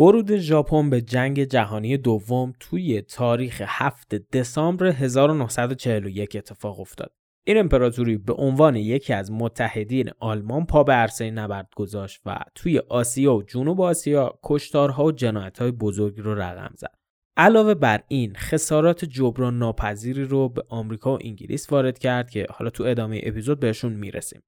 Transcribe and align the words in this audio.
ورود 0.00 0.36
ژاپن 0.36 0.90
به 0.90 1.00
جنگ 1.00 1.44
جهانی 1.44 1.96
دوم 1.96 2.52
توی 2.60 3.00
تاریخ 3.02 3.62
7 3.66 4.14
دسامبر 4.14 4.86
1941 4.86 6.36
اتفاق 6.36 6.80
افتاد. 6.80 7.12
این 7.46 7.58
امپراتوری 7.58 8.16
به 8.16 8.32
عنوان 8.32 8.76
یکی 8.76 9.12
از 9.12 9.32
متحدین 9.32 10.10
آلمان 10.18 10.66
پا 10.66 10.84
به 10.84 10.92
عرصه 10.92 11.30
نبرد 11.30 11.68
گذاشت 11.76 12.20
و 12.26 12.38
توی 12.54 12.78
آسیا 12.78 13.34
و 13.34 13.42
جنوب 13.42 13.80
آسیا 13.80 14.38
کشتارها 14.42 15.04
و 15.04 15.12
جنایتهای 15.12 15.70
بزرگی 15.70 16.22
رو 16.22 16.34
رقم 16.34 16.74
زد. 16.76 16.94
علاوه 17.36 17.74
بر 17.74 18.02
این 18.08 18.34
خسارات 18.36 19.04
جبران 19.04 19.58
ناپذیری 19.58 20.24
رو 20.24 20.48
به 20.48 20.62
آمریکا 20.68 21.14
و 21.14 21.18
انگلیس 21.24 21.72
وارد 21.72 21.98
کرد 21.98 22.30
که 22.30 22.46
حالا 22.50 22.70
تو 22.70 22.84
ادامه 22.84 23.20
اپیزود 23.22 23.60
بهشون 23.60 23.92
می‌رسیم. 23.92 24.42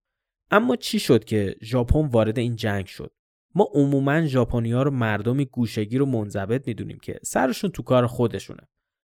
اما 0.50 0.76
چی 0.76 0.98
شد 0.98 1.24
که 1.24 1.56
ژاپن 1.62 2.06
وارد 2.06 2.38
این 2.38 2.56
جنگ 2.56 2.86
شد؟ 2.86 3.12
ما 3.54 3.68
عموما 3.74 4.26
ژاپنیا 4.26 4.82
رو 4.82 4.90
مردمی 4.90 5.44
گوشگیر 5.44 6.02
و 6.02 6.06
منضبط 6.06 6.68
می‌دونیم 6.68 6.98
که 7.02 7.18
سرشون 7.22 7.70
تو 7.70 7.82
کار 7.82 8.06
خودشونه. 8.06 8.68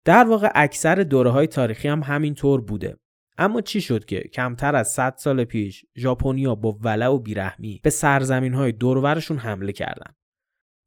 در 0.05 0.23
واقع 0.23 0.51
اکثر 0.55 0.95
دوره 0.95 1.29
های 1.29 1.47
تاریخی 1.47 1.87
هم 1.87 2.03
همینطور 2.03 2.61
بوده. 2.61 2.97
اما 3.37 3.61
چی 3.61 3.81
شد 3.81 4.05
که 4.05 4.19
کمتر 4.19 4.75
از 4.75 4.87
100 4.87 5.15
سال 5.17 5.43
پیش 5.43 5.85
ژاپنیا 5.97 6.55
با 6.55 6.77
ولع 6.81 7.07
و 7.07 7.19
بیرحمی 7.19 7.79
به 7.83 7.89
سرزمین 7.89 8.53
های 8.53 8.71
دورورشون 8.71 9.37
حمله 9.37 9.71
کردن. 9.71 10.13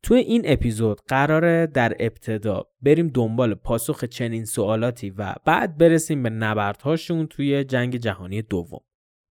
توی 0.02 0.18
این 0.18 0.42
اپیزود 0.44 1.00
قراره 1.08 1.66
در 1.66 1.96
ابتدا 2.00 2.66
بریم 2.82 3.08
دنبال 3.08 3.54
پاسخ 3.54 4.04
چنین 4.04 4.44
سوالاتی 4.44 5.10
و 5.10 5.34
بعد 5.44 5.78
برسیم 5.78 6.22
به 6.22 6.30
نبردهاشون 6.30 7.26
توی 7.26 7.64
جنگ 7.64 7.96
جهانی 7.96 8.42
دوم. 8.42 8.80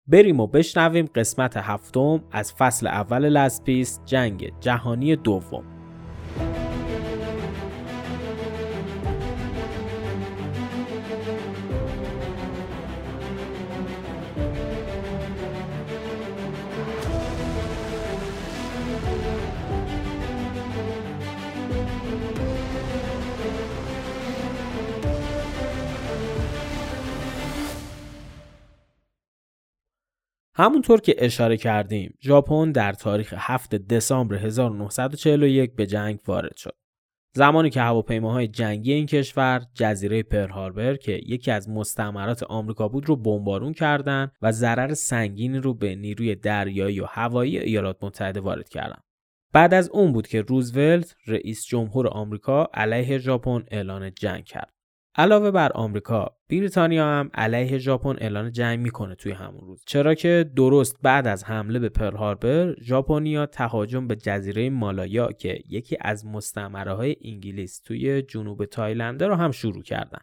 بریم 0.09 0.41
و 0.41 0.47
بشنویم 0.47 1.07
قسمت 1.15 1.57
هفتم 1.57 2.25
از 2.33 2.53
فصل 2.53 2.87
اول 2.87 3.29
لسپیس 3.29 4.01
جنگ 4.05 4.53
جهانی 4.61 5.17
دوم. 5.17 5.65
همونطور 30.59 31.01
که 31.01 31.15
اشاره 31.19 31.57
کردیم 31.57 32.15
ژاپن 32.23 32.73
در 32.73 32.93
تاریخ 32.93 33.35
7 33.37 33.75
دسامبر 33.75 34.37
1941 34.37 35.75
به 35.75 35.87
جنگ 35.87 36.19
وارد 36.27 36.57
شد. 36.57 36.77
زمانی 37.35 37.71
که 37.71 37.81
هواپیماهای 37.81 38.49
جنگی 38.49 38.93
این 38.93 39.07
کشور 39.07 39.63
جزیره 39.75 40.23
پرل 40.23 40.51
هاربر 40.51 40.97
که 40.97 41.21
یکی 41.27 41.51
از 41.51 41.69
مستعمرات 41.69 42.43
آمریکا 42.43 42.89
بود 42.89 43.09
رو 43.09 43.17
بمبارون 43.17 43.73
کردند 43.73 44.33
و 44.43 44.53
ضرر 44.53 44.95
سنگینی 44.95 45.59
رو 45.59 45.75
به 45.75 45.95
نیروی 45.95 46.35
دریایی 46.35 47.01
و 47.01 47.07
هوایی 47.09 47.59
ایالات 47.59 47.97
متحده 48.03 48.41
وارد 48.41 48.69
کردند. 48.69 49.03
بعد 49.53 49.75
از 49.75 49.91
اون 49.91 50.13
بود 50.13 50.27
که 50.27 50.43
روزولت 50.43 51.17
رئیس 51.27 51.65
جمهور 51.65 52.09
آمریکا 52.09 52.69
علیه 52.75 53.19
ژاپن 53.19 53.65
اعلان 53.71 54.13
جنگ 54.15 54.45
کرد. 54.45 54.76
علاوه 55.19 55.51
بر 55.51 55.73
آمریکا 55.73 56.37
بریتانیا 56.51 57.07
هم 57.07 57.31
علیه 57.35 57.79
ژاپن 57.79 58.17
اعلان 58.19 58.53
جنگ 58.53 58.79
می‌کنه 58.79 59.15
توی 59.15 59.33
همون 59.33 59.61
روز. 59.61 59.83
چرا 59.87 60.15
که 60.15 60.51
درست 60.57 60.97
بعد 61.03 61.27
از 61.27 61.45
حمله 61.45 61.79
به 61.79 61.89
پرل 61.89 62.17
هاربر 62.17 62.75
ژاپنیا 62.83 63.47
تهاجم 63.47 64.07
به 64.07 64.17
جزیره 64.17 64.71
مالایا 64.71 65.33
که 65.33 65.63
یکی 65.69 65.97
از 66.01 66.27
مستعمره 66.27 66.93
های 66.93 67.17
انگلیس 67.25 67.81
توی 67.81 68.23
جنوب 68.23 68.65
تایلند 68.65 69.23
رو 69.23 69.35
هم 69.35 69.51
شروع 69.51 69.83
کردن. 69.83 70.21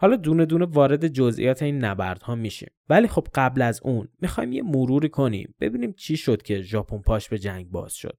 حالا 0.00 0.16
دونه 0.16 0.46
دونه 0.46 0.64
وارد 0.64 1.08
جزئیات 1.08 1.62
این 1.62 1.84
نبردها 1.84 2.34
میشیم. 2.34 2.70
ولی 2.88 3.08
خب 3.08 3.26
قبل 3.34 3.62
از 3.62 3.80
اون 3.84 4.08
می‌خوایم 4.20 4.52
یه 4.52 4.62
مروری 4.62 5.08
کنیم 5.08 5.54
ببینیم 5.60 5.92
چی 5.92 6.16
شد 6.16 6.42
که 6.42 6.60
ژاپن 6.62 6.98
پاش 6.98 7.28
به 7.28 7.38
جنگ 7.38 7.70
باز 7.70 7.94
شد. 7.94 8.18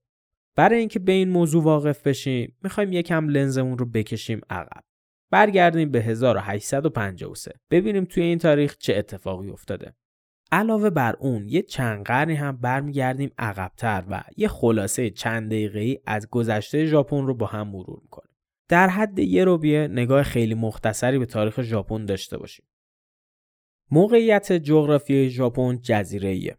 برای 0.56 0.78
اینکه 0.78 0.98
به 0.98 1.12
این 1.12 1.28
موضوع 1.28 1.62
واقف 1.62 2.06
بشیم 2.06 2.56
می‌خوایم 2.62 2.92
یکم 2.92 3.28
لنزمون 3.28 3.78
رو 3.78 3.86
بکشیم 3.86 4.40
عقب. 4.50 4.82
برگردیم 5.34 5.90
به 5.90 6.02
1853 6.02 7.52
ببینیم 7.70 8.04
توی 8.04 8.22
این 8.22 8.38
تاریخ 8.38 8.76
چه 8.78 8.94
اتفاقی 8.96 9.50
افتاده. 9.50 9.94
علاوه 10.52 10.90
بر 10.90 11.16
اون 11.20 11.48
یه 11.48 11.62
چند 11.62 12.04
قرنی 12.04 12.34
هم 12.34 12.56
برمیگردیم 12.56 13.30
عقبتر 13.38 14.04
و 14.10 14.24
یه 14.36 14.48
خلاصه 14.48 15.10
چند 15.10 15.50
دقیقه‌ای 15.50 15.98
از 16.06 16.28
گذشته 16.30 16.86
ژاپن 16.86 17.26
رو 17.26 17.34
با 17.34 17.46
هم 17.46 17.68
مرور 17.68 18.00
می‌کنیم. 18.02 18.34
در 18.68 18.88
حد 18.88 19.18
یه 19.18 19.44
روبیه 19.44 19.88
نگاه 19.88 20.22
خیلی 20.22 20.54
مختصری 20.54 21.18
به 21.18 21.26
تاریخ 21.26 21.62
ژاپن 21.62 22.04
داشته 22.04 22.38
باشیم. 22.38 22.66
موقعیت 23.90 24.52
جغرافیای 24.52 25.30
ژاپن 25.30 25.78
جزیره 25.82 26.56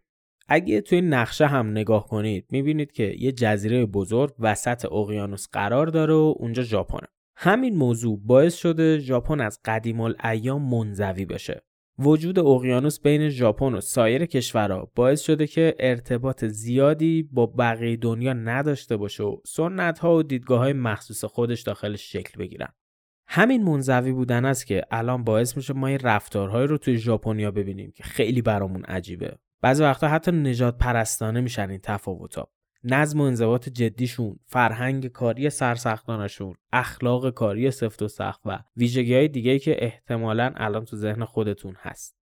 اگه 0.48 0.80
توی 0.80 1.00
نقشه 1.00 1.46
هم 1.46 1.70
نگاه 1.70 2.06
کنید 2.06 2.46
می‌بینید 2.50 2.92
که 2.92 3.14
یه 3.18 3.32
جزیره 3.32 3.86
بزرگ 3.86 4.34
وسط 4.38 4.84
اقیانوس 4.92 5.48
قرار 5.52 5.86
داره 5.86 6.14
و 6.14 6.34
اونجا 6.36 6.62
ژاپنه. 6.62 7.08
همین 7.38 7.76
موضوع 7.76 8.20
باعث 8.24 8.54
شده 8.54 8.98
ژاپن 8.98 9.40
از 9.40 9.60
قدیم 9.64 10.00
الایام 10.00 10.62
منزوی 10.62 11.24
بشه. 11.24 11.62
وجود 11.98 12.38
اقیانوس 12.38 13.00
بین 13.00 13.28
ژاپن 13.28 13.74
و 13.74 13.80
سایر 13.80 14.26
کشورها 14.26 14.92
باعث 14.94 15.20
شده 15.20 15.46
که 15.46 15.74
ارتباط 15.78 16.44
زیادی 16.44 17.22
با 17.22 17.46
بقیه 17.46 17.96
دنیا 17.96 18.32
نداشته 18.32 18.96
باشه 18.96 19.24
و 19.24 19.36
سنت 19.46 19.98
ها 19.98 20.16
و 20.16 20.22
دیدگاه 20.22 20.58
های 20.58 20.72
مخصوص 20.72 21.24
خودش 21.24 21.62
داخلش 21.62 22.12
شکل 22.12 22.38
بگیرن. 22.38 22.68
همین 23.28 23.64
منزوی 23.64 24.12
بودن 24.12 24.44
است 24.44 24.66
که 24.66 24.82
الان 24.90 25.24
باعث 25.24 25.56
میشه 25.56 25.74
ما 25.74 25.86
این 25.86 25.98
رفتارهایی 25.98 26.66
رو 26.66 26.78
توی 26.78 26.96
ژاپنیا 26.96 27.50
ببینیم 27.50 27.92
که 27.96 28.02
خیلی 28.02 28.42
برامون 28.42 28.84
عجیبه. 28.84 29.38
بعضی 29.62 29.82
وقتا 29.82 30.08
حتی 30.08 30.32
نجات 30.32 30.78
پرستانه 30.78 31.40
میشن 31.40 31.70
این 31.70 31.80
تفاوت‌ها. 31.82 32.50
نظم 32.84 33.20
و 33.20 33.24
انضباط 33.24 33.68
جدیشون، 33.68 34.38
فرهنگ 34.46 35.06
کاری 35.06 35.50
سرسختانشون، 35.50 36.54
اخلاق 36.72 37.30
کاری 37.30 37.70
سفت 37.70 38.02
و 38.02 38.08
سخت 38.08 38.40
و 38.44 38.58
ویژگی 38.76 39.14
های 39.14 39.28
دیگه 39.28 39.58
که 39.58 39.84
احتمالا 39.84 40.52
الان 40.56 40.84
تو 40.84 40.96
ذهن 40.96 41.24
خودتون 41.24 41.74
هست. 41.78 42.16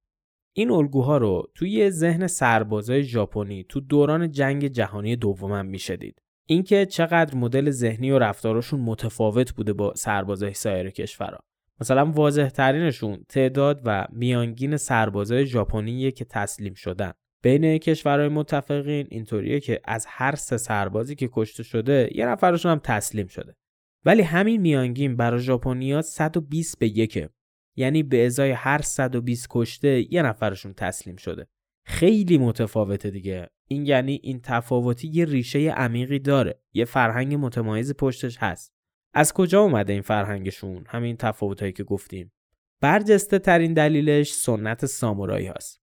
این 0.57 0.71
الگوها 0.71 1.17
رو 1.17 1.51
توی 1.55 1.91
ذهن 1.91 2.27
سربازای 2.27 3.03
ژاپنی 3.03 3.65
تو 3.69 3.81
دوران 3.81 4.31
جنگ 4.31 4.67
جهانی 4.67 5.17
دومم 5.17 5.67
می‌شدید. 5.67 6.23
اینکه 6.47 6.87
چقدر 6.87 7.35
مدل 7.37 7.71
ذهنی 7.71 8.11
و 8.11 8.19
رفتارشون 8.19 8.81
متفاوت 8.81 9.53
بوده 9.53 9.73
با 9.73 9.95
سربازای 9.95 10.55
سایر 10.55 10.91
کشورها. 10.91 11.41
مثلا 11.81 12.05
واضح 12.05 12.49
ترینشون 12.49 13.25
تعداد 13.29 13.83
و 13.85 14.07
میانگین 14.13 14.77
سربازای 14.77 15.47
ژاپنی 15.47 16.11
که 16.11 16.25
تسلیم 16.25 16.75
شدن. 16.75 17.13
بین 17.45 17.79
کشورهای 17.79 18.29
متفقین 18.29 19.07
اینطوریه 19.11 19.61
که 19.61 19.81
از 19.85 20.07
هر 20.09 20.35
سه 20.35 20.57
سربازی 20.57 21.15
که 21.15 21.29
کشته 21.33 21.63
شده 21.63 22.11
یه 22.15 22.27
نفرشون 22.27 22.73
هم 22.73 22.79
تسلیم 22.79 23.27
شده. 23.27 23.57
ولی 24.05 24.23
همین 24.23 24.61
میانگین 24.61 25.17
برای 25.17 25.41
ژاپنیا 25.41 26.03
120 26.03 26.79
به 26.79 26.99
یکه. 26.99 27.29
یعنی 27.77 28.03
به 28.03 28.27
ازای 28.27 28.51
هر 28.51 28.83
120 28.83 29.47
کشته 29.51 30.13
یه 30.13 30.23
نفرشون 30.23 30.73
تسلیم 30.73 31.17
شده. 31.17 31.47
خیلی 31.87 32.39
متفاوته 32.39 33.11
دیگه. 33.11 33.49
این 33.69 33.87
یعنی 33.87 34.21
این 34.23 34.41
تفاوتی 34.43 35.09
یه 35.09 35.25
ریشه 35.25 35.59
عمیقی 35.59 36.19
داره. 36.19 36.61
یه 36.73 36.85
فرهنگ 36.85 37.35
متمایز 37.35 37.95
پشتش 37.95 38.37
هست. 38.39 38.75
از 39.15 39.33
کجا 39.33 39.61
اومده 39.61 39.93
این 39.93 40.03
فرهنگشون؟ 40.03 40.85
همین 40.89 41.17
تفاوتایی 41.17 41.73
که 41.73 41.85
گفتیم. 41.85 42.33
برجسته 42.81 43.39
ترین 43.39 43.75
دلیلش 43.75 44.33
سنت 44.33 44.87
سامورایی 44.87 45.47
هست 45.47 45.84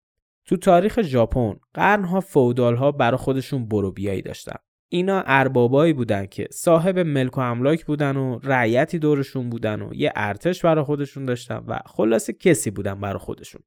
تو 0.46 0.58
تاریخ 0.58 1.02
ژاپن 1.02 1.56
قرنها 1.74 2.20
فودال 2.20 2.92
برای 2.92 3.18
خودشون 3.18 3.68
برو 3.68 3.92
بیایی 3.92 4.22
داشتن. 4.22 4.56
اینا 4.92 5.24
اربابایی 5.26 5.94
بودن 5.94 6.26
که 6.26 6.48
صاحب 6.52 7.00
ملک 7.00 7.38
و 7.38 7.42
املاک 7.42 7.86
بودن 7.86 8.18
و 8.18 8.40
رعیتی 8.44 9.00
دورشون 9.00 9.50
بودن 9.50 9.82
و 9.82 9.94
یه 9.94 10.12
ارتش 10.16 10.66
برای 10.66 10.84
خودشون 10.84 11.26
داشتن 11.26 11.64
و 11.68 11.80
خلاصه 11.86 12.34
کسی 12.34 12.72
بودن 12.72 13.02
برای 13.02 13.20
خودشون. 13.20 13.62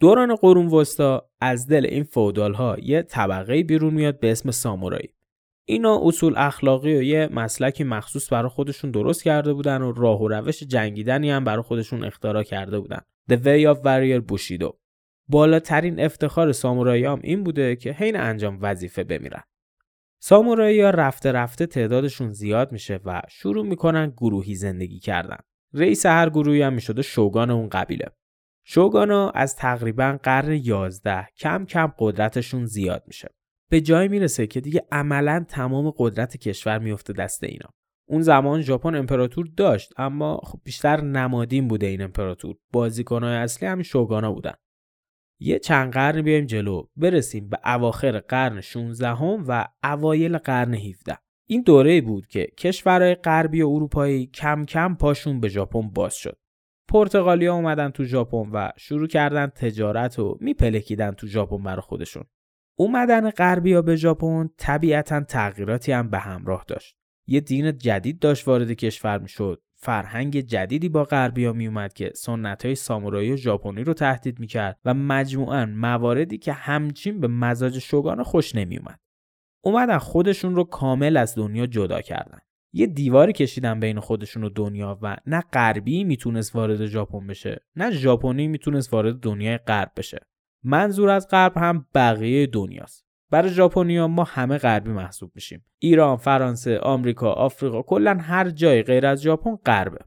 دوران 0.00 0.34
قرون 0.34 0.66
وسطا 0.66 1.30
از 1.40 1.66
دل 1.66 1.86
این 1.86 2.04
فودال 2.04 2.54
ها 2.54 2.76
یه 2.82 3.02
طبقه 3.02 3.62
بیرون 3.62 3.94
میاد 3.94 4.20
به 4.20 4.30
اسم 4.30 4.50
سامورایی. 4.50 5.14
اینا 5.68 6.00
اصول 6.02 6.34
اخلاقی 6.36 6.96
و 6.96 7.02
یه 7.02 7.28
مسلکی 7.32 7.84
مخصوص 7.84 8.32
برای 8.32 8.48
خودشون 8.48 8.90
درست 8.90 9.22
کرده 9.22 9.52
بودن 9.52 9.82
و 9.82 9.92
راه 9.92 10.22
و 10.22 10.28
روش 10.28 10.62
جنگیدنی 10.62 11.30
هم 11.30 11.44
برای 11.44 11.62
خودشون 11.62 12.04
اختراع 12.04 12.42
کرده 12.42 12.80
بودن. 12.80 13.00
The 13.30 13.36
Way 13.36 13.74
of 13.74 13.78
Warrior 13.78 14.32
Bushido. 14.32 14.85
بالاترین 15.28 16.00
افتخار 16.00 16.52
سامورایی 16.52 17.04
هم 17.04 17.20
این 17.22 17.44
بوده 17.44 17.76
که 17.76 17.92
حین 17.92 18.16
انجام 18.16 18.58
وظیفه 18.62 19.04
بمیرن. 19.04 19.42
سامورایی 20.20 20.80
ها 20.80 20.90
رفته 20.90 21.32
رفته 21.32 21.66
تعدادشون 21.66 22.32
زیاد 22.32 22.72
میشه 22.72 23.00
و 23.04 23.22
شروع 23.28 23.66
می‌کنن 23.66 24.10
گروهی 24.16 24.54
زندگی 24.54 24.98
کردن. 24.98 25.38
رئیس 25.74 26.06
هر 26.06 26.30
گروهی 26.30 26.62
هم 26.62 26.72
می‌شده 26.72 27.02
شوگان 27.02 27.50
اون 27.50 27.68
قبیله. 27.68 28.06
شوگانا 28.64 29.30
از 29.30 29.56
تقریبا 29.56 30.18
قرن 30.22 30.52
11 30.52 31.28
کم 31.36 31.64
کم 31.64 31.92
قدرتشون 31.98 32.64
زیاد 32.66 33.04
میشه. 33.06 33.28
به 33.70 33.80
جای 33.80 34.08
می‌رسه 34.08 34.46
که 34.46 34.60
دیگه 34.60 34.86
عملا 34.92 35.44
تمام 35.48 35.92
قدرت 35.98 36.36
کشور 36.36 36.78
میفته 36.78 37.12
دست 37.12 37.44
اینا. 37.44 37.68
اون 38.08 38.22
زمان 38.22 38.60
ژاپن 38.60 38.94
امپراتور 38.94 39.46
داشت 39.56 39.92
اما 39.96 40.40
خب 40.44 40.60
بیشتر 40.64 41.00
نمادین 41.00 41.68
بوده 41.68 41.86
این 41.86 42.02
امپراتور 42.02 42.56
بازیکنهای 42.72 43.36
اصلی 43.36 43.68
همین 43.68 43.82
شوگانا 43.82 44.32
بودن 44.32 44.54
یه 45.38 45.58
چند 45.58 45.92
قرن 45.92 46.22
بیایم 46.22 46.46
جلو 46.46 46.86
برسیم 46.96 47.48
به 47.48 47.58
اواخر 47.64 48.18
قرن 48.18 48.60
16 48.60 49.08
هم 49.08 49.44
و 49.48 49.68
اوایل 49.84 50.38
قرن 50.38 50.74
17 50.74 51.18
این 51.48 51.62
دوره 51.62 52.00
بود 52.00 52.26
که 52.26 52.46
کشورهای 52.58 53.14
غربی 53.14 53.62
و 53.62 53.68
اروپایی 53.68 54.26
کم 54.26 54.64
کم 54.64 54.94
پاشون 54.94 55.40
به 55.40 55.48
ژاپن 55.48 55.90
باز 55.90 56.14
شد. 56.14 56.38
پرتغالیا 56.88 57.54
اومدن 57.54 57.90
تو 57.90 58.04
ژاپن 58.04 58.50
و 58.52 58.70
شروع 58.76 59.06
کردن 59.06 59.46
تجارت 59.46 60.18
و 60.18 60.38
میپلکیدن 60.40 61.10
تو 61.10 61.26
ژاپن 61.26 61.62
برای 61.62 61.80
خودشون. 61.80 62.24
اومدن 62.78 63.30
غربیا 63.30 63.82
به 63.82 63.96
ژاپن 63.96 64.50
طبیعتا 64.58 65.20
تغییراتی 65.20 65.92
هم 65.92 66.10
به 66.10 66.18
همراه 66.18 66.64
داشت. 66.68 66.96
یه 67.26 67.40
دین 67.40 67.78
جدید 67.78 68.18
داشت 68.18 68.48
وارد 68.48 68.72
کشور 68.72 69.18
می‌شد. 69.18 69.62
فرهنگ 69.78 70.40
جدیدی 70.40 70.88
با 70.88 71.04
غربیا 71.04 71.52
می 71.52 71.66
اومد 71.66 71.92
که 71.92 72.12
سنت 72.14 72.64
های 72.64 72.74
سامورایی 72.74 73.32
و 73.32 73.36
ژاپنی 73.36 73.84
رو 73.84 73.94
تهدید 73.94 74.40
می‌کرد 74.40 74.78
و 74.84 74.94
مجموعا 74.94 75.66
مواردی 75.66 76.38
که 76.38 76.52
همچین 76.52 77.20
به 77.20 77.28
مزاج 77.28 77.78
شوگان 77.78 78.22
خوش 78.22 78.54
نمی 78.54 78.76
اومد. 78.78 79.00
اومدن 79.64 79.98
خودشون 79.98 80.54
رو 80.54 80.64
کامل 80.64 81.16
از 81.16 81.34
دنیا 81.34 81.66
جدا 81.66 82.00
کردن. 82.00 82.38
یه 82.72 82.86
دیواری 82.86 83.32
کشیدن 83.32 83.80
بین 83.80 84.00
خودشون 84.00 84.44
و 84.44 84.48
دنیا 84.48 84.98
و 85.02 85.16
نه 85.26 85.40
غربی 85.52 86.04
می‌تونست 86.04 86.56
وارد 86.56 86.86
ژاپن 86.86 87.26
بشه 87.26 87.64
نه 87.76 87.90
ژاپنی 87.90 88.48
می‌تونست 88.48 88.92
وارد 88.92 89.20
دنیای 89.20 89.58
غرب 89.58 89.92
بشه. 89.96 90.18
منظور 90.64 91.10
از 91.10 91.28
غرب 91.28 91.56
هم 91.56 91.86
بقیه 91.94 92.46
دنیاست. 92.46 93.05
برای 93.30 93.48
ژاپنیا 93.48 94.08
ما 94.08 94.24
همه 94.24 94.58
غربی 94.58 94.90
محسوب 94.90 95.32
میشیم. 95.34 95.64
ایران 95.78 96.16
فرانسه 96.16 96.78
آمریکا 96.78 97.32
آفریقا 97.32 97.82
کلا 97.82 98.18
هر 98.20 98.50
جای 98.50 98.82
غیر 98.82 99.06
از 99.06 99.22
ژاپن 99.22 99.56
غربه. 99.56 99.98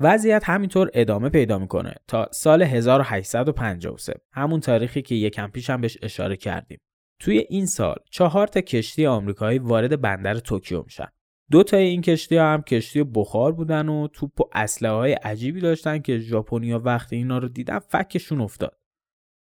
وضعیت 0.00 0.48
همینطور 0.48 0.90
ادامه 0.94 1.28
پیدا 1.28 1.58
می‌کنه 1.58 1.94
تا 2.08 2.28
سال 2.32 2.62
1853 2.62 4.14
همون 4.32 4.60
تاریخی 4.60 5.02
که 5.02 5.14
یکم 5.14 5.48
پیش 5.48 5.70
هم 5.70 5.80
بهش 5.80 5.98
اشاره 6.02 6.36
کردیم. 6.36 6.78
توی 7.20 7.46
این 7.48 7.66
سال 7.66 7.96
چهار 8.10 8.46
تا 8.46 8.60
کشتی 8.60 9.06
آمریکایی 9.06 9.58
وارد 9.58 10.00
بندر 10.00 10.34
توکیو 10.34 10.82
میشن. 10.82 11.08
دو 11.50 11.62
تا 11.62 11.76
این 11.76 12.02
کشتی 12.02 12.36
هم 12.36 12.62
کشتی 12.62 13.02
بخار 13.02 13.52
بودن 13.52 13.88
و 13.88 14.08
توپ 14.08 14.40
و 14.40 14.44
اسلحه 14.52 14.92
های 14.92 15.12
عجیبی 15.12 15.60
داشتن 15.60 15.98
که 15.98 16.18
ژاپنیا 16.18 16.78
وقتی 16.78 17.16
اینا 17.16 17.38
رو 17.38 17.48
دیدن 17.48 17.78
فکشون 17.78 18.40
افتاد. 18.40 18.79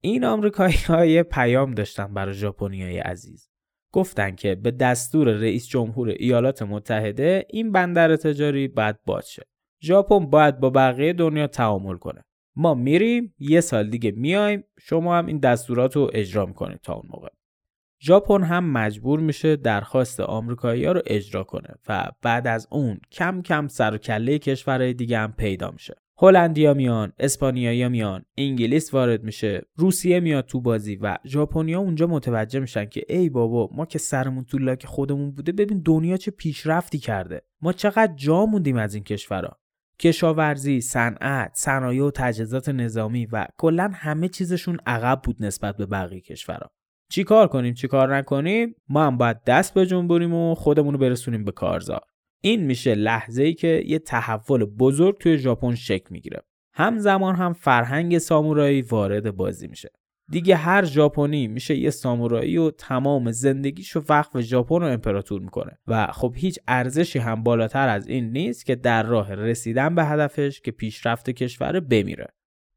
این 0.07 0.25
آمریکایی 0.25 0.77
های 0.89 1.23
پیام 1.23 1.75
داشتن 1.75 2.15
برای 2.15 2.35
ژاپنیای 2.35 2.99
عزیز. 2.99 3.51
گفتن 3.93 4.35
که 4.35 4.55
به 4.55 4.71
دستور 4.71 5.33
رئیس 5.33 5.69
جمهور 5.69 6.09
ایالات 6.09 6.63
متحده 6.63 7.47
این 7.51 7.73
بندر 7.73 8.17
تجاری 8.17 8.69
باید 8.69 8.97
باز 9.07 9.31
شه. 9.31 9.43
ژاپن 9.83 10.27
باید 10.27 10.61
با 10.61 10.71
بقیه 10.71 11.13
دنیا 11.13 11.47
تعامل 11.47 11.97
کنه. 11.97 12.25
ما 12.57 12.75
میریم 12.75 13.35
یه 13.39 13.61
سال 13.61 13.91
دیگه 13.91 14.11
میایم 14.11 14.65
شما 14.81 15.19
هم 15.19 15.27
این 15.27 15.39
دستورات 15.39 15.97
رو 15.97 16.11
اجرا 16.15 16.47
می‌کنید 16.47 16.81
تا 16.81 16.95
اون 16.95 17.09
موقع. 17.09 17.29
ژاپن 18.03 18.43
هم 18.43 18.73
مجبور 18.73 19.21
میشه 19.21 19.57
درخواست 19.57 20.21
آمریکایی 20.21 20.85
ها 20.85 20.93
رو 20.93 21.03
اجرا 21.07 21.45
کنه 21.45 21.75
و 21.89 22.11
بعد 22.23 22.47
از 22.47 22.69
اون 22.71 23.01
کم 23.13 23.43
کم 23.43 23.69
سر 23.69 23.95
و 23.95 23.99
کله 23.99 24.39
کشورهای 24.39 24.95
دیگه 24.95 25.19
هم 25.19 25.33
پیدا 25.33 25.71
میشه. 25.71 25.95
هلندیا 26.19 26.75
میان، 26.75 27.13
اسپانیایی 27.19 27.89
میان، 27.89 28.25
انگلیس 28.39 28.95
وارد 28.95 29.25
میشه، 29.25 29.63
روسیه 29.77 30.21
میاد 30.21 30.47
تو 30.47 30.61
بازی 30.61 30.97
و 30.97 31.19
ژاپنیا 31.25 31.79
اونجا 31.79 32.07
متوجه 32.07 32.61
میشن 32.61 32.85
که 32.85 33.05
ای 33.09 33.29
بابا 33.29 33.71
ما 33.73 33.87
که 33.87 33.99
سرمون 33.99 34.45
تو 34.45 34.59
لاک 34.59 34.87
خودمون 34.87 35.31
بوده 35.31 35.53
ببین 35.53 35.83
دنیا 35.85 36.17
چه 36.17 36.31
پیشرفتی 36.31 36.99
کرده. 36.99 37.43
ما 37.61 37.73
چقدر 37.73 38.15
جا 38.15 38.47
موندیم 38.47 38.77
از 38.77 38.95
این 38.95 39.05
کشورها. 39.05 39.59
کشاورزی، 40.01 40.81
صنعت، 40.81 41.51
صنایع 41.55 42.05
و 42.05 42.11
تجهیزات 42.11 42.69
نظامی 42.69 43.27
و 43.27 43.47
کلا 43.59 43.91
همه 43.95 44.29
چیزشون 44.29 44.79
عقب 44.87 45.21
بود 45.25 45.37
نسبت 45.41 45.77
به 45.77 45.87
بقیه 45.87 46.21
کشورها. 46.21 46.71
چیکار 47.11 47.49
کنیم 47.49 47.75
چیکار 47.75 48.17
نکنیم 48.17 48.75
ما 48.89 49.07
هم 49.07 49.17
باید 49.17 49.45
دست 49.45 49.75
بجنبونیم 49.75 50.35
و 50.35 50.55
خودمون 50.55 50.95
رو 50.95 51.01
برسونیم 51.01 51.45
به 51.45 51.53
کارزار 51.53 52.01
این 52.41 52.65
میشه 52.65 52.95
لحظه 52.95 53.43
ای 53.43 53.55
که 53.55 53.83
یه 53.87 53.99
تحول 53.99 54.65
بزرگ 54.65 55.19
توی 55.19 55.39
ژاپن 55.39 55.75
شکل 55.75 56.07
می‌گیره. 56.11 56.43
همزمان 56.75 57.35
هم 57.35 57.53
فرهنگ 57.53 58.19
سامورایی 58.19 58.83
وارد 58.83 59.37
بازی 59.37 59.67
میشه. 59.67 59.91
دیگه 60.31 60.57
هر 60.57 60.85
ژاپنی 60.85 61.47
میشه 61.49 61.77
یه 61.77 61.91
سامورایی 61.91 62.57
و 62.57 62.71
تمام 62.71 63.31
زندگیشو 63.31 64.03
وقف 64.09 64.41
ژاپن 64.41 64.83
و 64.83 64.85
امپراتور 64.85 65.41
می‌کنه. 65.41 65.79
و 65.87 66.07
خب 66.07 66.35
هیچ 66.37 66.59
ارزشی 66.69 67.19
هم 67.19 67.43
بالاتر 67.43 67.89
از 67.89 68.09
این 68.09 68.33
نیست 68.33 68.67
که 68.67 68.75
در 68.75 69.03
راه 69.03 69.35
رسیدن 69.35 69.95
به 69.95 70.05
هدفش 70.05 70.61
که 70.61 70.71
پیشرفت 70.71 71.31
کشور 71.31 71.81
بمیره. 71.81 72.27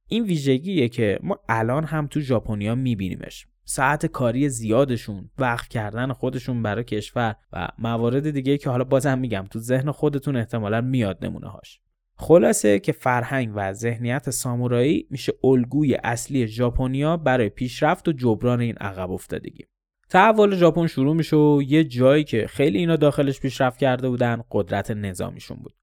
این 0.07 0.23
ویژگیه 0.23 0.89
که 0.89 1.19
ما 1.23 1.39
الان 1.49 1.83
هم 1.83 2.07
تو 2.07 2.19
ژاپنیا 2.19 2.75
میبینیمش. 2.75 3.47
ساعت 3.69 4.05
کاری 4.05 4.49
زیادشون 4.49 5.29
وقت 5.37 5.67
کردن 5.67 6.13
خودشون 6.13 6.63
برای 6.63 6.83
کشور 6.83 7.35
و 7.53 7.67
موارد 7.77 8.29
دیگه 8.29 8.57
که 8.57 8.69
حالا 8.69 8.83
بازم 8.83 9.19
میگم 9.19 9.45
تو 9.51 9.59
ذهن 9.59 9.91
خودتون 9.91 10.35
احتمالا 10.35 10.81
میاد 10.81 11.25
نمونه 11.25 11.47
هاش. 11.47 11.81
خلاصه 12.15 12.79
که 12.79 12.91
فرهنگ 12.91 13.51
و 13.55 13.73
ذهنیت 13.73 14.29
سامورایی 14.29 15.07
میشه 15.09 15.33
الگوی 15.43 15.95
اصلی 16.03 16.47
ژاپنیا 16.47 17.17
برای 17.17 17.49
پیشرفت 17.49 18.07
و 18.07 18.11
جبران 18.11 18.59
این 18.59 18.75
عقب 18.75 19.11
افتادگی. 19.11 19.65
تحول 20.09 20.55
ژاپن 20.55 20.87
شروع 20.87 21.15
میشه 21.15 21.35
و 21.35 21.61
یه 21.67 21.83
جایی 21.83 22.23
که 22.23 22.47
خیلی 22.47 22.77
اینا 22.77 22.95
داخلش 22.95 23.39
پیشرفت 23.39 23.79
کرده 23.79 24.09
بودن 24.09 24.43
قدرت 24.51 24.91
نظامیشون 24.91 25.57
بود. 25.57 25.73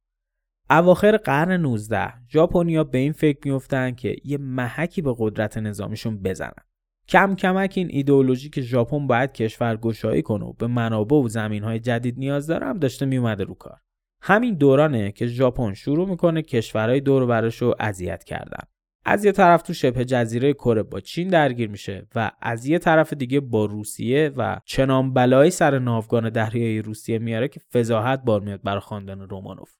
اواخر 0.70 1.16
قرن 1.16 1.52
19 1.52 2.12
ژاپنیا 2.32 2.84
به 2.84 2.98
این 2.98 3.12
فکر 3.12 3.52
میفتن 3.52 3.94
که 3.94 4.16
یه 4.24 4.38
محکی 4.38 5.02
به 5.02 5.14
قدرت 5.18 5.58
نظامیشون 5.58 6.22
بزنن. 6.22 6.66
کم 7.08 7.34
کمک 7.34 7.72
این 7.76 7.88
ایدئولوژی 7.90 8.50
که 8.50 8.60
ژاپن 8.60 9.06
باید 9.06 9.32
کشور 9.32 9.76
گشایی 9.76 10.22
کنه 10.22 10.44
و 10.44 10.52
به 10.52 10.66
منابع 10.66 11.16
و 11.16 11.28
زمین 11.28 11.62
های 11.62 11.80
جدید 11.80 12.18
نیاز 12.18 12.46
داره 12.46 12.66
هم 12.66 12.78
داشته 12.78 13.06
میومده 13.06 13.44
رو 13.44 13.54
کار. 13.54 13.80
همین 14.22 14.54
دورانه 14.54 15.12
که 15.12 15.26
ژاپن 15.26 15.74
شروع 15.74 16.08
می‌کنه 16.08 16.42
کشورهای 16.42 17.00
دور 17.00 17.26
برش 17.26 17.56
رو 17.62 17.74
اذیت 17.80 18.24
کردن. 18.24 18.64
از 19.04 19.24
یه 19.24 19.32
طرف 19.32 19.62
تو 19.62 19.72
شبه 19.72 20.04
جزیره 20.04 20.52
کره 20.52 20.82
با 20.82 21.00
چین 21.00 21.28
درگیر 21.28 21.68
میشه 21.68 22.06
و 22.14 22.30
از 22.42 22.66
یه 22.66 22.78
طرف 22.78 23.12
دیگه 23.12 23.40
با 23.40 23.64
روسیه 23.64 24.32
و 24.36 24.60
چنان 24.64 25.12
بلایی 25.12 25.50
سر 25.50 25.78
ناوگان 25.78 26.30
دریایی 26.30 26.82
روسیه 26.82 27.18
میاره 27.18 27.48
که 27.48 27.60
فضاحت 27.72 28.22
بار 28.24 28.40
میاد 28.40 28.62
برای 28.62 28.80
خاندان 28.80 29.20
رومانوف. 29.20 29.74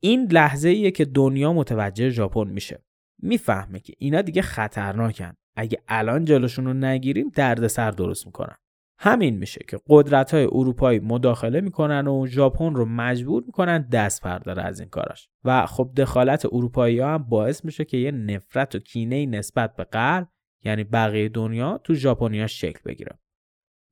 این 0.00 0.32
لحظه 0.32 0.68
ایه 0.68 0.90
که 0.90 1.04
دنیا 1.04 1.52
متوجه 1.52 2.10
ژاپن 2.10 2.48
میشه. 2.48 2.84
می‌فهمه 3.22 3.80
که 3.80 3.94
اینا 3.98 4.22
دیگه 4.22 4.42
خطرناکن. 4.42 5.32
اگه 5.56 5.78
الان 5.88 6.24
جلوشون 6.24 6.64
رو 6.64 6.72
نگیریم 6.72 7.28
دردسر 7.28 7.90
درست 7.90 8.26
می‌کنن. 8.26 8.56
همین 8.98 9.36
میشه 9.36 9.64
که 9.68 9.78
قدرت 9.88 10.34
های 10.34 10.44
اروپایی 10.44 10.98
مداخله 11.00 11.60
می‌کنن 11.60 12.06
و 12.06 12.26
ژاپن 12.26 12.74
رو 12.74 12.84
مجبور 12.84 13.42
می‌کنن 13.46 13.82
دست 13.82 14.22
برداره 14.22 14.62
از 14.62 14.80
این 14.80 14.88
کاراش. 14.88 15.28
و 15.44 15.66
خب 15.66 15.90
دخالت 15.96 16.46
اروپایی 16.46 16.98
ها 16.98 17.14
هم 17.14 17.22
باعث 17.22 17.64
میشه 17.64 17.84
که 17.84 17.96
یه 17.96 18.10
نفرت 18.10 18.74
و 18.74 18.78
کینه 18.78 19.26
نسبت 19.26 19.76
به 19.76 19.84
غرب 19.84 20.28
یعنی 20.64 20.84
بقیه 20.84 21.28
دنیا 21.28 21.80
تو 21.84 21.94
ژاپنیا 21.94 22.46
شکل 22.46 22.80
بگیره. 22.84 23.18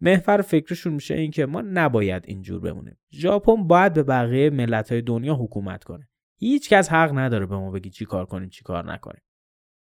محور 0.01 0.43
فکرشون 0.43 0.93
میشه 0.93 1.15
این 1.15 1.31
که 1.31 1.47
ما 1.47 1.61
نباید 1.61 2.23
اینجور 2.27 2.61
بمونیم. 2.61 2.97
ژاپن 3.13 3.67
باید 3.67 3.93
به 3.93 4.03
بقیه 4.03 4.51
ملت 4.51 4.93
های 4.93 5.03
دنیا 5.03 5.35
حکومت 5.35 5.85
کنه. 5.85 6.09
هیچ 6.39 6.69
کس 6.69 6.93
حق 6.93 7.19
نداره 7.19 7.47
به 7.47 7.57
ما 7.57 7.71
بگی 7.71 7.91
چی 7.91 8.05
کار 8.05 8.27
کنیم 8.27 8.49
چی 8.49 8.65
کار 8.65 8.93
نکنیم. 8.93 9.23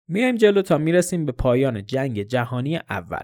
میایم 0.08 0.36
جلو 0.36 0.62
تا 0.62 0.78
می‌رسیم 0.78 1.26
به 1.26 1.32
پایان 1.32 1.86
جنگ 1.86 2.24
جهانی 2.24 2.78
اول. 2.78 3.24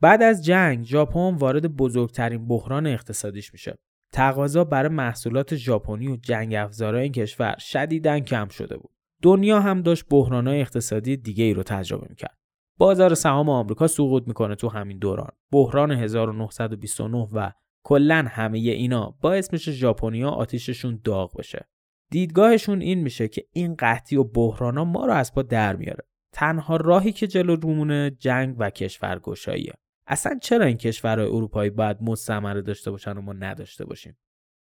بعد 0.00 0.22
از 0.22 0.44
جنگ 0.44 0.84
ژاپن 0.84 1.34
وارد 1.34 1.76
بزرگترین 1.76 2.48
بحران 2.48 2.86
اقتصادیش 2.86 3.52
میشه. 3.52 3.76
تقاضا 4.12 4.64
برای 4.64 4.88
محصولات 4.88 5.56
ژاپنی 5.56 6.08
و 6.08 6.16
جنگ 6.16 6.54
افزارای 6.54 7.02
این 7.02 7.12
کشور 7.12 7.56
شدیداً 7.58 8.20
کم 8.20 8.48
شده 8.48 8.76
بود. 8.76 8.90
دنیا 9.22 9.60
هم 9.60 9.82
داشت 9.82 10.04
بحرانهای 10.10 10.60
اقتصادی 10.60 11.16
دیگه 11.16 11.44
ای 11.44 11.54
رو 11.54 11.62
تجربه 11.62 12.06
می‌کرد. 12.10 12.36
بازار 12.78 13.14
سهام 13.14 13.48
آمریکا 13.48 13.86
سقوط 13.86 14.22
می‌کنه 14.26 14.54
تو 14.54 14.68
همین 14.68 14.98
دوران. 14.98 15.30
بحران 15.52 15.92
1929 15.92 17.28
و 17.32 17.50
کلا 17.84 18.24
همه 18.28 18.58
اینا 18.58 19.14
باعث 19.20 19.52
میشه 19.52 19.72
ژاپنیا 19.72 20.30
آتیششون 20.30 21.00
داغ 21.04 21.38
بشه. 21.38 21.68
دیدگاهشون 22.10 22.80
این 22.80 22.98
میشه 22.98 23.28
که 23.28 23.46
این 23.52 23.74
قحطی 23.74 24.16
و 24.16 24.24
بحرانا 24.24 24.84
ما 24.84 25.06
رو 25.06 25.12
از 25.12 25.34
پا 25.34 25.42
در 25.42 25.76
میاره. 25.76 26.04
تنها 26.32 26.76
راهی 26.76 27.12
که 27.12 27.26
جلو 27.26 27.56
رومونه 27.56 28.16
جنگ 28.18 28.56
و 28.58 28.70
کشورگشاییه. 28.70 29.72
اصلا 30.06 30.38
چرا 30.42 30.64
این 30.64 30.76
کشورهای 30.76 31.28
اروپایی 31.28 31.70
باید 31.70 32.02
مستعمره 32.02 32.62
داشته 32.62 32.90
باشن 32.90 33.18
و 33.18 33.20
ما 33.20 33.32
نداشته 33.32 33.84
باشیم؟ 33.84 34.16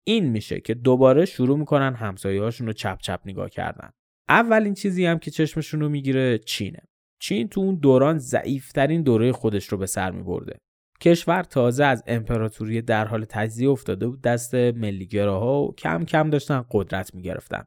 این 0.07 0.25
میشه 0.29 0.59
که 0.59 0.73
دوباره 0.73 1.25
شروع 1.25 1.57
می‌کنن 1.57 1.93
همسایه 1.93 2.41
هاشون 2.41 2.67
رو 2.67 2.73
چپ 2.73 2.99
چپ 3.01 3.19
نگاه 3.25 3.49
کردن. 3.49 3.89
اولین 4.29 4.73
چیزی 4.73 5.05
هم 5.05 5.19
که 5.19 5.31
چشمشون 5.31 5.79
رو 5.79 5.89
می‌گیره 5.89 6.37
چینه. 6.37 6.81
چین 7.19 7.47
تو 7.47 7.61
اون 7.61 7.75
دوران 7.75 8.17
ضعیفترین 8.17 9.01
دوره 9.01 9.31
خودش 9.31 9.67
رو 9.67 9.77
به 9.77 9.85
سر 9.85 10.11
میبرده. 10.11 10.57
کشور 11.01 11.43
تازه 11.43 11.85
از 11.85 12.03
امپراتوری 12.07 12.81
در 12.81 13.05
حال 13.05 13.25
تجزیه 13.29 13.69
افتاده 13.69 14.07
بود 14.07 14.21
دست 14.21 14.55
ملیگراها 14.55 15.61
و 15.61 15.75
کم 15.75 16.05
کم 16.05 16.29
داشتن 16.29 16.65
قدرت 16.71 17.15
می‌گرفتن. 17.15 17.63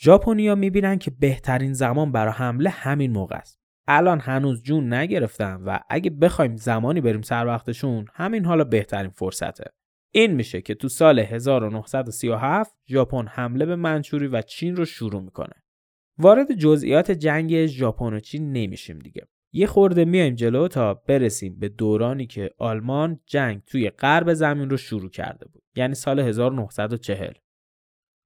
ژاپنیا 0.00 0.54
می‌بینن 0.54 0.98
که 0.98 1.10
بهترین 1.10 1.72
زمان 1.72 2.12
برای 2.12 2.32
حمله 2.32 2.70
همین 2.70 3.12
موقع 3.12 3.36
است. 3.36 3.58
الان 3.88 4.20
هنوز 4.20 4.62
جون 4.62 4.92
نگرفتن 4.92 5.54
و 5.54 5.78
اگه 5.90 6.10
بخوایم 6.10 6.56
زمانی 6.56 7.00
بریم 7.00 7.22
سر 7.22 7.46
وقتشون 7.46 8.06
همین 8.14 8.44
حالا 8.44 8.64
بهترین 8.64 9.10
فرصته. 9.10 9.64
این 10.14 10.32
میشه 10.32 10.60
که 10.60 10.74
تو 10.74 10.88
سال 10.88 11.18
1937 11.18 12.74
ژاپن 12.88 13.26
حمله 13.26 13.66
به 13.66 13.76
منچوری 13.76 14.26
و 14.26 14.42
چین 14.42 14.76
رو 14.76 14.84
شروع 14.84 15.22
می‌کنه. 15.22 15.54
وارد 16.18 16.54
جزئیات 16.54 17.10
جنگ 17.10 17.66
ژاپن 17.66 18.14
و 18.14 18.20
چین 18.20 18.52
نمیشیم 18.52 18.98
دیگه. 18.98 19.28
یه 19.54 19.66
خورده 19.66 20.04
میایم 20.04 20.34
جلو 20.34 20.68
تا 20.68 20.94
برسیم 20.94 21.58
به 21.58 21.68
دورانی 21.68 22.26
که 22.26 22.50
آلمان 22.58 23.20
جنگ 23.26 23.62
توی 23.66 23.90
غرب 23.90 24.34
زمین 24.34 24.70
رو 24.70 24.76
شروع 24.76 25.10
کرده 25.10 25.46
بود 25.46 25.62
یعنی 25.76 25.94
سال 25.94 26.20
1940 26.20 27.32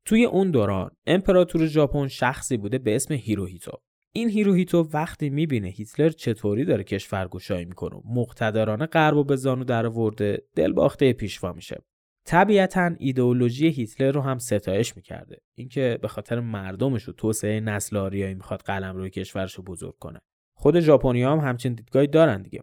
توی 0.05 0.25
اون 0.25 0.51
دوران 0.51 0.91
امپراتور 1.07 1.67
ژاپن 1.67 2.09
شخصی 2.09 2.57
بوده 2.57 2.79
به 2.79 2.97
اسم 2.97 3.15
هیروهیتو. 3.15 3.73
این 4.13 4.29
هیروهیتو 4.29 4.89
وقتی 4.93 5.31
می‌بینه 5.31 5.69
هیتلر 5.69 6.11
چطوری 6.11 6.65
داره 6.65 6.85
کشور 6.85 7.29
گشایی 7.29 7.65
می‌کنه 7.65 8.01
مقتدرانه 8.05 8.87
غرب 8.87 9.17
و 9.17 9.25
به 9.25 9.37
زانو 9.37 9.65
در 9.65 9.87
اورده 9.87 10.43
دل 10.55 10.73
باخته 10.73 11.13
پیشوا 11.13 11.53
میشه. 11.53 11.83
طبیعتا 12.27 12.91
ایدئولوژی 12.99 13.69
هیتلر 13.69 14.13
رو 14.13 14.21
هم 14.21 14.39
ستایش 14.39 14.97
می‌کرده. 14.97 15.39
اینکه 15.55 15.99
به 16.03 16.09
خاطر 16.09 16.41
مردمش 16.41 17.09
و 17.09 17.13
توسعه 17.13 17.61
نسل 17.61 17.97
آریایی 17.97 18.35
می‌خواد 18.35 18.61
قلمروی 18.61 19.11
کشورش 19.11 19.55
رو 19.55 19.63
بزرگ 19.63 19.95
کنه. 19.99 20.21
خود 20.57 20.81
ژاپنی 20.81 21.23
هم 21.23 21.39
همچین 21.39 21.75
دیدگاهی 21.75 22.07
دارن 22.07 22.43
دیگه 22.43 22.61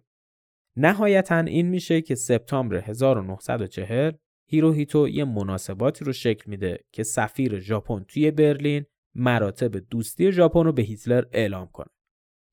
نهایتا 0.78 1.40
این 1.40 1.68
میشه 1.68 2.02
که 2.02 2.16
سپتامبر 2.16 2.76
1940 2.76 4.12
هیروهیتو 4.50 5.10
یه 5.10 5.26
مناسباتی 5.26 6.06
رو 6.06 6.14
شکل 6.14 6.44
میده 6.50 6.80
که 6.92 7.04
سفیر 7.04 7.60
ژاپن 7.60 8.06
توی 8.08 8.32
برلین 8.32 8.86
مراتب 9.16 9.78
دوستی 9.78 10.32
ژاپن 10.32 10.64
رو 10.64 10.72
به 10.72 10.82
هیتلر 10.82 11.24
اعلام 11.32 11.68
کنه. 11.68 11.88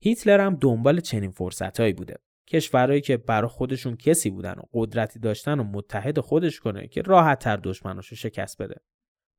هیتلر 0.01 0.39
هم 0.39 0.55
دنبال 0.55 0.99
چنین 0.99 1.31
فرصتهایی 1.31 1.93
بوده. 1.93 2.15
کشورهایی 2.47 3.01
که 3.01 3.17
برای 3.17 3.49
خودشون 3.49 3.95
کسی 3.95 4.29
بودن 4.29 4.53
و 4.57 4.61
قدرتی 4.73 5.19
داشتن 5.19 5.59
و 5.59 5.63
متحد 5.63 6.19
خودش 6.19 6.59
کنه 6.59 6.87
که 6.87 7.01
راحت 7.01 7.39
تر 7.39 7.57
دشمناشو 7.57 8.15
شکست 8.15 8.61
بده. 8.61 8.75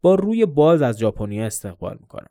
با 0.02 0.14
روی 0.14 0.46
باز 0.46 0.82
از 0.82 0.98
ژاپنیا 0.98 1.46
استقبال 1.46 1.98
می‌کنه. 2.00 2.26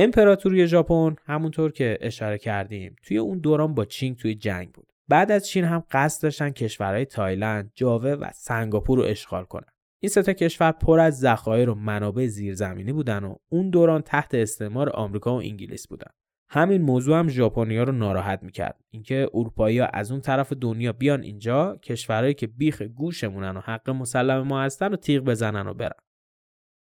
امپراتوری 0.00 0.66
ژاپن 0.66 1.16
همونطور 1.26 1.72
که 1.72 1.98
اشاره 2.00 2.38
کردیم 2.38 2.96
توی 3.02 3.18
اون 3.18 3.38
دوران 3.38 3.74
با 3.74 3.84
چین 3.84 4.14
توی 4.14 4.34
جنگ 4.34 4.72
بود. 4.72 4.86
بعد 5.08 5.32
از 5.32 5.48
چین 5.48 5.64
هم 5.64 5.84
قصد 5.90 6.22
داشتن 6.22 6.50
کشورهای 6.50 7.04
تایلند، 7.04 7.72
جاوه 7.74 8.10
و 8.10 8.30
سنگاپور 8.34 8.98
رو 8.98 9.04
اشغال 9.04 9.44
کنن. 9.44 9.68
این 10.02 10.10
سه 10.10 10.34
کشور 10.34 10.72
پر 10.72 11.00
از 11.00 11.20
ذخایر 11.20 11.70
و 11.70 11.74
منابع 11.74 12.26
زیرزمینی 12.26 12.92
بودن 12.92 13.24
و 13.24 13.36
اون 13.48 13.70
دوران 13.70 14.02
تحت 14.02 14.34
استعمار 14.34 14.90
آمریکا 14.90 15.34
و 15.34 15.40
انگلیس 15.40 15.88
بودن. 15.88 16.10
همین 16.50 16.82
موضوع 16.82 17.18
هم 17.18 17.28
ژاپنیا 17.28 17.82
رو 17.82 17.92
ناراحت 17.92 18.42
می‌کرد 18.42 18.80
اینکه 18.90 19.28
اروپایی 19.34 19.80
از 19.80 20.12
اون 20.12 20.20
طرف 20.20 20.52
دنیا 20.52 20.92
بیان 20.92 21.22
اینجا 21.22 21.76
کشورهایی 21.76 22.34
که 22.34 22.46
بیخ 22.46 22.82
گوشمونن 22.82 23.56
و 23.56 23.60
حق 23.60 23.90
مسلم 23.90 24.46
ما 24.46 24.62
هستن 24.62 24.92
و 24.92 24.96
تیغ 24.96 25.24
بزنن 25.24 25.66
و 25.66 25.74
برن 25.74 25.98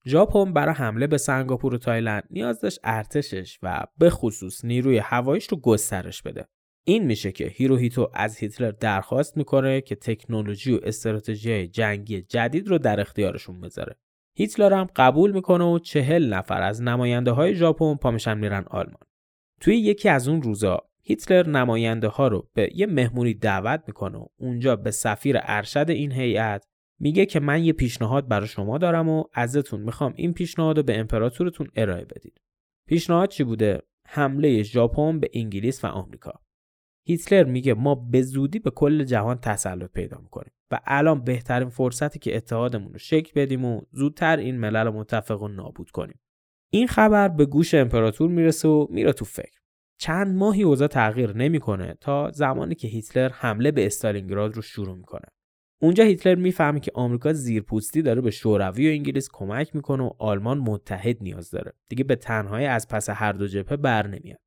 ژاپن 0.06 0.52
برای 0.52 0.75
حمله 0.75 1.06
به 1.06 1.18
سنگاپور 1.18 1.75
و 1.75 1.78
تایلند 1.78 2.25
نیاز 2.30 2.61
داشت 2.61 2.80
ارتشش 2.85 3.59
و 3.62 3.85
به 3.99 4.11
خصوص 4.11 4.64
نیروی 4.64 4.99
هواییش 4.99 5.46
رو 5.47 5.61
گسترش 5.61 6.23
بده 6.23 6.47
این 6.85 7.04
میشه 7.04 7.32
که 7.32 7.44
هیروهیتو 7.44 8.11
از 8.14 8.38
هیتلر 8.38 8.71
درخواست 8.71 9.37
می‌کنه 9.37 9.80
که 9.80 9.94
تکنولوژی 9.94 10.73
و 10.73 10.80
استراتژی 10.82 11.66
جنگی 11.66 12.23
جدید 12.23 12.68
رو 12.68 12.78
در 12.78 13.00
اختیارشون 13.00 13.61
بذاره. 13.61 13.97
هیتلر 14.37 14.73
هم 14.73 14.88
قبول 14.97 15.32
می‌کنه 15.32 15.64
و 15.64 15.78
چهل 15.78 16.35
نفر 16.35 16.62
از 16.62 16.82
نماینده 16.82 17.30
های 17.30 17.54
ژاپن 17.54 17.94
پا 17.94 18.02
میشن 18.02 18.38
میرن 18.38 18.64
آلمان. 18.71 19.02
توی 19.61 19.76
یکی 19.76 20.09
از 20.09 20.28
اون 20.28 20.42
روزا 20.42 20.78
هیتلر 21.02 21.49
نماینده 21.49 22.09
ها 22.09 22.28
رو 22.28 22.49
به 22.54 22.71
یه 22.75 22.87
مهمونی 22.87 23.35
دعوت 23.35 23.85
می‌کنه 23.87 24.18
و 24.18 24.26
اونجا 24.37 24.76
به 24.76 24.90
سفیر 24.90 25.37
ارشد 25.42 25.87
این 25.88 26.12
هیئت 26.12 26.64
میگه 27.00 27.26
که 27.26 27.40
من 27.40 27.64
یه 27.64 27.72
پیشنهاد 27.72 28.28
برای 28.28 28.46
شما 28.46 28.78
دارم 28.78 29.08
و 29.08 29.25
ازتون 29.32 29.80
می‌خوام 29.80 30.12
این 30.16 30.32
پیشنهاد 30.32 30.76
رو 30.76 30.82
به 30.82 30.99
امپراتورتون 30.99 31.68
ارائه 31.76 32.04
بدید. 32.04 32.40
پیشنهاد 32.88 33.28
چی 33.28 33.44
بوده؟ 33.44 33.82
حمله 34.08 34.62
ژاپن 34.62 35.20
به 35.20 35.30
انگلیس 35.34 35.84
و 35.84 35.87
آمریکا. 35.87 36.32
هیتلر 37.06 37.44
میگه 37.44 37.75
ما 37.75 37.94
به 37.94 38.22
زودی 38.22 38.58
به 38.58 38.70
کل 38.70 39.04
جهان 39.04 39.38
تسلط 39.38 39.92
پیدا 39.92 40.18
می‌کنیم 40.18 40.52
و 40.70 40.80
الان 40.87 41.25
بهترین 41.25 41.68
فرصتی 41.68 42.18
که 42.18 42.37
اتحادمون 42.37 42.92
رو 42.92 42.99
شکل 42.99 43.40
بدیم 43.40 43.64
و 43.64 43.80
زودتر 43.92 44.37
این 44.37 44.58
ملل 44.58 44.88
متفق 44.88 45.42
و 45.42 45.49
نابود 45.49 45.90
کنیم 45.90 46.20
این 46.70 46.87
خبر 46.87 47.28
به 47.28 47.46
گوش 47.46 47.75
امپراتور 47.75 48.30
می‌رسه 48.30 48.68
و 48.68 48.87
میره 48.90 49.12
تو 49.12 49.25
فکر 49.25 49.61
چند 49.99 50.37
ماهی 50.37 50.62
اوضاع 50.62 50.88
تغییر 50.88 51.32
نمی‌کنه 51.37 51.94
تا 52.00 52.30
زمانی 52.30 52.75
که 52.75 52.88
هیتلر 52.88 53.28
حمله 53.28 53.70
به 53.70 53.87
استالینگراد 53.87 54.56
رو 54.56 54.62
شروع 54.62 54.96
می‌کنه 54.96 55.28
اونجا 55.82 56.04
هیتلر 56.04 56.34
می‌فهمه 56.34 56.80
که 56.80 56.90
آمریکا 56.94 57.32
زیرپوستی 57.32 58.02
داره 58.02 58.20
به 58.20 58.30
شوروی 58.30 58.88
و 58.88 58.92
انگلیس 58.92 59.28
کمک 59.32 59.74
می‌کنه 59.76 60.02
و 60.02 60.10
آلمان 60.18 60.58
متحد 60.58 61.22
نیاز 61.22 61.50
داره. 61.50 61.72
دیگه 61.88 62.04
به 62.04 62.16
تنهایی 62.16 62.66
از 62.66 62.88
پس 62.88 63.10
هر 63.10 63.32
دو 63.32 63.46
جبهه 63.46 63.76
بر 63.76 64.06
نمیاد. 64.06 64.38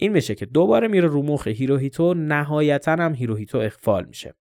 این 0.00 0.12
میشه 0.12 0.34
که 0.34 0.46
دوباره 0.46 0.88
میره 0.88 1.08
رو 1.08 1.22
مخ 1.22 1.46
هیروهیتو 1.48 2.14
نهایتا 2.14 2.92
هم 2.92 3.14
هیروهیتو 3.14 3.58
اغفال 3.58 4.04
میشه. 4.04 4.34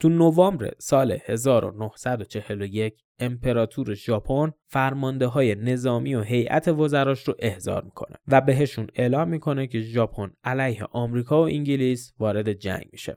تو 0.00 0.08
نوامبر 0.08 0.70
سال 0.78 1.18
1941 1.24 3.02
امپراتور 3.18 3.94
ژاپن 3.94 4.52
فرمانده 4.66 5.26
های 5.26 5.54
نظامی 5.54 6.14
و 6.14 6.22
هیئت 6.22 6.68
وزراش 6.68 7.28
رو 7.28 7.34
احضار 7.38 7.84
می‌کنه 7.84 8.16
و 8.28 8.40
بهشون 8.40 8.86
اعلام 8.94 9.28
می‌کنه 9.28 9.66
که 9.66 9.80
ژاپن 9.80 10.30
علیه 10.44 10.84
آمریکا 10.84 11.42
و 11.42 11.46
انگلیس 11.46 12.12
وارد 12.18 12.52
جنگ 12.52 12.84
میشه. 12.92 13.16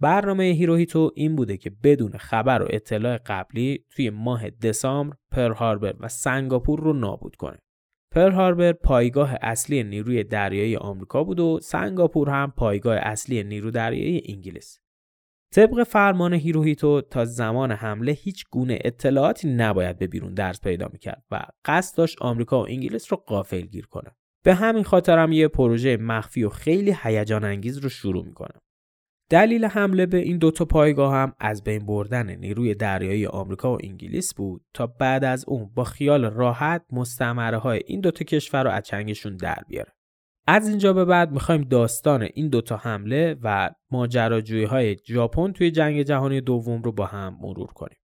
برنامه 0.00 0.44
هیروهیتو 0.44 1.10
این 1.14 1.36
بوده 1.36 1.56
که 1.56 1.70
بدون 1.70 2.12
خبر 2.18 2.62
و 2.62 2.66
اطلاع 2.70 3.18
قبلی 3.26 3.84
توی 3.90 4.10
ماه 4.10 4.50
دسامبر 4.50 5.16
پرل 5.32 5.52
هاربر 5.52 5.94
و 6.00 6.08
سنگاپور 6.08 6.80
رو 6.80 6.92
نابود 6.92 7.36
کنه. 7.36 7.58
پرل 8.14 8.32
هاربر 8.32 8.72
پایگاه 8.72 9.34
اصلی 9.42 9.82
نیروی 9.82 10.24
دریایی 10.24 10.76
آمریکا 10.76 11.24
بود 11.24 11.40
و 11.40 11.60
سنگاپور 11.62 12.30
هم 12.30 12.52
پایگاه 12.56 12.96
اصلی 12.96 13.42
نیرو 13.42 13.70
دریایی 13.70 14.22
انگلیس. 14.28 14.78
طبق 15.54 15.82
فرمان 15.82 16.34
هیروهیتو 16.34 17.00
تا 17.00 17.24
زمان 17.24 17.72
حمله 17.72 18.12
هیچ 18.12 18.44
گونه 18.50 18.78
اطلاعاتی 18.84 19.54
نباید 19.54 19.98
به 19.98 20.06
بیرون 20.06 20.34
درز 20.34 20.60
پیدا 20.60 20.88
می‌کرد 20.92 21.24
و 21.30 21.44
قصد 21.64 21.96
داشت 21.96 22.22
آمریکا 22.22 22.62
و 22.62 22.66
انگلیس 22.68 23.12
رو 23.12 23.16
غافلگیر 23.16 23.86
کنه. 23.86 24.10
به 24.44 24.54
همین 24.54 24.84
خاطر 24.84 25.18
هم 25.18 25.32
یه 25.32 25.48
پروژه 25.48 25.96
مخفی 25.96 26.44
و 26.44 26.48
خیلی 26.48 26.96
هیجان 27.02 27.44
انگیز 27.44 27.78
رو 27.78 27.88
شروع 27.88 28.24
می‌کنه. 28.24 28.60
دلیل 29.30 29.64
حمله 29.64 30.06
به 30.06 30.18
این 30.18 30.38
دوتا 30.38 30.64
پایگاه 30.64 31.14
هم 31.14 31.32
از 31.38 31.64
بین 31.64 31.86
بردن 31.86 32.36
نیروی 32.36 32.74
دریایی 32.74 33.26
آمریکا 33.26 33.72
و 33.72 33.78
انگلیس 33.84 34.34
بود 34.34 34.64
تا 34.74 34.86
بعد 34.86 35.24
از 35.24 35.44
اون 35.48 35.70
با 35.74 35.84
خیال 35.84 36.24
راحت 36.24 36.84
مستعمره 36.92 37.58
های 37.58 37.80
این 37.86 38.00
دوتا 38.00 38.24
کشور 38.24 38.64
رو 38.64 38.70
از 38.70 38.82
چنگشون 38.82 39.36
در 39.36 39.62
بیاره. 39.68 39.92
از 40.46 40.68
اینجا 40.68 40.92
به 40.92 41.04
بعد 41.04 41.32
می‌خوایم 41.32 41.62
داستان 41.62 42.28
این 42.34 42.48
دوتا 42.48 42.76
حمله 42.76 43.36
و 43.42 43.70
ماجراجویی 43.90 44.64
های 44.64 44.96
ژاپن 45.06 45.52
توی 45.52 45.70
جنگ 45.70 46.02
جهانی 46.02 46.40
دوم 46.40 46.82
رو 46.82 46.92
با 46.92 47.06
هم 47.06 47.38
مرور 47.40 47.66
کنیم. 47.66 47.98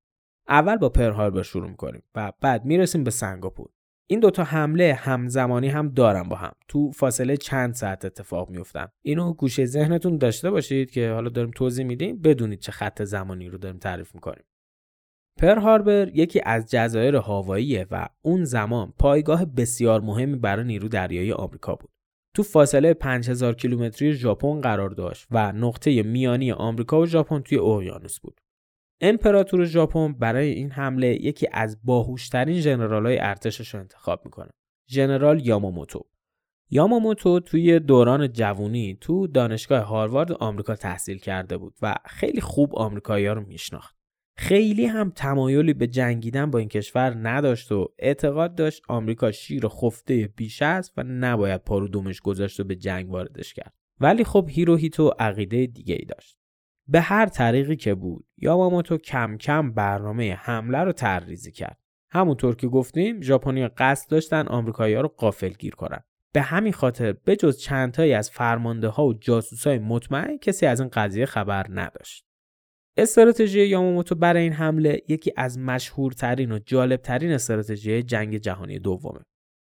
اول 0.49 0.76
با 0.76 0.88
پر 0.88 1.11
هاربر 1.11 1.43
شروع 1.43 1.69
می‌کنیم 1.69 2.02
و 2.14 2.33
بعد 2.40 2.64
می‌رسیم 2.64 3.04
به 3.04 3.11
سنگاپور. 3.11 3.69
این 4.06 4.20
دوتا 4.20 4.44
حمله 4.44 4.94
همزمانی 4.94 5.68
هم 5.68 5.88
دارن 5.88 6.23
با 6.23 6.37
هم. 6.37 6.52
تو 6.68 6.90
فاصله 6.90 7.37
چند 7.37 7.75
ساعت 7.75 8.04
اتفاق 8.04 8.50
میفتن 8.50 8.87
اینو 9.02 9.32
گوشه 9.32 9.64
ذهنتون 9.64 10.18
داشته 10.18 10.50
باشید 10.50 10.90
که 10.90 11.11
حالا 11.11 11.28
داریم 11.28 11.50
توضیح 11.50 11.87
میدیم 11.87 12.20
بدونید 12.20 12.58
چه 12.58 12.73
خط 12.73 13.02
زمانی 13.02 13.49
رو 13.49 13.58
داریم 13.58 13.78
تعریف 13.78 14.14
می‌کنیم. 14.14 14.44
پر 15.40 15.58
هاربر 15.58 16.08
یکی 16.14 16.40
از 16.44 16.70
جزایر 16.70 17.16
هاواییه 17.16 17.87
و 17.90 18.08
اون 18.23 18.44
زمان 18.44 18.92
پایگاه 18.99 19.44
بسیار 19.44 20.00
مهمی 20.00 20.37
برای 20.37 20.64
نیرو 20.64 20.88
دریایی 20.88 21.32
آمریکا 21.32 21.75
بود. 21.75 21.90
تو 22.34 22.42
فاصله 22.42 22.94
5000 22.94 23.54
کیلومتری 23.54 24.12
ژاپن 24.12 24.61
قرار 24.61 24.90
داشت 24.90 25.26
و 25.30 25.52
نقطه 25.52 26.02
میانی 26.02 26.52
آمریکا 26.52 27.00
و 27.00 27.06
ژاپن 27.06 27.40
توی 27.40 27.58
اقیانوس 27.58 28.20
بود. 28.20 28.40
امپراتور 29.00 29.64
ژاپن 29.64 30.12
برای 30.12 30.48
این 30.48 30.70
حمله 30.70 31.06
یکی 31.06 31.48
از 31.52 31.78
باهوشترین 31.84 32.60
ژنرالای 32.60 33.18
ارتشش 33.18 33.74
رو 33.74 33.80
انتخاب 33.80 34.20
می‌کنه. 34.24 34.50
ژنرال 34.90 35.46
یاماموتو. 35.46 36.04
یاماموتو 36.70 37.40
توی 37.40 37.80
دوران 37.80 38.32
جوونی 38.32 38.98
تو 39.00 39.26
دانشگاه 39.26 39.84
هاروارد 39.84 40.32
آمریکا 40.32 40.76
تحصیل 40.76 41.18
کرده 41.18 41.56
بود 41.56 41.74
و 41.82 41.94
خیلی 42.06 42.40
خوب 42.40 42.76
آمریکایی‌ها 42.76 43.32
رو 43.32 43.46
میشناخت. 43.46 43.96
خیلی 44.36 44.86
هم 44.86 45.10
تمایلی 45.10 45.74
به 45.74 45.86
جنگیدن 45.86 46.50
با 46.50 46.58
این 46.58 46.68
کشور 46.68 47.28
نداشت 47.28 47.72
و 47.72 47.88
اعتقاد 47.98 48.54
داشت 48.54 48.82
آمریکا 48.88 49.32
شیر 49.32 49.68
خفته 49.68 50.32
بیش 50.36 50.62
است 50.62 50.92
و 50.96 51.02
نباید 51.02 51.64
پارو 51.64 51.88
دومش 51.88 52.20
گذاشت 52.20 52.60
و 52.60 52.64
به 52.64 52.76
جنگ 52.76 53.10
واردش 53.10 53.54
کرد. 53.54 53.74
ولی 54.00 54.24
خب 54.24 54.46
هیروهیتو 54.50 55.08
عقیده 55.18 55.66
دیگه 55.66 55.94
ای 55.94 56.04
داشت. 56.04 56.36
به 56.88 57.00
هر 57.00 57.26
طریقی 57.26 57.76
که 57.76 57.95
بود 57.95 58.26
یاماموتو 58.37 58.99
کم 58.99 59.37
کم 59.37 59.73
برنامه 59.73 60.35
حمله 60.35 60.79
رو 60.79 60.93
طرحریزی 60.93 61.53
کرد 61.53 61.79
همونطور 62.11 62.57
که 62.57 62.69
گفتیم 62.69 63.21
ژاپنیا 63.21 63.71
قصد 63.79 64.11
داشتن 64.11 64.47
آمریکایی‌ها 64.47 65.00
رو 65.00 65.14
گیر 65.59 65.75
کنن 65.75 66.00
به 66.35 66.43
همین 66.43 66.73
خاطر 66.73 67.12
به 67.12 67.37
جز 67.37 67.59
چندتایی 67.59 68.12
از 68.12 68.31
فرمانده 68.31 68.88
ها 68.88 69.07
و 69.07 69.14
جاسوس 69.14 69.67
های 69.67 69.79
مطمئن 69.79 70.38
کسی 70.38 70.67
از 70.67 70.81
این 70.81 70.88
قضیه 70.93 71.26
خبر 71.26 71.67
نداشت. 71.69 72.25
استراتژی 72.97 73.67
یاماموتو 73.67 74.14
برای 74.14 74.43
این 74.43 74.53
حمله 74.53 75.03
یکی 75.09 75.33
از 75.37 75.59
مشهورترین 75.59 76.53
و 76.53 76.59
جالبترین 76.59 77.33
استراتژی 77.33 78.03
جنگ 78.03 78.37
جهانی 78.37 78.79
دومه. 78.79 79.21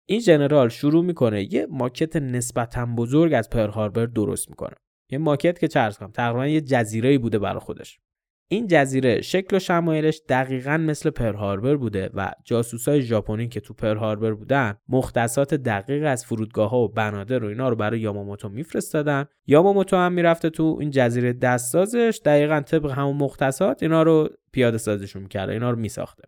این 0.08 0.20
ژنرال 0.20 0.68
شروع 0.68 1.04
می‌کنه 1.04 1.54
یه 1.54 1.66
ماکت 1.70 2.16
نسبتا 2.16 2.86
بزرگ 2.86 3.32
از 3.32 3.50
پر 3.50 3.68
هاربر 3.68 4.06
درست 4.06 4.50
می‌کنه. 4.50 4.74
یه 5.12 5.18
ماکت 5.18 5.58
که 5.58 5.68
چرس 5.68 5.98
کنم. 5.98 6.10
تقریبا 6.10 6.46
یه 6.46 6.60
جزیره 6.60 7.18
بوده 7.18 7.38
برای 7.38 7.60
خودش. 7.60 7.98
این 8.50 8.66
جزیره 8.66 9.20
شکل 9.20 9.56
و 9.56 9.58
شمایلش 9.58 10.20
دقیقا 10.28 10.76
مثل 10.76 11.10
پر 11.10 11.34
هاربر 11.34 11.76
بوده 11.76 12.10
و 12.14 12.32
جاسوسای 12.44 13.02
ژاپنی 13.02 13.48
که 13.48 13.60
تو 13.60 13.74
پر 13.74 13.96
هاربر 13.96 14.32
بودن 14.32 14.74
مختصات 14.88 15.54
دقیق 15.54 16.06
از 16.06 16.24
فرودگاه 16.24 16.70
ها 16.70 16.78
و 16.78 16.88
بنادر 16.88 17.44
و 17.44 17.48
اینا 17.48 17.68
رو 17.68 17.76
برای 17.76 18.00
یاماموتو 18.00 18.48
میفرستادن. 18.48 19.24
یاماموتو 19.46 19.96
هم 19.96 20.12
می‌رفته 20.12 20.50
تو 20.50 20.76
این 20.80 20.90
جزیره 20.90 21.32
دستسازش 21.32 22.20
دقیقا 22.24 22.60
طبق 22.60 22.90
همون 22.90 23.16
مختصات 23.16 23.82
اینا 23.82 24.02
رو 24.02 24.28
پیاده 24.52 24.78
سازشون 24.78 25.22
می‌کرده 25.22 25.52
اینا 25.52 25.70
رو 25.70 25.78
میساخته. 25.78 26.22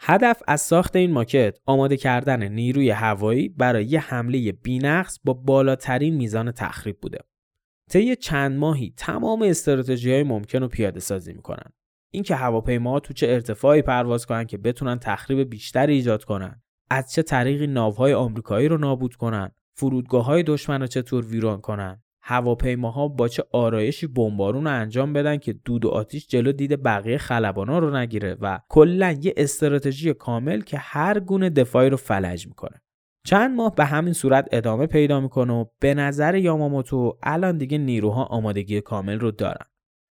هدف 0.00 0.42
از 0.46 0.60
ساخت 0.60 0.96
این 0.96 1.12
ماکت 1.12 1.58
آماده 1.66 1.96
کردن 1.96 2.48
نیروی 2.48 2.90
هوایی 2.90 3.48
برای 3.48 3.84
یه 3.84 4.00
حمله 4.00 4.52
بینقص 4.52 5.18
با 5.24 5.32
بالاترین 5.32 6.14
میزان 6.14 6.52
تخریب 6.52 7.00
بوده. 7.00 7.18
طی 7.92 8.16
چند 8.16 8.58
ماهی 8.58 8.94
تمام 8.96 9.42
استراتژی 9.42 10.12
های 10.12 10.22
ممکن 10.22 10.60
رو 10.60 10.68
پیاده 10.68 11.00
سازی 11.00 11.32
می‌کنن. 11.32 11.72
اینکه 12.10 12.34
هواپیماها 12.34 13.00
تو 13.00 13.14
چه 13.14 13.26
ارتفاعی 13.28 13.82
پرواز 13.82 14.26
کنن 14.26 14.44
که 14.44 14.58
بتونن 14.58 14.98
تخریب 14.98 15.50
بیشتری 15.50 15.94
ایجاد 15.94 16.24
کنن 16.24 16.62
از 16.90 17.12
چه 17.12 17.22
طریقی 17.22 17.66
ناوهای 17.66 18.14
آمریکایی 18.14 18.68
رو 18.68 18.78
نابود 18.78 19.14
کنن 19.14 19.50
فرودگاه 19.76 20.24
های 20.24 20.42
دشمن 20.42 20.80
رو 20.80 20.86
چطور 20.86 21.26
ویران 21.26 21.60
کنن 21.60 22.02
هواپیماها 22.22 23.08
با 23.08 23.28
چه 23.28 23.44
آرایشی 23.52 24.06
بمبارون 24.06 24.64
رو 24.64 24.70
انجام 24.70 25.12
بدن 25.12 25.36
که 25.36 25.52
دود 25.52 25.84
و 25.84 25.88
آتیش 25.88 26.26
جلو 26.26 26.52
دید 26.52 26.82
بقیه 26.82 27.18
خلبانا 27.18 27.78
رو 27.78 27.96
نگیره 27.96 28.36
و 28.40 28.58
کلا 28.68 29.16
یه 29.22 29.34
استراتژی 29.36 30.14
کامل 30.14 30.60
که 30.60 30.78
هر 30.78 31.20
گونه 31.20 31.50
دفاعی 31.50 31.90
رو 31.90 31.96
فلج 31.96 32.46
می‌کنه. 32.46 32.81
چند 33.24 33.56
ماه 33.56 33.74
به 33.74 33.84
همین 33.84 34.12
صورت 34.12 34.48
ادامه 34.52 34.86
پیدا 34.86 35.20
می‌کنه 35.20 35.52
و 35.52 35.64
به 35.80 35.94
نظر 35.94 36.34
یاماموتو 36.34 37.18
الان 37.22 37.58
دیگه 37.58 37.78
نیروها 37.78 38.24
آمادگی 38.24 38.80
کامل 38.80 39.20
رو 39.20 39.30
دارن. 39.30 39.66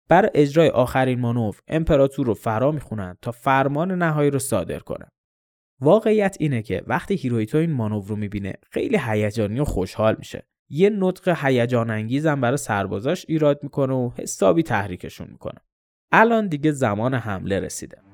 برای 0.08 0.30
اجرای 0.34 0.68
آخرین 0.68 1.20
مانور 1.20 1.60
امپراتور 1.68 2.26
رو 2.26 2.34
فرا 2.34 2.72
می‌خونن 2.72 3.16
تا 3.22 3.30
فرمان 3.30 3.92
نهایی 3.92 4.30
رو 4.30 4.38
صادر 4.38 4.78
کنه. 4.78 5.06
واقعیت 5.80 6.36
اینه 6.40 6.62
که 6.62 6.82
وقتی 6.86 7.14
هیرویتو 7.14 7.58
این 7.58 7.72
مانور 7.72 8.06
رو 8.06 8.16
می‌بینه 8.16 8.54
خیلی 8.70 8.98
هیجانی 9.06 9.60
و 9.60 9.64
خوشحال 9.64 10.16
میشه. 10.18 10.46
یه 10.70 10.90
نطق 10.90 11.36
هیجان 11.44 11.90
انگیزم 11.90 12.40
برای 12.40 12.56
سربازاش 12.56 13.24
ایراد 13.28 13.62
می‌کنه 13.62 13.94
و 13.94 14.10
حسابی 14.18 14.62
تحریکشون 14.62 15.28
می‌کنه. 15.30 15.60
الان 16.12 16.48
دیگه 16.48 16.72
زمان 16.72 17.14
حمله 17.14 17.60
رسیده. 17.60 18.09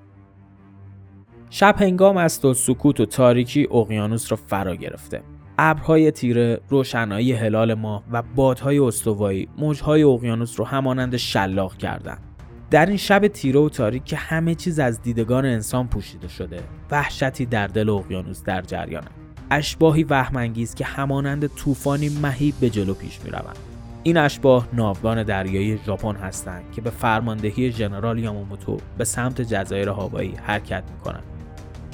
شب 1.50 1.76
هنگام 1.79 2.17
است 2.17 2.45
و 2.45 2.55
سکوت 2.55 3.00
و 3.00 3.07
تاریکی 3.07 3.69
اقیانوس 3.71 4.33
را 4.33 4.38
فرا 4.47 4.75
گرفته. 4.75 5.23
ابرهای 5.59 6.11
تیره 6.11 6.61
روشنایی 6.69 7.33
هلال 7.33 7.75
ماه 7.75 8.03
و 8.12 8.23
بادهای 8.35 8.79
استوایی 8.79 9.49
موجهای 9.59 10.03
اقیانوس 10.03 10.61
رو 10.61 10.67
همانند 10.67 11.17
شلاق 11.17 11.76
کردند. 11.76 12.23
در 12.71 12.87
این 12.87 12.97
شب 12.97 13.29
تیره 13.29 13.61
و 13.61 13.69
تاریک 13.69 14.05
که 14.05 14.17
همه 14.17 14.55
چیز 14.55 14.79
از 14.79 15.03
دیدگان 15.03 15.45
انسان 15.45 15.88
پوشیده 15.88 16.29
شده 16.29 16.61
وحشتی 16.91 17.47
در 17.47 17.67
دل 17.67 17.91
اقیانوس 17.91 18.43
در 18.43 18.62
جریانه. 18.62 19.09
اشباهی 19.50 20.05
وهمانگیز 20.05 20.75
که 20.75 20.85
همانند 20.85 21.47
طوفانی 21.47 22.09
مهیب 22.23 22.54
به 22.61 22.71
جلو 22.71 22.95
پیش 22.95 23.21
می‌روند. 23.25 23.59
این 24.02 24.17
اشباه 24.17 24.69
ناوگان 24.73 25.23
دریایی 25.23 25.78
ژاپن 25.87 26.17
هستند 26.17 26.63
که 26.73 26.80
به 26.80 26.91
فرماندهی 26.91 27.73
ژنرال 27.73 28.19
یاماموتو 28.19 28.76
به 28.99 29.04
سمت 29.04 29.41
جزایر 29.41 29.89
هاوایی 29.89 30.35
حرکت 30.43 30.82
می‌کنند. 30.95 31.36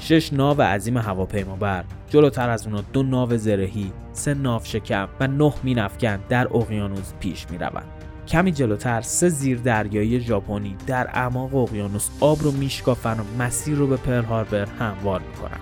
شش 0.05 0.33
ناو 0.33 0.63
عظیم 0.63 0.97
هواپیمابر 0.97 1.85
جلوتر 2.09 2.51
از 2.51 2.67
اونا 2.67 2.81
دو 2.93 3.03
ناو 3.03 3.37
زرهی 3.37 3.93
سه 4.13 4.35
ناو 4.35 4.61
شکم 4.65 5.09
و 5.21 5.27
نه 5.27 5.53
مینفکن 5.63 6.19
در 6.29 6.57
اقیانوس 6.57 7.13
پیش 7.21 7.47
می‌روند. 7.51 7.87
کمی 8.29 8.53
جلوتر 8.53 9.01
سه 9.01 9.29
زیر 9.29 9.59
دریایی 9.59 10.21
ژاپنی 10.21 10.77
در 10.87 11.09
اعماق 11.09 11.55
اقیانوس 11.55 12.09
آب 12.21 12.43
رو 12.43 12.53
میشکافن 12.53 13.21
و 13.21 13.43
مسیر 13.43 13.75
رو 13.75 13.87
به 13.87 13.97
پرل 13.97 14.25
هاربر 14.25 14.67
هموار 14.79 15.21
می‌کنن. 15.21 15.61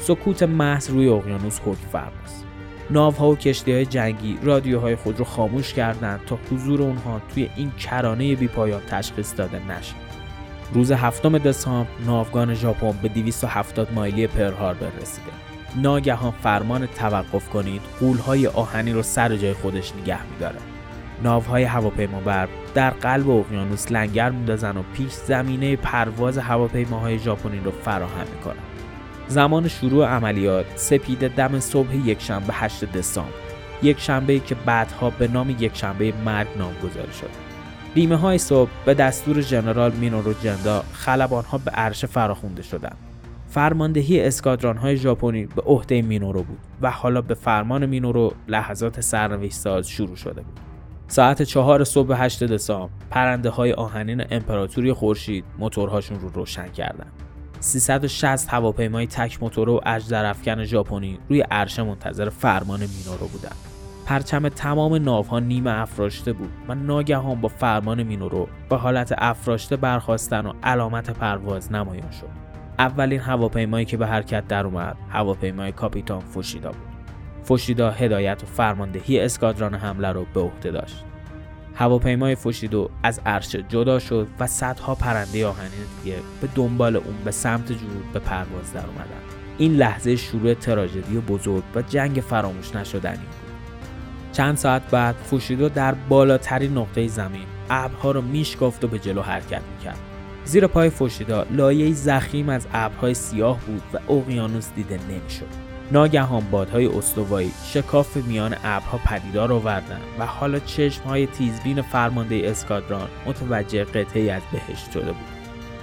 سکوت 0.00 0.42
محض 0.42 0.90
روی 0.90 1.08
اقیانوس 1.08 1.60
حکم 1.60 1.88
فرماست 1.92 2.44
ناوها 2.90 3.30
و 3.30 3.36
کشتی 3.36 3.72
های 3.72 3.86
جنگی 3.86 4.38
رادیوهای 4.42 4.96
خود 4.96 5.18
رو 5.18 5.24
خاموش 5.24 5.74
کردند 5.74 6.20
تا 6.26 6.38
حضور 6.50 6.82
اونها 6.82 7.20
توی 7.34 7.50
این 7.56 7.70
کرانه 7.70 8.34
بیپایان 8.36 8.80
تشخیص 8.90 9.36
داده 9.36 9.58
نشه. 9.58 9.94
روز 10.74 10.92
هفتم 10.92 11.38
دسامبر 11.38 11.90
ناوگان 12.06 12.54
ژاپن 12.54 12.92
به 13.02 13.08
270 13.08 13.92
مایلی 13.92 14.26
پرل 14.26 14.52
هاربر 14.52 14.90
رسیده 15.00 15.32
ناگهان 15.76 16.32
فرمان 16.42 16.86
توقف 16.86 17.48
کنید 17.48 17.82
قولهای 18.00 18.46
آهنی 18.46 18.92
رو 18.92 19.02
سر 19.02 19.36
جای 19.36 19.52
خودش 19.52 19.92
نگه 20.02 20.26
میداره. 20.32 20.58
ناوهای 21.22 21.62
هواپیمابر 21.62 22.48
در 22.74 22.90
قلب 22.90 23.30
اقیانوس 23.30 23.92
لنگر 23.92 24.30
میندازن 24.30 24.76
و 24.76 24.82
پیش 24.94 25.12
زمینه 25.12 25.76
پرواز 25.76 26.38
هواپیماهای 26.38 27.18
ژاپنی 27.18 27.60
رو 27.64 27.70
فراهم 27.70 28.26
می‌کنن. 28.36 28.62
زمان 29.28 29.68
شروع 29.68 30.06
عملیات 30.06 30.66
سپیده 30.76 31.28
دم 31.28 31.60
صبح 31.60 31.96
یکشنبه 31.96 32.52
8 32.52 32.84
دسامبر 32.84 33.32
یک 33.82 34.00
شنبه 34.00 34.38
که 34.38 34.54
بعدها 34.54 35.10
به 35.10 35.28
نام 35.28 35.50
یک 35.50 35.76
شنبه 35.76 36.12
مرگ 36.24 36.48
نامگذاری 36.58 37.12
شد 37.12 37.41
بیمه 37.94 38.16
های 38.16 38.38
صبح 38.38 38.70
به 38.84 38.94
دستور 38.94 39.40
ژنرال 39.40 39.92
مینورو 39.92 40.32
جندا 40.32 40.84
خلبان 40.92 41.44
ها 41.44 41.58
به 41.58 41.70
عرشه 41.70 42.06
فراخونده 42.06 42.62
شدند. 42.62 42.96
فرماندهی 43.48 44.20
اسکادران 44.20 44.76
های 44.76 44.96
ژاپنی 44.96 45.46
به 45.46 45.62
عهده 45.62 46.02
مینورو 46.02 46.42
بود 46.42 46.58
و 46.82 46.90
حالا 46.90 47.22
به 47.22 47.34
فرمان 47.34 47.86
مینورو 47.86 48.32
لحظات 48.48 49.00
سرنوشت 49.00 49.52
ساز 49.52 49.88
شروع 49.88 50.16
شده 50.16 50.40
بود. 50.40 50.60
ساعت 51.08 51.42
چهار 51.42 51.84
صبح 51.84 52.22
8 52.22 52.44
دسامبر 52.44 52.92
پرنده 53.10 53.50
های 53.50 53.72
آهنین 53.72 54.24
امپراتوری 54.30 54.92
خورشید 54.92 55.44
موتورهاشون 55.58 56.20
رو 56.20 56.28
روشن 56.28 56.68
کردند. 56.68 57.12
360 57.60 58.48
هواپیمای 58.48 59.06
تک 59.06 59.42
موتور 59.42 59.68
و 59.68 59.80
اجدرافکن 59.86 60.64
ژاپنی 60.64 61.18
روی 61.28 61.40
عرشه 61.40 61.82
منتظر 61.82 62.28
فرمان 62.28 62.80
مینورو 62.80 63.28
بودند. 63.28 63.71
پرچم 64.06 64.48
تمام 64.48 64.94
ناوها 64.94 65.40
نیمه 65.40 65.70
افراشته 65.70 66.32
بود 66.32 66.50
و 66.68 66.74
ناگهان 66.74 67.40
با 67.40 67.48
فرمان 67.48 68.02
مینورو 68.02 68.48
به 68.68 68.76
حالت 68.76 69.14
افراشته 69.18 69.76
برخواستن 69.76 70.46
و 70.46 70.52
علامت 70.62 71.10
پرواز 71.10 71.72
نمایان 71.72 72.10
شد. 72.10 72.28
اولین 72.78 73.20
هواپیمایی 73.20 73.84
که 73.84 73.96
به 73.96 74.06
حرکت 74.06 74.48
در 74.48 74.66
اومد 74.66 74.96
هواپیمای 75.10 75.72
کاپیتان 75.72 76.20
فوشیدا 76.20 76.68
بود. 76.68 76.92
فوشیدا 77.42 77.90
هدایت 77.90 78.42
و 78.42 78.46
فرماندهی 78.46 79.20
اسکادران 79.20 79.74
حمله 79.74 80.12
رو 80.12 80.26
به 80.34 80.40
عهده 80.40 80.70
داشت. 80.70 81.04
هواپیمای 81.74 82.34
فوشیدو 82.34 82.90
از 83.02 83.20
عرشه 83.26 83.62
جدا 83.62 83.98
شد 83.98 84.28
و 84.38 84.46
صدها 84.46 84.94
پرنده 84.94 85.46
آهنین 85.46 85.70
دیگه 86.02 86.16
به 86.40 86.48
دنبال 86.54 86.96
اون 86.96 87.14
به 87.24 87.30
سمت 87.30 87.66
جنوب 87.66 88.12
به 88.12 88.18
پرواز 88.18 88.72
در 88.72 88.86
اومدن. 88.86 89.22
این 89.58 89.72
لحظه 89.72 90.16
شروع 90.16 90.54
تراژدی 90.54 91.18
بزرگ 91.18 91.62
و 91.74 91.82
جنگ 91.82 92.16
فراموش 92.16 92.76
نشدنی 92.76 93.26
چند 94.32 94.56
ساعت 94.56 94.90
بعد 94.90 95.14
فوشیدو 95.14 95.68
در 95.68 95.94
بالاترین 95.94 96.78
نقطه 96.78 97.08
زمین. 97.08 97.46
ابرها 97.70 98.10
رو 98.10 98.22
میشکافت 98.22 98.84
و 98.84 98.88
به 98.88 98.98
جلو 98.98 99.22
حرکت 99.22 99.62
می‌کرد. 99.76 99.98
زیر 100.44 100.66
پای 100.66 100.90
فوشیدا 100.90 101.46
لایه 101.50 101.92
زخیم 101.92 102.48
از 102.48 102.66
ابرهای 102.72 103.14
سیاه 103.14 103.58
بود 103.60 103.82
و 103.92 104.12
اقیانوس 104.12 104.68
دیده 104.76 104.98
نمی‌شد. 105.10 105.46
ناگهان 105.92 106.42
بادهای 106.50 106.86
استوایی 106.86 107.52
شکاف 107.64 108.16
میان 108.16 108.54
ابرها 108.64 108.98
پدیدار 108.98 109.52
آوردند 109.52 110.02
و 110.18 110.26
حالا 110.26 110.58
چشمهای 110.58 111.26
تیزبین 111.26 111.82
فرمانده 111.82 112.42
اسکادران 112.44 113.08
متوجه 113.26 113.84
قطعی 113.84 114.30
از 114.30 114.42
بهشت 114.52 114.90
شده 114.90 115.12
بود. 115.12 115.24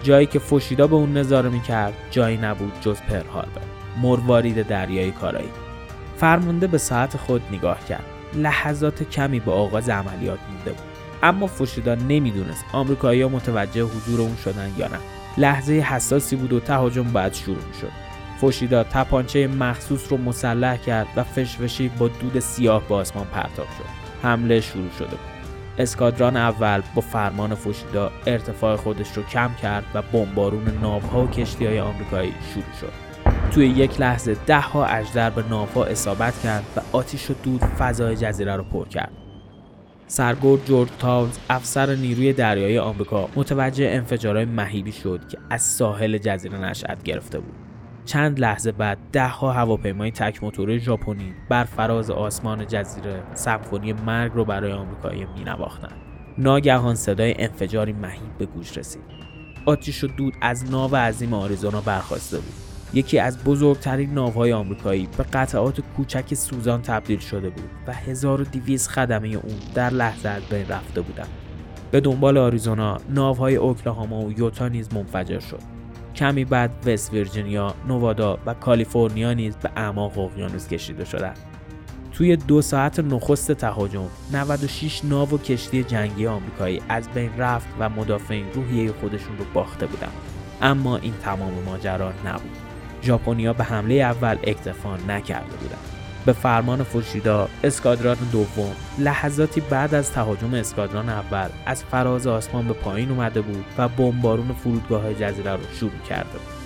جایی 0.04 0.26
که 0.26 0.40
فوشیدا 0.40 0.88
به 0.88 0.96
اون 0.96 1.18
نظاره 1.18 1.50
می‌کرد 1.50 1.94
جایی 2.12 2.38
نبود 2.38 2.74
جز 2.82 2.98
پرهاربر. 3.02 3.62
مروارید 4.02 4.68
دریای 4.68 5.12
کارایی. 5.12 5.50
فرمانده 6.18 6.68
به 6.68 6.78
ساعت 6.78 7.18
خود 7.18 7.42
نگاه 7.52 7.86
کرد. 7.86 8.06
لحظات 8.34 9.04
کمی 9.04 9.40
به 9.40 9.52
آغاز 9.52 9.90
عملیات 9.90 10.40
مونده 10.52 10.72
بود. 10.72 10.88
اما 11.24 11.48
فوشیدا 11.48 11.96
نمی‌دونست 11.96 12.66
آمریکایی‌ها 12.74 13.30
متوجه 13.30 13.84
حضور 13.84 14.22
اون 14.22 14.36
شدن 14.36 14.72
یا 14.78 14.88
نه. 14.88 14.98
لحظه 15.38 15.74
حساسی 15.74 16.36
بود 16.36 16.54
و 16.54 16.60
تهاجم 16.60 17.04
بعد 17.04 17.34
شروع 17.34 17.74
شد 17.82 17.92
فوشیدا 18.42 18.84
تپانچه 18.84 19.48
مخصوص 19.48 20.12
رو 20.12 20.18
مسلح 20.18 20.78
کرد 20.78 21.08
و 21.16 21.24
فشفشی 21.24 21.90
با 21.90 22.08
دود 22.08 22.40
سیاه 22.40 22.88
به 22.88 22.96
آسمان 22.96 23.26
پرتاب 23.26 23.68
شد. 23.78 23.84
حمله 24.24 24.62
شروع 24.62 24.92
شده 25.00 25.08
بود. 25.08 25.20
اسکادران 25.78 26.38
اول 26.38 26.82
با 26.96 27.02
فرمان 27.02 27.56
فوشیدا 27.56 28.12
ارتفاع 28.28 28.76
خودش 28.76 29.18
رو 29.18 29.24
کم 29.24 29.52
کرد 29.62 29.86
و 29.94 30.02
بمبارون 30.02 30.78
ناوها 30.82 31.24
و 31.24 31.28
کشتی 31.28 31.66
های 31.66 31.80
آمریکایی 31.80 32.34
شروع 32.54 32.74
شد. 32.82 33.09
توی 33.52 33.68
یک 33.68 34.02
لحظه 34.02 34.38
ده 34.46 34.60
ها 34.60 34.86
اجدر 34.86 35.30
به 35.30 35.44
ناوها 35.50 35.86
اصابت 35.86 36.42
کرد 36.44 36.64
و 36.76 36.98
آتیش 36.98 37.32
و 37.32 37.34
دود 37.44 37.62
فضای 37.64 38.16
جزیره 38.16 38.56
رو 38.56 38.64
پر 38.64 38.88
کرد. 38.88 39.12
سرگرد 40.08 40.66
جورج 40.66 40.90
تاونز 41.00 41.38
افسر 41.50 41.96
نیروی 41.96 42.34
دریایی 42.34 42.78
آمریکا 42.78 43.30
متوجه 43.36 43.90
انفجارهای 43.90 44.46
مهیبی 44.46 44.92
شد 44.92 45.28
که 45.28 45.38
از 45.50 45.62
ساحل 45.62 46.18
جزیره 46.18 46.58
نشأت 46.62 47.04
گرفته 47.04 47.40
بود. 47.40 47.56
چند 48.06 48.40
لحظه 48.40 48.72
بعد 48.72 48.98
ده 49.12 49.28
ها 49.28 49.52
هواپیمای 49.52 50.12
تک 50.12 50.44
موتور 50.44 50.78
ژاپنی 50.78 51.34
بر 51.50 51.64
فراز 51.64 52.12
آسمان 52.12 52.68
جزیره 52.68 53.24
سمفونی 53.34 53.94
مرگ 53.94 54.32
رو 54.34 54.46
برای 54.46 54.72
آمریکایی 54.72 55.26
مینواختند. 55.38 55.96
ناگهان 56.38 56.96
صدای 56.96 57.42
انفجاری 57.42 57.94
مهیب 57.94 58.38
به 58.38 58.46
گوش 58.46 58.78
رسید. 58.78 59.04
آتیش 59.66 60.04
و 60.04 60.08
دود 60.08 60.34
از 60.42 60.72
ناو 60.72 60.96
عظیم 60.96 61.34
آریزونا 61.34 61.82
برخواسته 61.82 62.38
بود. 62.38 62.69
یکی 62.94 63.20
از 63.20 63.44
بزرگترین 63.44 64.14
ناوهای 64.14 64.54
آمریکایی 64.54 65.10
به 65.18 65.24
قطعات 65.24 65.82
کوچک 65.98 66.34
سوزان 66.34 66.82
تبدیل 66.82 67.20
شده 67.20 67.50
بود 67.50 67.70
و 67.88 67.94
1200 67.94 68.90
خدمه 68.90 69.28
اون 69.28 69.56
در 69.74 69.90
لحظه 69.90 70.30
از 70.30 70.44
بین 70.44 70.68
رفته 70.68 71.02
بودند. 71.02 71.28
به 71.92 72.00
دنبال 72.00 72.38
آریزونا 72.38 72.98
ناوهای 73.10 73.56
اوکلاهاما 73.56 74.26
و 74.26 74.32
یوتا 74.32 74.68
نیز 74.68 74.94
منفجر 74.94 75.40
شد. 75.40 75.60
کمی 76.16 76.46
بعد 76.46 76.72
وست 76.86 77.14
ویرجینیا، 77.14 77.76
نوادا 77.88 78.40
و 78.46 78.54
کالیفرنیا 78.54 79.34
نیز 79.34 79.56
به 79.56 79.72
اعماق 79.76 80.20
اقیانوس 80.20 80.68
کشیده 80.68 81.06
شدند. 81.06 81.38
توی 82.12 82.36
دو 82.36 82.62
ساعت 82.62 83.00
نخست 83.00 83.52
تهاجم 83.52 84.08
96 84.34 85.06
ناو 85.06 85.30
و 85.30 85.38
کشتی 85.38 85.84
جنگی 85.84 86.28
آمریکایی 86.28 86.82
از 86.90 87.10
بین 87.10 87.38
رفت 87.38 87.68
و 87.80 87.90
مدافعین 87.90 88.46
روحیه 88.54 88.92
خودشون 88.92 89.38
رو 89.38 89.46
باخته 89.54 89.86
بودند. 89.86 90.14
اما 90.62 90.98
این 90.98 91.14
تمام 91.24 91.54
ماجرا 91.66 92.14
نبود. 92.26 92.69
ژاپنیا 93.04 93.54
به 93.54 93.64
حمله 93.64 93.94
اول 93.94 94.38
اکتفا 94.44 94.98
نکرده 95.08 95.56
بودند. 95.56 96.00
به 96.26 96.34
فرمان 96.34 96.84
فوشیدا 96.84 97.50
اسکادران 97.64 98.18
دوم 98.32 98.72
لحظاتی 99.00 99.62
بعد 99.62 99.94
از 99.94 100.12
تهاجم 100.12 100.54
اسکادران 100.54 101.10
اول 101.10 101.50
از 101.66 101.84
فراز 101.84 102.28
آسمان 102.28 102.68
به 102.68 102.74
پایین 102.74 103.12
اومده 103.12 103.42
بود 103.42 103.66
و 103.78 103.88
بمبارون 103.88 104.54
فرودگاه 104.54 105.14
جزیره 105.14 105.52
رو 105.52 105.60
شروع 105.74 105.92
کرده 106.10 106.32
بود 106.32 106.60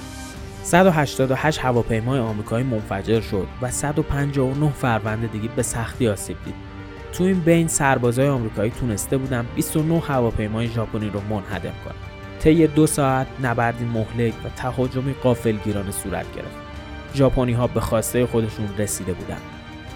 188 0.63 1.59
هواپیمای 1.59 2.19
آمریکایی 2.19 2.65
منفجر 2.65 3.21
شد 3.21 3.47
و 3.61 3.71
159 3.71 4.69
فروند 4.71 5.31
دیگه 5.31 5.49
به 5.55 5.63
سختی 5.63 6.07
آسیب 6.07 6.37
دید. 6.45 6.55
تو 7.13 7.23
این 7.23 7.39
بین 7.39 7.67
سربازای 7.67 8.27
آمریکایی 8.27 8.71
تونسته 8.71 9.17
بودن 9.17 9.45
29 9.55 9.99
هواپیمای 9.99 10.67
ژاپنی 10.67 11.09
رو 11.09 11.21
منهدم 11.29 11.73
کنند. 11.85 12.02
طی 12.43 12.67
دو 12.67 12.87
ساعت 12.87 13.27
نبردی 13.43 13.85
مهلک 13.85 14.33
و 14.45 14.49
تهاجمی 14.55 15.13
قافلگیرانه 15.13 15.91
صورت 15.91 16.35
گرفت. 16.35 16.57
ژاپنی 17.15 17.53
ها 17.53 17.67
به 17.67 17.79
خواسته 17.79 18.25
خودشون 18.25 18.69
رسیده 18.77 19.13
بودن 19.13 19.37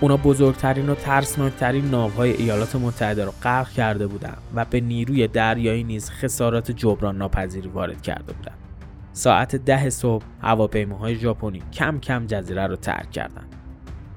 اونا 0.02 0.18
بزرگترین 0.18 0.90
و 0.90 0.96
ترسناکترین 0.96 1.86
ناوهای 1.86 2.32
ایالات 2.32 2.76
متحده 2.76 3.26
رو 3.26 3.32
غرق 3.44 3.70
کرده 3.70 4.08
بودند 4.08 4.38
و 4.56 4.66
به 4.66 4.80
نیروی 4.80 5.28
دریایی 5.28 5.84
نیز 5.84 6.10
خسارات 6.10 6.72
جبران 6.72 7.18
ناپذیری 7.18 7.70
وارد 7.70 8.02
کرده 8.02 8.34
بودند. 8.34 8.58
ساعت 9.14 9.56
ده 9.56 9.90
صبح 9.90 10.26
هواپیماهای 10.42 11.16
ژاپنی 11.16 11.62
کم 11.74 12.00
کم 12.00 12.26
جزیره 12.26 12.68
رو 12.68 12.76
ترک 12.76 13.12
کردند. 13.12 13.56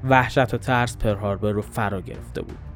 وحشت 0.04 0.54
و 0.54 0.58
ترس 0.58 0.96
پرهاربر 0.96 1.50
رو 1.50 1.62
فرا 1.62 2.00
گرفته 2.00 2.42
بود. 2.42 2.69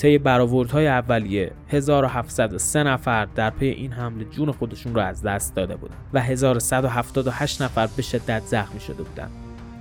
طی 0.00 0.18
برآوردهای 0.18 0.88
اولیه 0.88 1.52
1703 1.68 2.82
نفر 2.82 3.24
در 3.24 3.50
پی 3.50 3.66
این 3.66 3.92
حمله 3.92 4.24
جون 4.24 4.52
خودشون 4.52 4.94
رو 4.94 5.00
از 5.00 5.22
دست 5.22 5.54
داده 5.54 5.76
بودند 5.76 6.10
و 6.12 6.20
1178 6.20 7.62
نفر 7.62 7.88
به 7.96 8.02
شدت 8.02 8.42
زخمی 8.42 8.80
شده 8.80 9.02
بودند. 9.02 9.30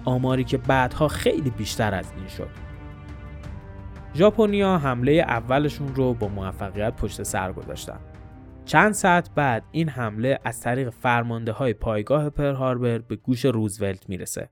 آماری 0.05 0.43
که 0.43 0.57
بعدها 0.57 1.07
خیلی 1.07 1.49
بیشتر 1.49 1.93
از 1.93 2.11
این 2.17 2.27
شد. 2.27 2.49
ژاپنیا 4.15 4.77
حمله 4.77 5.11
اولشون 5.11 5.95
رو 5.95 6.13
با 6.13 6.27
موفقیت 6.27 6.95
پشت 6.95 7.23
سر 7.23 7.51
گذاشتن. 7.51 7.99
چند 8.65 8.93
ساعت 8.93 9.29
بعد 9.35 9.63
این 9.71 9.89
حمله 9.89 10.39
از 10.43 10.61
طریق 10.61 10.89
فرمانده 10.89 11.51
های 11.51 11.73
پایگاه 11.73 12.29
پر 12.29 12.51
هاربر 12.51 12.97
به 12.97 13.15
گوش 13.15 13.45
روزولت 13.45 14.09
می‌رسه. 14.09 14.49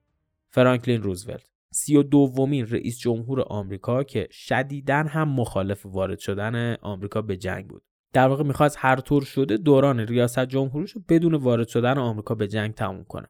فرانکلین 0.49 1.03
روزولت 1.03 1.56
سی 1.71 1.95
و 1.95 2.03
دومین 2.03 2.67
رئیس 2.67 2.99
جمهور 2.99 3.41
آمریکا 3.41 4.03
که 4.03 4.27
شدیدن 4.31 5.07
هم 5.07 5.29
مخالف 5.29 5.85
وارد 5.85 6.19
شدن 6.19 6.75
آمریکا 6.81 7.21
به 7.21 7.37
جنگ 7.37 7.67
بود. 7.67 7.83
در 8.13 8.27
واقع 8.27 8.43
می‌خواست 8.43 8.75
هر 8.79 8.95
طور 8.95 9.23
شده 9.23 9.57
دوران 9.57 9.99
ریاست 9.99 10.45
جمهوریش 10.45 10.91
رو 10.91 11.01
بدون 11.09 11.35
وارد 11.35 11.67
شدن 11.67 11.97
آمریکا 11.97 12.35
به 12.35 12.47
جنگ 12.47 12.73
تموم 12.73 13.03
کنه. 13.03 13.27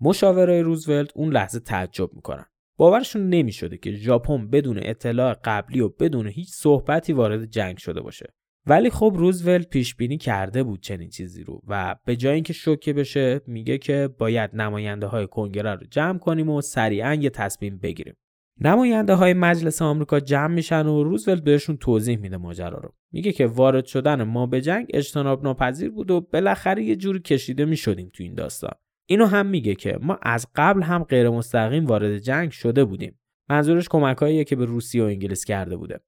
مشاورای 0.00 0.60
روزولت 0.60 1.10
اون 1.14 1.32
لحظه 1.32 1.60
تعجب 1.60 2.14
می‌کنن. 2.14 2.46
باورشون 2.76 3.28
نمی‌شده 3.28 3.76
که 3.76 3.92
ژاپن 3.92 4.50
بدون 4.50 4.78
اطلاع 4.82 5.36
قبلی 5.44 5.80
و 5.80 5.88
بدون 5.88 6.26
هیچ 6.26 6.48
صحبتی 6.50 7.12
وارد 7.12 7.44
جنگ 7.44 7.76
شده 7.76 8.00
باشه. 8.00 8.34
ولی 8.66 8.90
خب 8.90 9.14
روزولت 9.16 9.68
پیش 9.68 9.94
بینی 9.94 10.18
کرده 10.18 10.62
بود 10.62 10.80
چنین 10.80 11.08
چیزی 11.08 11.44
رو 11.44 11.62
و 11.68 11.96
به 12.04 12.16
جای 12.16 12.34
اینکه 12.34 12.52
شوکه 12.52 12.92
بشه 12.92 13.40
میگه 13.46 13.78
که 13.78 14.08
باید 14.18 14.50
نماینده 14.54 15.06
های 15.06 15.26
کنگره 15.26 15.74
رو 15.74 15.86
جمع 15.90 16.18
کنیم 16.18 16.48
و 16.48 16.60
سریعا 16.60 17.14
یه 17.14 17.30
تصمیم 17.30 17.78
بگیریم. 17.78 18.16
نماینده 18.60 19.14
های 19.14 19.34
مجلس 19.34 19.82
آمریکا 19.82 20.20
جمع 20.20 20.54
میشن 20.54 20.86
و 20.86 21.04
روزولت 21.04 21.42
بهشون 21.42 21.76
توضیح 21.76 22.18
میده 22.18 22.36
ماجرا 22.36 22.78
رو. 22.78 22.94
میگه 23.12 23.32
که 23.32 23.46
وارد 23.46 23.84
شدن 23.84 24.22
ما 24.22 24.46
به 24.46 24.60
جنگ 24.60 24.86
اجتناب 24.94 25.44
ناپذیر 25.44 25.90
بود 25.90 26.10
و 26.10 26.20
بالاخره 26.20 26.84
یه 26.84 26.96
جوری 26.96 27.20
کشیده 27.20 27.64
می‌شدیم 27.64 28.10
تو 28.12 28.22
این 28.22 28.34
داستان. 28.34 28.74
اینو 29.06 29.26
هم 29.26 29.46
میگه 29.46 29.74
که 29.74 29.98
ما 30.02 30.18
از 30.22 30.46
قبل 30.54 30.82
هم 30.82 31.04
غیر 31.04 31.28
مستقیم 31.28 31.86
وارد 31.86 32.18
جنگ 32.18 32.50
شده 32.50 32.84
بودیم. 32.84 33.18
منظورش 33.48 33.88
کمکهایی 33.88 34.44
که 34.44 34.56
به 34.56 34.64
روسیه 34.64 35.02
و 35.02 35.06
انگلیس 35.06 35.44
کرده 35.44 35.76
بوده. 35.76 36.00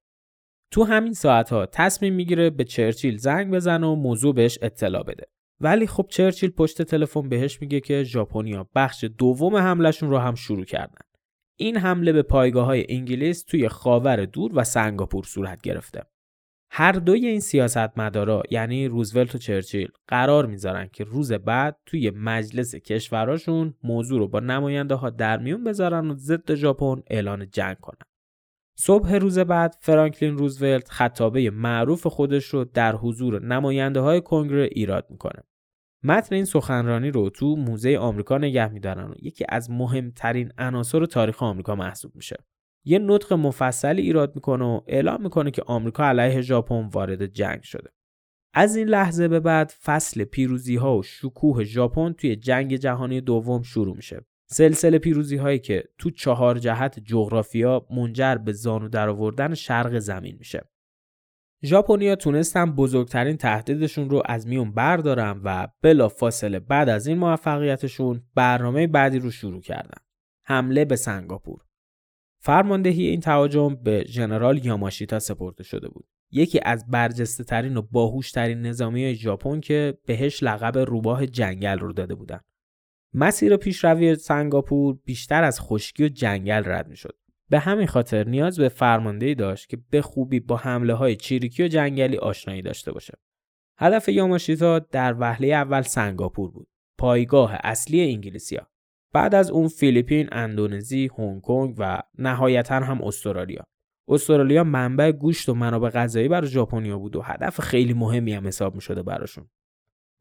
تو 0.71 0.83
همین 0.83 1.13
ساعت 1.13 1.49
ها 1.49 1.65
تصمیم 1.65 2.13
می‌گیره 2.13 2.49
به 2.49 2.63
چرچیل 2.63 3.17
زنگ 3.17 3.53
بزنه 3.53 3.87
و 3.87 3.95
موضوع 3.95 4.33
بهش 4.35 4.59
اطلاع 4.61 5.03
بده. 5.03 5.23
ولی 5.59 5.87
خب 5.87 6.07
چرچیل 6.09 6.49
پشت 6.49 6.81
تلفن 6.81 7.29
بهش 7.29 7.61
میگه 7.61 7.79
که 7.79 8.03
ژاپنیا 8.03 8.69
بخش 8.75 9.05
دوم 9.17 9.55
حملهشون 9.55 10.09
رو 10.09 10.17
هم 10.17 10.35
شروع 10.35 10.65
کردن. 10.65 11.01
این 11.59 11.77
حمله 11.77 12.11
به 12.11 12.21
پایگاه 12.21 12.65
های 12.65 12.85
انگلیس 12.89 13.43
توی 13.43 13.69
خاور 13.69 14.25
دور 14.25 14.51
و 14.53 14.63
سنگاپور 14.63 15.23
صورت 15.23 15.61
گرفته. 15.61 16.03
هر 16.71 16.91
دوی 16.91 17.27
این 17.27 17.39
سیاستمدارا 17.39 18.43
یعنی 18.51 18.87
روزولت 18.87 19.35
و 19.35 19.37
چرچیل 19.37 19.87
قرار 20.07 20.45
می‌ذارن 20.45 20.89
که 20.93 21.03
روز 21.03 21.31
بعد 21.31 21.77
توی 21.85 22.09
مجلس 22.09 22.75
کشوراشون 22.75 23.73
موضوع 23.83 24.19
رو 24.19 24.27
با 24.27 24.39
نماینده 24.39 24.95
ها 24.95 25.09
در 25.09 25.37
میون 25.37 25.63
بذارن 25.63 26.09
و 26.09 26.15
ضد 26.15 26.53
ژاپن 26.53 27.03
اعلان 27.07 27.49
جنگ 27.49 27.77
کنن. 27.77 28.06
صبح 28.79 29.15
روز 29.15 29.39
بعد 29.39 29.75
فرانکلین 29.79 30.37
روزولت 30.37 30.89
خطابه 30.89 31.49
معروف 31.49 32.07
خودش 32.07 32.45
رو 32.45 32.63
در 32.65 32.95
حضور 32.95 33.45
نماینده 33.45 33.99
های 33.99 34.21
کنگره 34.21 34.69
ایراد 34.71 35.07
می‌کنه. 35.09 35.43
متن 36.03 36.35
این 36.35 36.45
سخنرانی 36.45 37.11
رو 37.11 37.29
تو 37.29 37.55
موزه 37.55 37.97
آمریکا 37.97 38.37
نگه 38.37 38.67
میدارن 38.67 39.11
و 39.11 39.13
یکی 39.21 39.45
از 39.49 39.71
مهمترین 39.71 40.51
عناصر 40.57 41.05
تاریخ 41.05 41.43
آمریکا 41.43 41.75
محسوب 41.75 42.15
میشه. 42.15 42.35
یه 42.85 42.99
نطق 42.99 43.33
مفصلی 43.33 44.01
ایراد 44.01 44.35
می‌کنه 44.35 44.65
و 44.65 44.81
اعلام 44.87 45.21
می‌کنه 45.21 45.51
که 45.51 45.63
آمریکا 45.67 46.05
علیه 46.05 46.41
ژاپن 46.41 46.89
وارد 46.93 47.25
جنگ 47.25 47.61
شده. 47.63 47.89
از 48.53 48.75
این 48.75 48.87
لحظه 48.87 49.27
به 49.27 49.39
بعد 49.39 49.73
فصل 49.83 50.23
پیروزی 50.23 50.75
ها 50.75 50.97
و 50.97 51.03
شکوه 51.03 51.63
ژاپن 51.63 52.13
توی 52.13 52.35
جنگ 52.35 52.75
جهانی 52.75 53.21
دوم 53.21 53.61
شروع 53.61 53.95
میشه. 53.95 54.25
سلسله 54.49 54.99
پیروزی 54.99 55.35
هایی 55.35 55.59
که 55.59 55.83
تو 55.97 56.09
چهار 56.09 56.59
جهت 56.59 56.99
جغرافیا 56.99 57.87
منجر 57.89 58.35
به 58.35 58.51
زانو 58.51 58.87
درآوردن 58.89 59.53
شرق 59.53 59.99
زمین 59.99 60.35
میشه. 60.39 60.69
ژاپنیا 61.63 62.15
تونستن 62.15 62.75
بزرگترین 62.75 63.37
تهدیدشون 63.37 64.09
رو 64.09 64.21
از 64.25 64.47
میون 64.47 64.73
بردارن 64.73 65.41
و 65.43 65.67
بلا 65.81 66.09
فاصله 66.09 66.59
بعد 66.59 66.89
از 66.89 67.07
این 67.07 67.17
موفقیتشون 67.17 68.23
برنامه 68.35 68.87
بعدی 68.87 69.19
رو 69.19 69.31
شروع 69.31 69.61
کردن. 69.61 70.01
حمله 70.45 70.85
به 70.85 70.95
سنگاپور. 70.95 71.61
فرماندهی 72.39 73.07
این 73.07 73.19
تهاجم 73.19 73.75
به 73.75 74.05
ژنرال 74.07 74.65
یاماشیتا 74.65 75.19
سپرده 75.19 75.63
شده 75.63 75.89
بود. 75.89 76.07
یکی 76.31 76.59
از 76.63 76.87
برجسته 76.87 77.43
ترین 77.43 77.77
و 77.77 77.81
باهوش 77.81 78.31
ترین 78.31 78.61
نظامی 78.61 79.15
ژاپن 79.15 79.59
که 79.59 79.97
بهش 80.05 80.43
لقب 80.43 80.77
روباه 80.77 81.25
جنگل 81.25 81.79
رو 81.79 81.93
داده 81.93 82.15
بودن. 82.15 82.39
مسیر 83.19 83.57
پیشروی 83.57 84.15
سنگاپور 84.15 84.97
بیشتر 85.05 85.43
از 85.43 85.61
خشکی 85.61 86.03
و 86.03 86.07
جنگل 86.07 86.63
رد 86.65 86.87
می 86.87 86.95
شد. 86.95 87.17
به 87.49 87.59
همین 87.59 87.87
خاطر 87.87 88.23
نیاز 88.23 88.59
به 88.59 88.69
فرماندهی 88.69 89.35
داشت 89.35 89.69
که 89.69 89.77
به 89.89 90.01
خوبی 90.01 90.39
با 90.39 90.57
حمله 90.57 90.93
های 90.93 91.15
چیریکی 91.15 91.63
و 91.63 91.67
جنگلی 91.67 92.17
آشنایی 92.17 92.61
داشته 92.61 92.91
باشه. 92.91 93.13
هدف 93.79 94.09
یاماشیتا 94.09 94.79
در 94.79 95.15
وهله 95.19 95.47
اول 95.47 95.81
سنگاپور 95.81 96.51
بود. 96.51 96.67
پایگاه 96.97 97.57
اصلی 97.63 98.01
انگلیسیا. 98.01 98.67
بعد 99.13 99.35
از 99.35 99.51
اون 99.51 99.67
فیلیپین، 99.67 100.29
اندونزی، 100.31 101.09
هنگ 101.17 101.41
کنگ 101.41 101.75
و 101.77 102.01
نهایتا 102.17 102.75
هم 102.75 103.03
استرالیا. 103.03 103.63
استرالیا 104.07 104.63
منبع 104.63 105.11
گوشت 105.11 105.49
و 105.49 105.53
منابع 105.53 105.89
غذایی 105.89 106.27
برای 106.27 106.47
ژاپنیا 106.47 106.97
بود 106.97 107.15
و 107.15 107.21
هدف 107.21 107.61
خیلی 107.61 107.93
مهمی 107.93 108.33
هم 108.33 108.47
حساب 108.47 108.75
می 108.75 108.81
شده 108.81 109.03
براشون. 109.03 109.49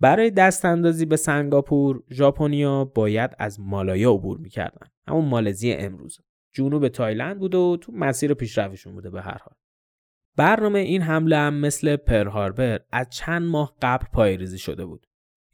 برای 0.00 0.30
دست 0.30 0.64
اندازی 0.64 1.06
به 1.06 1.16
سنگاپور 1.16 2.02
ژاپنیا 2.11 2.85
باید 2.85 3.30
از 3.38 3.61
مالایا 3.61 4.12
عبور 4.12 4.38
می‌کردن. 4.38 4.87
همون 5.09 5.24
مالزی 5.24 5.72
امروز. 5.72 6.18
جنوب 6.54 6.88
تایلند 6.88 7.38
بود 7.38 7.54
و 7.54 7.76
تو 7.80 7.92
مسیر 7.92 8.35
پیشرویشون 8.35 8.92
بوده 8.94 9.11
به 9.11 9.22
هر 9.22 9.38
حال. 9.38 9.54
برنامه 10.37 10.78
این 10.78 11.02
حمله 11.02 11.37
هم 11.37 11.54
مثل 11.54 11.96
پر 11.96 12.28
هاربر 12.28 12.80
از 12.92 13.11
چند 13.11 13.42
ماه 13.42 13.76
قبل 13.82 14.06
پایریزی 14.12 14.59
شده 14.59 14.87
بود. 14.87 15.06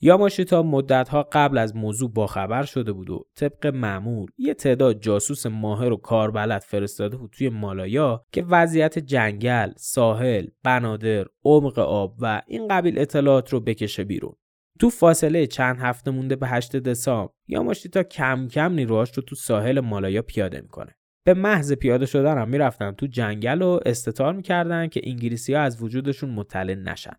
یاماشیتا 0.05 0.63
مدتها 0.63 1.29
قبل 1.33 1.59
از 1.59 1.77
موضوع 1.77 2.13
باخبر 2.13 2.63
شده 2.63 2.93
بود 2.93 3.11
و 3.11 3.27
طبق 3.35 3.67
معمول 3.67 4.31
یه 4.39 4.55
تعداد 4.55 5.01
جاسوس 5.01 5.47
ماهر 5.47 5.93
و 5.93 5.97
کاربلد 5.97 6.63
فرستاده 6.63 7.17
بود 7.17 7.31
توی 7.31 7.49
مالایا 7.49 8.25
که 8.33 8.43
وضعیت 8.43 8.99
جنگل، 8.99 9.73
ساحل، 9.77 10.47
بنادر، 10.65 11.27
عمق 11.45 11.79
آب 11.79 12.17
و 12.19 12.43
این 12.47 12.69
قبیل 12.69 12.99
اطلاعات 12.99 13.53
رو 13.53 13.61
بکشه 13.61 14.05
بیرون. 14.05 14.33
تو 14.81 14.91
فاصله 14.91 15.47
چند 15.47 15.77
هفته 15.81 16.11
مونده 16.11 16.37
به 16.37 16.47
8 16.47 16.77
دسامبر 16.77 17.33
یاماشیتا 17.49 18.03
کم 18.03 18.49
کم 18.49 18.73
نیروهاش 18.73 19.13
رو 19.13 19.23
تو 19.23 19.35
ساحل 19.35 19.81
مالایا 19.81 20.23
پیاده 20.23 20.61
می‌کنه. 20.61 20.97
به 21.27 21.35
محض 21.35 21.73
پیاده 21.73 22.07
شدن 22.07 22.39
هم 22.39 22.49
می‌رفتن 22.49 22.93
تو 22.93 23.07
جنگل 23.07 23.63
و 23.63 23.81
استطار 23.87 24.33
می‌کردن 24.33 24.89
که 24.89 25.01
انگلیسی 25.05 25.55
ها 25.55 25.61
از 25.61 25.83
وجودشون 25.83 26.31
مطلع 26.31 26.75
نشن. 26.75 27.17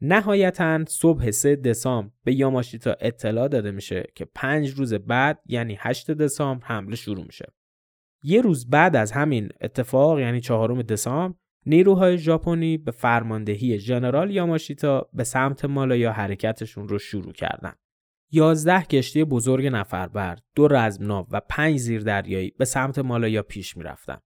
نهایتا 0.00 0.84
صبح 0.88 1.30
3 1.30 1.56
دسامبر 1.56 2.10
به 2.24 2.34
یاماشیتا 2.34 2.96
اطلاع 3.00 3.48
داده 3.48 3.70
میشه 3.70 4.04
که 4.14 4.24
پنج 4.24 4.70
روز 4.70 4.94
بعد 4.94 5.40
یعنی 5.46 5.76
8 5.80 6.10
دسامبر 6.10 6.66
حمله 6.66 6.96
شروع 6.96 7.24
میشه. 7.24 7.52
یه 8.22 8.40
روز 8.40 8.70
بعد 8.70 8.96
از 8.96 9.12
همین 9.12 9.48
اتفاق 9.60 10.18
یعنی 10.18 10.40
چهارم 10.40 10.82
دسامبر 10.82 11.38
نیروهای 11.66 12.18
ژاپنی 12.18 12.78
به 12.78 12.90
فرماندهی 12.90 13.78
ژنرال 13.78 14.30
یاماشیتا 14.30 15.08
به 15.12 15.24
سمت 15.24 15.64
مالایا 15.64 16.12
حرکتشون 16.12 16.88
رو 16.88 16.98
شروع 16.98 17.32
کردن. 17.32 17.72
11 18.32 18.82
کشتی 18.82 19.24
بزرگ 19.24 19.66
نفربر، 19.66 20.38
دو 20.54 20.68
رزمناو 20.68 21.26
و 21.30 21.40
پنج 21.48 21.76
زیردریایی 21.76 22.50
به 22.50 22.64
سمت 22.64 22.98
مالایا 22.98 23.42
پیش 23.42 23.76
می‌رفتن. 23.76 24.18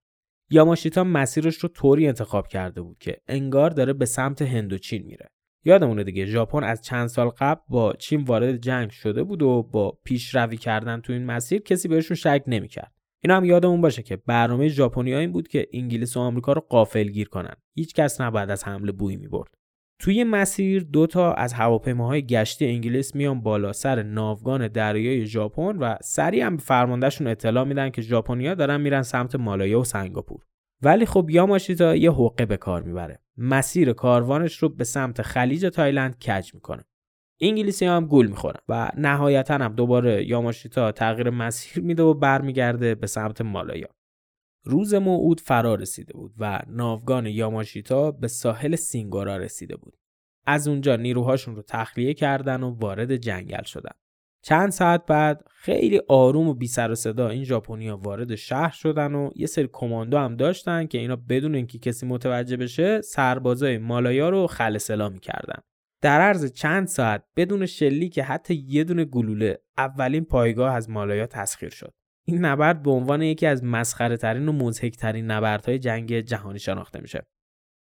یاماشیتا 0.51 1.05
مسیرش 1.05 1.57
رو 1.57 1.69
طوری 1.69 2.07
انتخاب 2.07 2.49
کرده 2.49 2.83
بود 2.83 2.99
که 2.99 3.21
انگار 3.29 3.71
داره 3.71 3.93
به 3.93 4.07
سمت 4.07 4.43
هندوچین 4.43 5.03
میره. 5.07 5.31
یادمونه 5.65 6.05
دیگه 6.05 6.27
ژاپن 6.27 6.65
از 6.65 6.83
چند 6.83 7.07
سال 7.07 7.29
قبل 7.29 7.61
با 7.69 7.93
چین 7.93 8.25
وارد 8.25 8.57
جنگ 8.57 8.91
شده 8.91 9.23
بود 9.23 9.43
و 9.43 9.63
با 9.63 9.99
پیشروی 10.05 10.57
کردن 10.57 11.01
تو 11.01 11.13
این 11.13 11.25
مسیر 11.27 11.63
کسی 11.63 11.89
بهشون 11.89 12.15
شک 12.15 12.43
نمی‌کرد. 12.47 12.93
اینا 13.25 13.37
هم 13.37 13.45
یادمون 13.45 13.81
باشه 13.81 14.03
که 14.03 14.17
برنامه 14.17 14.69
ژاپنیا 14.69 15.19
این 15.19 15.33
بود 15.33 15.49
که 15.49 15.67
انگلیس 15.73 16.17
و 16.17 16.21
آمریکا 16.21 16.53
رو 16.53 16.61
قافلگیر 16.61 17.29
کنن. 17.29 17.55
هیچ 17.75 17.95
کس 17.95 18.21
نباید 18.21 18.51
از 18.51 18.65
حمله 18.65 18.93
بوی 18.93 19.17
می‌برد. 19.17 19.55
توی 19.99 20.25
مسیر 20.25 20.83
دو 20.83 21.07
تا 21.07 21.33
از 21.33 21.53
هواپیماهای 21.53 22.27
گشتی 22.27 22.67
انگلیس 22.67 23.15
میان 23.15 23.41
بالا 23.41 23.73
سر 23.73 24.03
ناوگان 24.03 24.69
دریای 24.69 25.27
ژاپن 25.27 25.77
و 25.77 25.95
سریع 26.03 26.47
هم 26.47 26.57
به 26.57 26.63
فرماندهشون 26.63 27.27
اطلاع 27.27 27.65
میدن 27.65 27.91
که 27.91 28.03
ژاپنیا 28.03 28.55
دارن 28.55 28.81
میرن 28.81 29.03
سمت 29.03 29.35
مالایا 29.35 29.81
و 29.81 29.85
سنگاپور. 29.85 30.41
ولی 30.83 31.07
خب 31.07 31.31
یاماشیتا 31.31 31.97
یه 31.97 32.13
حقه 32.13 32.47
به 32.47 32.57
کار 32.57 32.83
می‌بره. 32.83 33.19
مسیر 33.43 33.93
کاروانش 33.93 34.57
رو 34.57 34.69
به 34.69 34.85
سمت 34.85 35.23
خلیج 35.23 35.67
تایلند 35.67 36.19
کج 36.19 36.55
می‌کنه. 36.55 36.85
انگلیسی 37.41 37.85
هم 37.85 38.07
گول 38.07 38.27
می‌خورن 38.27 38.61
و 38.69 38.91
نهایتا 38.97 39.55
هم 39.55 39.75
دوباره 39.75 40.29
یاماشیتا 40.29 40.93
تغییر 40.93 41.31
مسیر 41.31 41.85
میده 41.85 42.03
و 42.03 42.15
برمیگرده 42.15 42.95
به 42.95 43.07
سمت 43.07 43.41
مالایا. 43.41 43.89
روز 44.65 44.95
موعود 44.95 45.41
فرا 45.41 45.75
رسیده 45.75 46.13
بود 46.13 46.35
و 46.39 46.61
ناوگان 46.67 47.27
یاماشیتا 47.27 48.11
به 48.11 48.29
ساحل 48.29 48.77
سینگورا 48.77 49.37
رسیده 49.37 49.77
بود. 49.77 49.97
از 50.47 50.69
اونجا 50.69 50.97
نیروهاشون 50.97 51.57
رو 51.57 51.63
تخلیه 51.63 52.15
کردن 52.15 52.63
و 52.63 52.71
وارد 52.71 53.17
جنگل 53.17 53.63
شدن. 53.63 53.95
چند 54.43 54.71
ساعت 54.71 55.07
بعد 55.07 55.45
خیلی 55.51 56.01
آروم 56.09 56.49
و 56.49 56.55
بی 56.55 56.67
سر 56.67 56.91
و 56.91 56.95
صدا 56.95 57.29
این 57.29 57.45
ژاپنیا 57.45 57.97
وارد 57.97 58.35
شهر 58.35 58.71
شدن 58.71 59.15
و 59.15 59.31
یه 59.37 59.47
سری 59.47 59.69
کماندو 59.73 60.19
هم 60.19 60.37
داشتن 60.37 60.87
که 60.87 60.99
اینا 60.99 61.17
بدون 61.17 61.55
اینکه 61.55 61.79
کسی 61.79 62.07
متوجه 62.07 62.57
بشه 62.57 63.01
سربازای 63.01 63.79
مالایا 63.79 64.29
رو 64.29 64.47
خلسلا 64.47 65.09
می‌کردن. 65.09 65.61
در 66.03 66.21
عرض 66.21 66.53
چند 66.53 66.87
ساعت 66.87 67.25
بدون 67.37 67.67
شلیک 67.67 68.23
حتی 68.23 68.55
یه 68.55 68.85
دونه 68.85 69.05
گلوله 69.05 69.59
اولین 69.79 70.25
پایگاه 70.25 70.75
از 70.75 70.91
مالایا 70.91 71.27
تسخیر 71.27 71.71
شد. 71.71 71.93
این 72.27 72.45
نبرد 72.45 72.83
به 72.83 72.91
عنوان 72.91 73.23
یکی 73.23 73.47
از 73.47 73.65
مسخره 73.65 74.17
ترین 74.17 74.49
و 74.49 74.53
مضحک 74.53 74.97
ترین 74.97 75.27
نبردهای 75.31 75.79
جنگ 75.79 76.21
جهانی 76.21 76.59
شناخته 76.59 77.01
میشه. 77.01 77.27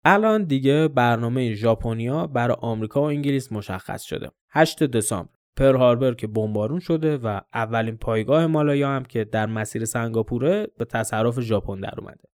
الان 0.05 0.45
دیگه 0.45 0.89
برنامه 0.89 1.55
ژاپنیا 1.55 2.27
برای 2.27 2.57
آمریکا 2.61 3.01
و 3.01 3.05
انگلیس 3.05 3.53
مشخص 3.53 4.03
شده. 4.03 4.31
8 4.51 4.83
دسامبر 4.83 5.38
پرل 5.59 5.77
هاربر 5.77 6.15
که 6.15 6.27
بمبارون 6.27 6.81
شده 6.81 7.17
و 7.17 7.41
اولین 7.55 7.97
پایگاه 7.97 8.47
مالایا 8.47 8.89
هم 8.89 9.05
که 9.05 9.25
در 9.25 9.47
مسیر 9.47 9.85
سنگاپوره 9.85 10.67
به 10.79 10.85
تصرف 10.85 11.41
ژاپن 11.41 11.81
در 11.81 11.95
اومده. 11.99 12.29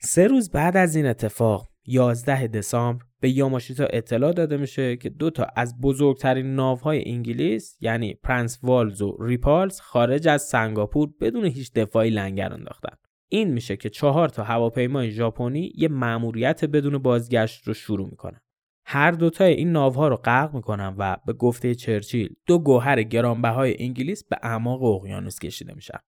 سه 0.00 0.26
روز 0.26 0.50
بعد 0.50 0.76
از 0.76 0.96
این 0.96 1.06
اتفاق 1.06 1.68
11 1.86 2.46
دسامبر 2.46 3.04
به 3.20 3.30
یاماشیتا 3.30 3.84
اطلاع 3.84 4.32
داده 4.32 4.56
میشه 4.56 4.96
که 4.96 5.10
دو 5.10 5.30
تا 5.30 5.46
از 5.56 5.80
بزرگترین 5.80 6.54
ناوهای 6.54 7.08
انگلیس 7.08 7.76
یعنی 7.80 8.14
پرنس 8.14 8.58
ولز 8.62 9.02
و 9.02 9.16
ریپالز 9.20 9.80
خارج 9.80 10.28
از 10.28 10.42
سنگاپور 10.42 11.08
بدون 11.20 11.44
هیچ 11.44 11.72
دفاعی 11.72 12.10
لنگر 12.10 12.52
انداختن. 12.52 12.96
این 13.28 13.52
میشه 13.52 13.76
که 13.76 13.90
چهار 13.90 14.28
تا 14.28 14.44
هواپیمای 14.44 15.10
ژاپنی 15.10 15.72
یه 15.74 15.88
مأموریت 15.88 16.64
بدون 16.64 16.98
بازگشت 16.98 17.68
رو 17.68 17.74
شروع 17.74 18.08
می‌کنن. 18.10 18.40
هر 18.86 19.10
دوتای 19.10 19.52
این 19.52 19.72
ناوها 19.72 20.08
رو 20.08 20.16
غرق 20.16 20.54
می‌کنن 20.54 20.94
و 20.98 21.16
به 21.26 21.32
گفته 21.32 21.74
چرچیل 21.74 22.34
دو 22.46 22.58
گوهر 22.58 23.02
گرانبهای 23.02 23.82
انگلیس 23.82 24.24
به 24.24 24.36
اعماق 24.42 24.82
اقیانوس 24.82 25.38
کشیده 25.38 25.74
میشن. 25.74 25.98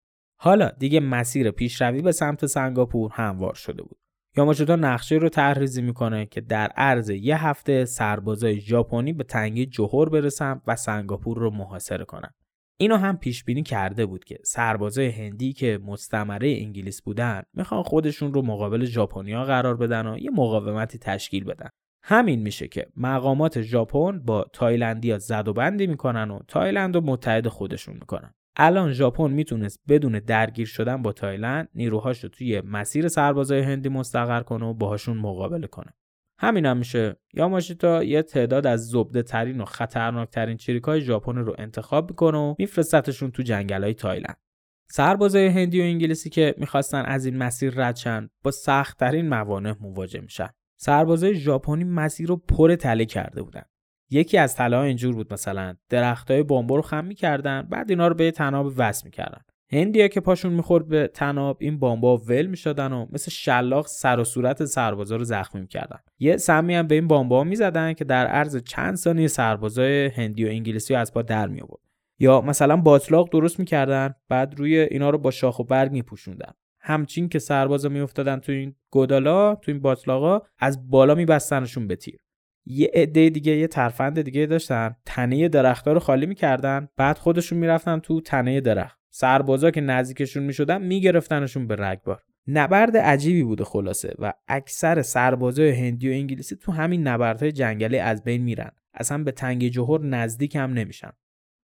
حالا 0.41 0.69
دیگه 0.69 1.01
مسیر 1.01 1.51
پیشروی 1.51 2.03
به 2.03 2.13
سمت 2.13 2.47
سنگاپور 2.47 3.11
هموار 3.15 3.55
شده 3.55 3.83
بود. 3.83 3.99
یاماشیتا 4.37 4.77
نقشه 4.77 5.15
رو 5.15 5.29
طرحریزی 5.29 5.83
می‌کنه 5.83 6.27
که 6.27 6.41
در 6.41 6.67
عرض 6.77 7.11
یه 7.11 7.47
هفته 7.47 7.85
سربازای 7.85 8.61
ژاپنی 8.61 9.13
به 9.13 9.25
تنگه 9.25 9.67
جوهر 9.67 10.09
برسن 10.09 10.61
و 10.67 10.77
سنگاپور 10.77 11.39
رو 11.39 11.51
محاصره 11.51 12.05
کنن. 12.05 12.31
اینو 12.81 12.97
هم 12.97 13.17
پیش 13.17 13.45
بینی 13.45 13.63
کرده 13.63 14.07
بود 14.07 14.25
که 14.25 14.39
سربازای 14.45 15.09
هندی 15.09 15.53
که 15.53 15.79
مستعمره 15.85 16.49
انگلیس 16.49 17.03
بودن 17.03 17.43
می‌خوان 17.55 17.83
خودشون 17.83 18.35
رو 18.35 18.43
مقابل 18.43 18.85
ژاپنیا 18.85 19.45
قرار 19.45 19.77
بدن 19.77 20.07
و 20.07 20.19
یه 20.19 20.31
مقاومتی 20.31 20.99
تشکیل 20.99 21.45
بدن. 21.45 21.69
همین 22.09 22.43
میشه 22.43 22.69
که 22.69 22.87
مقامات 22.97 23.63
ژاپن 23.63 24.19
با 24.19 24.47
تایلندیا 24.53 25.19
زد 25.19 25.49
و 25.49 25.53
بندی 25.53 25.87
می‌کنن 25.87 26.31
و 26.31 26.39
تایلند 26.49 26.95
رو 26.95 27.01
متحد 27.01 27.49
خودشون 27.49 27.95
می‌کنن. 27.95 28.35
الان 28.57 28.93
ژاپن 28.93 29.31
می‌تونست 29.31 29.81
بدون 29.89 30.19
درگیر 30.19 30.67
شدن 30.67 31.03
با 31.03 31.13
تایلند 31.13 31.69
نیروهاش 31.75 32.25
رو 32.25 32.29
توی 32.29 32.61
مسیر 32.61 33.09
سربازای 33.09 33.61
هندی 33.61 33.89
مستقر 33.89 34.43
کنه 34.43 34.67
و 34.67 34.75
باهاشون 34.75 35.17
مقابله 35.17 35.67
کنه. 35.67 35.95
همین 36.41 36.67
هم 36.67 36.77
میشه 36.77 37.17
یاماشیتا 37.35 38.03
یه 38.03 38.23
تعداد 38.23 38.67
از 38.67 38.89
زبده 38.89 39.23
ترین 39.23 39.61
و 39.61 39.65
خطرناک 39.65 40.31
ترین 40.31 40.57
چریکای 40.57 41.01
ژاپن 41.01 41.37
رو 41.37 41.55
انتخاب 41.59 42.11
می‌کنه 42.11 42.39
و 42.39 42.55
میفرستتشون 42.59 43.31
تو 43.31 43.43
جنگل 43.43 43.85
های 43.85 43.95
تایلند. 43.95 44.37
سربازای 44.91 45.47
هندی 45.47 45.81
و 45.81 45.85
انگلیسی 45.85 46.31
که 46.31 46.55
می‌خواستن 46.59 47.03
از 47.05 47.27
این 47.27 47.37
مسیر 47.37 47.73
رد 47.77 48.31
با 48.43 48.51
سختترین 48.51 49.29
موانع 49.29 49.75
مواجه 49.81 50.21
میشن. 50.21 50.49
سربازای 50.77 51.35
ژاپنی 51.35 51.85
مسیر 51.85 52.29
رو 52.29 52.37
پر 52.37 52.75
تله 52.75 53.05
کرده 53.05 53.43
بودن. 53.43 53.65
یکی 54.11 54.39
از 54.39 54.57
تله 54.57 54.79
اینجور 54.79 55.15
بود 55.15 55.33
مثلا 55.33 55.75
درختای 55.89 56.43
بامبو 56.43 56.77
رو 56.77 56.83
خم 56.83 57.05
می‌کردن 57.05 57.63
بعد 57.63 57.91
اینا 57.91 58.09
رو 58.09 58.15
به 58.15 58.31
تناب 58.31 58.73
وصل 58.77 59.03
می‌کردن. 59.05 59.41
هندیا 59.73 60.09
که 60.09 60.21
پاشون 60.21 60.53
می‌خورد 60.53 60.89
به 60.89 61.11
تناب 61.15 61.57
این 61.61 61.79
بامبا 61.79 62.17
ول 62.17 62.47
می‌شدن 62.47 62.93
و 62.93 63.07
مثل 63.13 63.31
شلاق 63.31 63.87
سر 63.87 64.21
و 64.21 64.25
صورت 64.25 64.65
سربازا 64.65 65.17
رو 65.17 65.25
زخمی 65.25 65.61
می‌کردن. 65.61 65.99
یه 66.19 66.37
سمی 66.37 66.75
هم 66.75 66.87
به 66.87 66.95
این 66.95 67.09
بامبا 67.09 67.45
می‌زدن 67.45 67.93
که 67.93 68.05
در 68.05 68.27
عرض 68.27 68.57
چند 68.57 68.95
ثانیه 68.95 69.29
سربازای 69.29 70.07
هندی 70.07 70.45
و 70.45 70.49
انگلیسی 70.49 70.95
از 70.95 71.13
پا 71.13 71.23
در 71.23 71.49
می 71.49 71.61
آورد 71.61 71.81
یا 72.19 72.41
مثلا 72.41 72.77
باطلاق 72.77 73.29
درست 73.33 73.59
می‌کردن 73.59 74.15
بعد 74.29 74.59
روی 74.59 74.79
اینا 74.79 75.11
رو 75.11 75.19
با 75.19 75.31
شاخ 75.31 75.59
و 75.59 75.65
برگ 75.65 75.93
میپوشوندن. 75.93 76.53
همچین 76.87 77.29
که 77.29 77.39
سربازا 77.39 77.89
میافتادن 77.89 78.39
تو 78.39 78.53
این 78.53 78.75
گودالا 78.91 79.55
تو 79.55 79.73
این 79.73 79.81
باطلاقا 79.81 80.41
از 80.59 80.91
بالا 80.91 81.15
میبستنشون 81.15 81.87
به 81.87 81.97
تیر. 81.97 82.17
یه 82.67 82.91
عده 82.95 83.31
دیگه 83.31 83.57
یه 83.57 83.67
ترفند 83.67 84.23
دیگه 84.23 84.47
داشتن 84.47 84.97
تنه 85.05 85.49
درختها 85.49 85.93
رو 85.93 86.01
خالی 86.01 86.27
می‌کردن 86.27 86.89
بعد 86.97 87.19
خودشون 87.19 87.59
می‌رفتن 87.59 87.99
تو 87.99 88.21
تنه 88.21 88.61
درخت. 88.61 88.99
سربازا 89.11 89.71
که 89.71 89.81
نزدیکشون 89.81 90.43
می‌شدن 90.43 90.83
میگرفتنشون 90.83 91.67
به 91.67 91.77
رگبار. 91.79 92.23
نبرد 92.49 92.97
عجیبی 92.97 93.43
بوده 93.43 93.65
خلاصه 93.65 94.15
و 94.19 94.33
اکثر 94.49 95.03
سربازای 95.03 95.71
هندی 95.71 96.09
و 96.09 96.13
انگلیسی 96.13 96.57
تو 96.57 96.73
همین 96.73 97.09
نبردهای 97.09 97.53
جنگلی 97.53 97.99
از 97.99 98.25
بین 98.25 98.43
میرن. 98.43 98.71
اصلا 98.95 99.25
به 99.25 99.33
تنگ 99.33 99.69
جوهر 99.69 100.05
نزدیک 100.05 100.57
هم 100.57 100.73
نمیشن. 100.73 101.13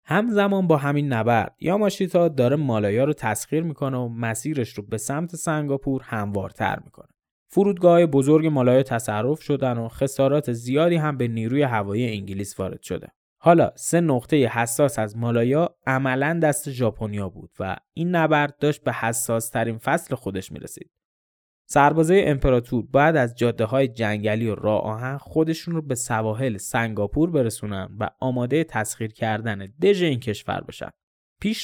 همزمان 0.05 0.67
با 0.67 0.77
همین 0.77 1.13
نبرد 1.13 1.55
یاماشیتا 1.59 2.27
داره 2.27 2.55
مالایا 2.55 3.03
رو 3.03 3.13
تسخیر 3.13 3.63
می‌کنه 3.63 3.97
و 3.97 4.07
مسیرش 4.07 4.73
رو 4.73 4.83
به 4.83 4.97
سمت 4.97 5.35
سنگاپور 5.35 6.01
هموارتر 6.03 6.79
می‌کنه 6.85 7.07
فرودگاه 7.47 8.05
بزرگ 8.05 8.47
مالای 8.47 8.83
تصرف 8.83 9.41
شدن 9.41 9.77
و 9.77 9.87
خسارات 9.87 10.51
زیادی 10.51 10.95
هم 10.95 11.17
به 11.17 11.27
نیروی 11.27 11.61
هوایی 11.61 12.17
انگلیس 12.17 12.59
وارد 12.59 12.81
شده. 12.81 13.07
حالا 13.37 13.71
سه 13.75 14.01
نقطه 14.01 14.37
حساس 14.47 14.99
از 14.99 15.17
مالایا 15.17 15.75
عملا 15.87 16.39
دست 16.43 16.69
ژاپنیا 16.69 17.29
بود 17.29 17.51
و 17.59 17.75
این 17.93 18.15
نبرد 18.15 18.57
داشت 18.57 18.83
به 18.83 18.93
حساس 18.93 19.49
ترین 19.49 19.77
فصل 19.77 20.15
خودش 20.15 20.51
می 20.51 20.59
رسید. 20.59 20.91
سربازای 21.67 22.25
امپراتور 22.25 22.85
باید 22.91 23.15
از 23.15 23.35
جاده 23.35 23.65
های 23.65 23.87
جنگلی 23.87 24.47
و 24.47 24.55
راه 24.55 24.81
آهن 24.81 25.17
خودشون 25.17 25.75
رو 25.75 25.81
به 25.81 25.95
سواحل 25.95 26.57
سنگاپور 26.57 27.31
برسونن 27.31 27.89
و 27.99 28.09
آماده 28.19 28.63
تسخیر 28.63 29.11
کردن 29.11 29.67
دژ 29.81 30.03
این 30.03 30.19
کشور 30.19 30.61
بشن. 30.61 30.89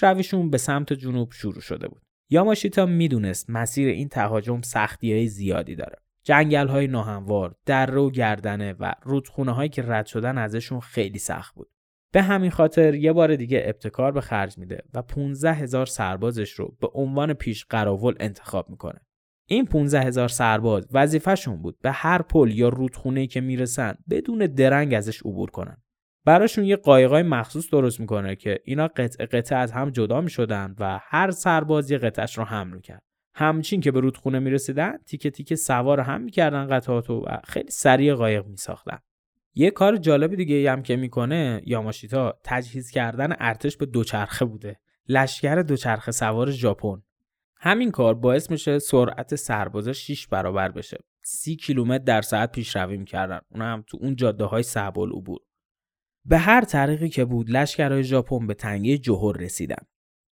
رویشون 0.02 0.50
به 0.50 0.58
سمت 0.58 0.94
جنوب 0.94 1.32
شروع 1.32 1.62
شده 1.62 1.88
بود. 1.88 2.02
یاماشیتا 2.30 2.86
می‌دونست 2.86 3.50
مسیر 3.50 3.88
این 3.88 4.10
تهاجم 4.10 4.62
سختی 4.62 5.14
های 5.14 5.28
زیادی 5.28 5.76
داره. 5.76 5.98
جنگل 6.24 6.68
های 6.68 6.88
ناهموار، 6.88 7.56
در 7.66 7.98
و 7.98 8.12
گردنه 8.12 8.74
و 8.80 8.94
رودخونه 9.04 9.52
هایی 9.52 9.70
که 9.70 9.82
رد 9.82 10.06
شدن 10.06 10.38
ازشون 10.38 10.80
خیلی 10.80 11.20
سخت 11.20 11.56
بود. 11.56 11.70
به 12.14 12.22
همین 12.22 12.52
خاطر 12.52 12.96
یه 12.96 13.14
بار 13.14 13.36
دیگه 13.36 13.64
ابتکار 13.66 14.12
به 14.12 14.22
خرج 14.22 14.58
میده 14.58 14.84
و 14.94 15.02
15 15.02 15.54
هزار 15.54 15.86
سربازش 15.86 16.52
رو 16.52 16.78
به 16.82 16.88
عنوان 16.94 17.34
پیش 17.34 17.66
قراول 17.66 18.16
انتخاب 18.20 18.70
می‌کنه. 18.70 19.02
این 19.52 19.66
15 19.66 20.02
هزار 20.02 20.28
سرباز 20.28 20.88
وظیفهشون 20.92 21.62
بود 21.62 21.80
به 21.82 21.92
هر 21.92 22.22
پل 22.22 22.52
یا 22.52 22.70
رودخونه 22.70 23.28
که 23.28 23.42
می‌رسن 23.42 23.94
بدون 24.10 24.38
درنگ 24.38 24.94
ازش 24.94 25.22
عبور 25.22 25.50
کنن. 25.50 25.78
براشون 26.26 26.66
یه 26.66 26.76
قایقای 26.76 27.24
مخصوص 27.24 27.70
درست 27.70 28.00
می‌کنه 28.00 28.36
که 28.36 28.60
اینا 28.66 28.88
قطعه 28.88 29.26
قطعه 29.26 29.58
از 29.58 29.72
هم 29.72 29.90
جدا 29.90 30.22
می‌شدن 30.22 30.76
و 30.80 31.00
هر 31.02 31.32
سرباز 31.32 31.92
یه 31.92 31.98
قطعش 31.98 32.38
رو 32.38 32.44
حمل 32.44 32.74
می‌کرد. 32.74 33.04
همچین 33.36 33.82
که 33.82 33.92
به 33.92 34.00
رودخونه 34.00 34.40
می‌رسیدن 34.40 34.98
تیکه 34.98 35.30
تیکه 35.30 35.56
سوار 35.56 36.00
هم 36.00 36.22
می‌کردن 36.22 36.68
قطعاتو 36.68 37.26
و 37.26 37.38
خیلی 37.44 37.72
سریع 37.72 38.14
قایق 38.14 38.46
میساختن. 38.46 39.00
یه 39.54 39.72
کار 39.72 39.98
جالب 39.98 40.36
دیگه 40.36 40.72
هم 40.72 40.84
که 40.84 40.96
می‌کنه 40.96 41.62
یاماشیتا 41.66 42.40
تجهیز 42.44 42.92
کردن 42.92 43.36
ارتش 43.40 43.78
به 43.78 43.86
دوچرخه 43.86 44.46
بوده. 44.46 44.80
لشکر 45.08 45.62
دوچرخه 45.62 46.12
سوار 46.12 46.52
ژاپن 46.52 47.02
همین 47.64 47.92
کار 47.92 48.14
باعث 48.14 48.52
میشه 48.52 48.80
سرعت 48.80 49.36
سربازا 49.36 49.94
6 49.94 50.28
برابر 50.28 50.72
بشه. 50.72 50.98
30 51.24 51.56
کیلومتر 51.56 52.04
در 52.04 52.22
ساعت 52.22 52.52
پیشروی 52.52 52.98
می‌کردن. 52.98 53.40
اون 53.52 53.62
هم 53.62 53.84
تو 53.88 53.98
اون 54.02 54.16
جاده 54.16 54.46
های 54.46 54.64
صعب 54.64 55.00
العبور 55.00 55.40
به 56.26 56.38
هر 56.38 56.62
طریقی 56.62 57.10
که 57.10 57.26
بود 57.26 57.50
لشکرهای 57.50 58.04
ژاپن 58.04 58.48
به 58.48 58.54
تنگه 58.54 58.98
جوهر 58.98 59.38
رسیدن. 59.38 59.86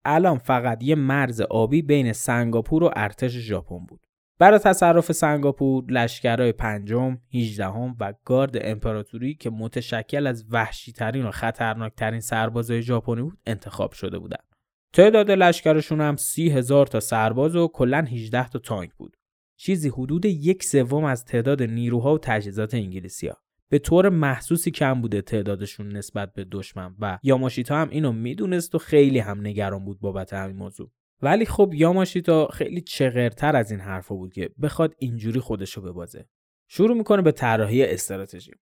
الان 0.04 0.38
فقط 0.38 0.82
یه 0.82 0.94
مرز 0.94 1.40
آبی 1.40 1.82
بین 1.82 2.12
سنگاپور 2.12 2.84
و 2.84 2.90
ارتش 2.96 3.30
ژاپن 3.30 3.86
بود. 3.88 4.00
برای 4.38 4.58
تصرف 4.58 5.12
سنگاپور 5.12 5.84
لشکرهای 5.88 6.52
پنجم، 6.52 7.18
هیچدهم 7.28 7.96
و 8.00 8.14
گارد 8.24 8.56
امپراتوری 8.60 9.34
که 9.34 9.50
متشکل 9.50 10.26
از 10.26 10.44
وحشیترین 10.50 11.24
و 11.24 11.30
خطرناکترین 11.30 12.20
سربازهای 12.20 12.82
ژاپنی 12.82 13.22
بود 13.22 13.38
انتخاب 13.46 13.92
شده 13.92 14.18
بودند. 14.18 14.47
تعداد 14.92 15.30
لشکرشون 15.30 16.00
هم 16.00 16.16
سی 16.16 16.48
هزار 16.48 16.86
تا 16.86 17.00
سرباز 17.00 17.56
و 17.56 17.68
کلا 17.68 17.98
18 18.00 18.48
تا 18.48 18.58
تانک 18.58 18.94
بود. 18.94 19.16
چیزی 19.56 19.88
حدود 19.88 20.24
یک 20.24 20.64
سوم 20.64 21.04
از 21.04 21.24
تعداد 21.24 21.62
نیروها 21.62 22.14
و 22.14 22.18
تجهیزات 22.18 22.74
انگلیسیا. 22.74 23.36
به 23.70 23.78
طور 23.78 24.08
محسوسی 24.08 24.70
کم 24.70 25.00
بوده 25.00 25.22
تعدادشون 25.22 25.88
نسبت 25.88 26.32
به 26.32 26.44
دشمن 26.44 26.94
و 26.98 27.18
یاماشیتا 27.22 27.76
هم 27.76 27.88
اینو 27.90 28.12
می‌دونست 28.12 28.74
و 28.74 28.78
خیلی 28.78 29.18
هم 29.18 29.40
نگران 29.40 29.84
بود 29.84 30.00
بابت 30.00 30.32
همین 30.32 30.56
موضوع. 30.56 30.90
ولی 31.22 31.44
خب 31.44 31.72
یاماشیتا 31.74 32.48
خیلی 32.48 32.80
چغرتر 32.80 33.56
از 33.56 33.70
این 33.70 33.80
حرفا 33.80 34.14
بود 34.14 34.32
که 34.32 34.50
بخواد 34.62 34.94
اینجوری 34.98 35.40
خودشو 35.40 35.82
ببازه. 35.82 36.28
شروع 36.68 36.96
می‌کنه 36.96 37.22
به 37.22 37.32
طراحی 37.32 37.84
استراتژی. 37.84 38.52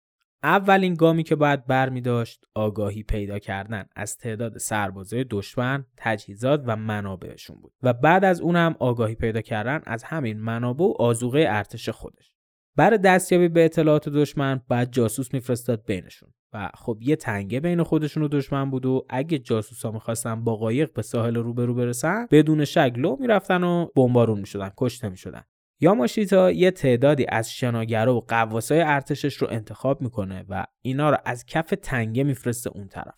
اولین 0.43 0.95
گامی 0.95 1.23
که 1.23 1.37
باید 1.37 1.67
برمی 1.67 2.01
داشت 2.01 2.45
آگاهی 2.55 3.03
پیدا 3.03 3.39
کردن. 3.39 3.85
از 3.97 4.17
تعداد 4.17 4.59
سربازای 4.59 5.25
دشمن، 5.31 5.85
تجهیزات 5.97 6.63
و 6.67 6.77
منابعشون 6.77 7.57
بود. 7.61 7.73
و 7.83 7.93
بعد 7.93 8.25
از 8.25 8.41
اونم 8.41 8.77
آگاهی 8.79 9.15
پیدا 9.15 9.41
کردن 9.41 9.81
از 9.87 10.05
همین 10.05 10.41
منابع 10.41 10.85
و 10.85 10.95
آزوقه 10.99 11.45
ارتش 11.49 11.89
خودش. 11.89 12.33
برای 12.77 12.99
دستیابی 12.99 13.49
به 13.49 13.65
اطلاعات 13.65 14.09
دشمن 14.09 14.61
بعد 14.69 14.93
جاسوس 14.93 15.35
میفرستاد 15.35 15.85
بینشون. 15.87 16.29
و 16.53 16.71
خب 16.75 16.99
یه 17.01 17.17
تنگه 17.17 17.61
بین 17.61 17.83
خودشون 17.83 18.23
و 18.23 18.29
دشمن 18.29 18.71
بود 18.71 18.87
و 18.87 19.07
اگه 19.09 19.39
جاسوسا 19.39 19.91
می‌خواستن 19.91 20.45
با 20.45 20.57
قایق 20.57 20.93
به 20.93 21.03
ساحل 21.03 21.37
روبرو 21.37 21.75
برسن 21.75 22.27
بدون 22.31 22.65
شک 22.65 22.93
لو 22.97 23.17
می‌رفتن 23.21 23.65
و 23.65 23.87
بمبارون 23.97 24.39
می‌شدن 24.41 24.71
کشته 24.77 25.09
می‌شدن. 25.09 25.43
یاماشیتا 25.81 26.51
یه 26.51 26.71
تعدادی 26.71 27.27
از 27.29 27.53
شناگرا 27.53 28.17
و 28.17 28.21
قواسای 28.21 28.81
ارتشش 28.81 29.35
رو 29.35 29.49
انتخاب 29.51 30.03
می‌کنه 30.03 30.45
و 30.49 30.67
اینا 30.83 31.11
رو 31.11 31.19
از 31.25 31.47
کف 31.47 31.75
تنگه 31.83 32.25
میفرسته 32.25 32.71
اون 32.71 32.89
طرف. 32.89 33.15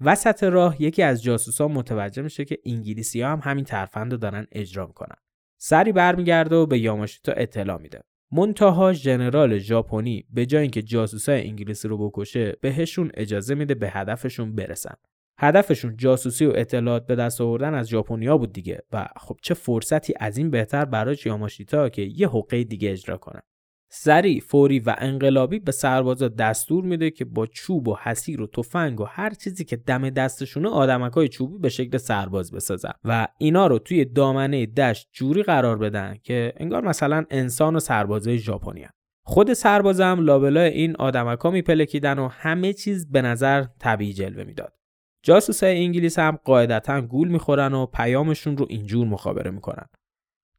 وسط 0.00 0.42
راه 0.42 0.82
یکی 0.82 1.02
از 1.02 1.22
جاسوسا 1.22 1.68
متوجه 1.68 2.22
میشه 2.22 2.44
که 2.44 2.58
انگلیسی 2.66 3.20
ها 3.22 3.32
هم 3.32 3.40
همین 3.42 3.64
ترفند 3.64 4.12
رو 4.12 4.18
دارن 4.18 4.46
اجرا 4.52 4.86
می‌کنن. 4.86 5.16
سری 5.60 5.92
برمیگرده 5.92 6.56
و 6.56 6.66
به 6.66 6.78
یاماشیتا 6.78 7.32
اطلاع 7.32 7.80
میده. 7.80 8.00
منتها 8.32 8.92
ژنرال 8.92 9.58
ژاپنی 9.58 10.24
به 10.30 10.46
جای 10.46 10.62
اینکه 10.62 10.82
جاسوسای 10.82 11.48
انگلیسی 11.48 11.88
رو 11.88 12.08
بکشه 12.08 12.52
بهشون 12.60 13.10
اجازه 13.14 13.54
میده 13.54 13.74
به 13.74 13.90
هدفشون 13.90 14.54
برسن. 14.54 14.94
هدفشون 15.38 15.96
جاسوسی 15.96 16.46
و 16.46 16.52
اطلاعات 16.54 17.06
به 17.06 17.16
دست 17.16 17.40
آوردن 17.40 17.74
از 17.74 17.88
ژاپنیا 17.88 18.38
بود 18.38 18.52
دیگه 18.52 18.82
و 18.92 19.08
خب 19.16 19.36
چه 19.42 19.54
فرصتی 19.54 20.14
از 20.20 20.38
این 20.38 20.50
بهتر 20.50 20.84
برای 20.84 21.16
یاماشیتا 21.24 21.88
که 21.88 22.02
یه 22.02 22.28
حقه 22.28 22.64
دیگه 22.64 22.90
اجرا 22.90 23.16
کنه. 23.16 23.40
سریع 23.96 24.40
فوری 24.40 24.80
و 24.80 24.94
انقلابی 24.98 25.58
به 25.58 25.72
سربازا 25.72 26.28
دستور 26.28 26.84
میده 26.84 27.10
که 27.10 27.24
با 27.24 27.46
چوب 27.46 27.88
و 27.88 27.96
حسیر 28.02 28.42
و 28.42 28.46
تفنگ 28.46 29.00
و 29.00 29.04
هر 29.04 29.30
چیزی 29.30 29.64
که 29.64 29.76
دم 29.76 30.10
دستشونه 30.10 30.68
آدمکای 30.68 31.28
چوبی 31.28 31.58
به 31.58 31.68
شکل 31.68 31.98
سرباز 31.98 32.52
بسازن 32.52 32.92
و 33.04 33.28
اینا 33.38 33.66
رو 33.66 33.78
توی 33.78 34.04
دامنه 34.04 34.66
دشت 34.66 35.08
جوری 35.12 35.42
قرار 35.42 35.78
بدن 35.78 36.16
که 36.22 36.52
انگار 36.56 36.84
مثلا 36.84 37.24
انسان 37.30 37.76
و 37.76 37.80
سربازای 37.80 38.38
ژاپنی 38.38 38.86
خود 39.26 39.52
سربازم 39.52 40.20
لابلای 40.20 40.70
این 40.70 40.96
آدمکا 40.96 41.50
میپلکیدن 41.50 42.18
و 42.18 42.28
همه 42.28 42.72
چیز 42.72 43.10
به 43.10 43.22
نظر 43.22 43.64
طبیعی 43.78 44.12
جلوه 44.12 44.44
می‌داد. 44.44 44.72
جاسوسای 45.24 45.84
انگلیس 45.84 46.18
هم 46.18 46.38
قاعدتا 46.44 47.00
گول 47.00 47.28
می‌خورن 47.28 47.74
و 47.74 47.86
پیامشون 47.86 48.56
رو 48.56 48.66
اینجور 48.68 49.06
مخابره 49.06 49.50
می‌کنن. 49.50 49.86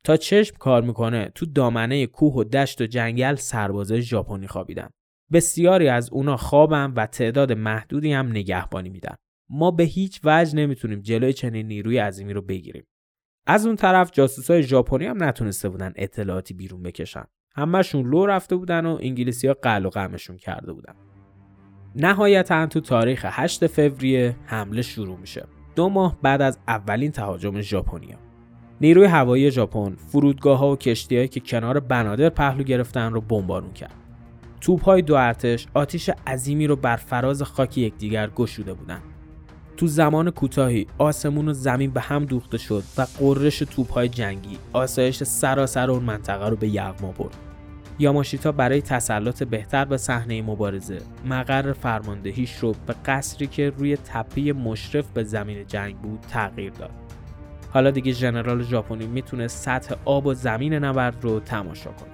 تا 0.04 0.18
چشم 0.18 0.56
کار 0.60 0.82
می‌کنه 0.82 1.32
تو 1.36 1.46
دامنه 1.46 2.08
کوه 2.08 2.34
و 2.34 2.44
دشت 2.44 2.82
و 2.82 2.86
جنگل 2.86 3.36
سربازای 3.36 4.02
ژاپنی 4.02 4.48
خوابیدن. 4.48 4.90
بسیاری 5.32 5.88
از 5.88 6.10
اونا 6.10 6.38
خوابن 6.38 6.94
و 6.96 7.06
تعداد 7.06 7.52
محدودی 7.52 8.14
هم 8.14 8.30
نگهبانی 8.30 8.90
میدن. 8.90 9.16
ما 9.50 9.72
به 9.72 9.84
هیچ 9.84 10.22
وجه 10.24 10.56
نمی‌تونیم 10.56 11.00
جلوی 11.00 11.34
چنین 11.34 11.68
نیروی 11.68 11.98
عظیمی 11.98 12.34
رو 12.34 12.42
بگیریم. 12.42 12.84
از 13.48 13.66
اون 13.66 13.76
طرف 13.76 14.12
جاسوسای 14.12 14.64
ژاپنی 14.64 15.06
هم 15.06 15.24
نتونسته 15.24 15.70
بودن 15.70 15.94
اطلاعاتی 15.96 16.54
بیرون 16.54 16.84
بکشن. 16.84 17.26
همهشون 17.56 18.10
لو 18.10 18.26
رفته 18.26 18.56
بودن 18.56 18.86
و 18.86 18.98
انگلیسی 19.02 19.48
ها 19.48 19.54
قل 19.54 19.86
و 19.86 19.90
قمشون 19.90 20.38
کرده 20.38 20.74
بودن. 20.74 20.96
نهایتا 21.96 22.68
تو 22.68 22.80
تاریخ 22.80 23.26
8 23.30 23.68
فوریه 23.68 24.36
حمله 24.46 24.82
شروع 24.82 25.18
میشه. 25.18 25.46
دو 25.76 25.90
ماه 25.90 26.18
بعد 26.22 26.42
از 26.42 26.60
اولین 26.68 27.12
تهاجم 27.12 27.62
ژاپنیا. 27.62 28.18
نیروی 28.82 29.06
هوایی 29.06 29.52
ژاپن 29.52 29.96
فرودگاه 29.96 30.60
ها 30.60 30.72
و 30.72 30.76
کشتیهایی 30.76 31.28
که 31.28 31.40
کنار 31.40 31.80
بنادر 31.80 32.30
پهلو 32.30 32.64
گرفتن 32.64 33.14
رو 33.14 33.22
بمبارون 33.22 33.74
کرد. 33.74 33.94
توپ 34.62 34.84
های 34.84 35.02
دو 35.02 35.16
ارتش 35.16 35.68
آتیش 35.74 36.10
عظیمی 36.28 36.68
رو 36.68 36.76
بر 36.76 36.96
فراز 36.96 37.42
خاک 37.42 37.78
یکدیگر 37.78 38.30
گشوده 38.30 38.74
بودند 38.74 39.02
تو 39.78 39.88
زمان 39.88 40.32
کوتاهی 40.32 40.88
آسمون 40.98 41.48
و 41.48 41.54
زمین 41.54 41.92
به 41.92 42.02
هم 42.02 42.26
دوخته 42.26 42.58
شد 42.58 42.84
و 42.98 43.08
قررش 43.20 43.60
توپ 43.60 43.92
های 43.92 44.10
جنگی 44.10 44.58
آسایش 44.74 45.24
سراسر 45.24 45.92
اون 45.92 46.04
منطقه 46.04 46.50
رو 46.50 46.56
به 46.56 46.68
یغما 46.68 47.12
برد. 47.12 47.45
یاماشیتا 48.00 48.52
برای 48.52 48.82
تسلط 48.82 49.44
بهتر 49.44 49.86
به 49.86 49.98
صحنه 49.98 50.42
مبارزه 50.42 50.98
مقر 51.26 51.74
فرماندهیش 51.74 52.56
رو 52.56 52.76
به 52.88 52.96
قصری 53.06 53.48
که 53.48 53.70
روی 53.70 53.98
تپه 53.98 54.54
مشرف 54.54 55.06
به 55.12 55.24
زمین 55.24 55.68
جنگ 55.68 55.98
بود 55.98 56.20
تغییر 56.20 56.72
داد. 56.72 56.92
حالا 57.74 57.92
دیگه 57.92 58.12
ژنرال 58.12 58.64
ژاپنی 58.64 59.08
می‌تونه 59.08 59.48
سطح 59.48 59.96
آب 60.06 60.26
و 60.26 60.34
زمین 60.34 60.74
نبرد 60.74 61.18
رو 61.22 61.40
تماشا 61.40 61.92
کنه. 61.92 62.10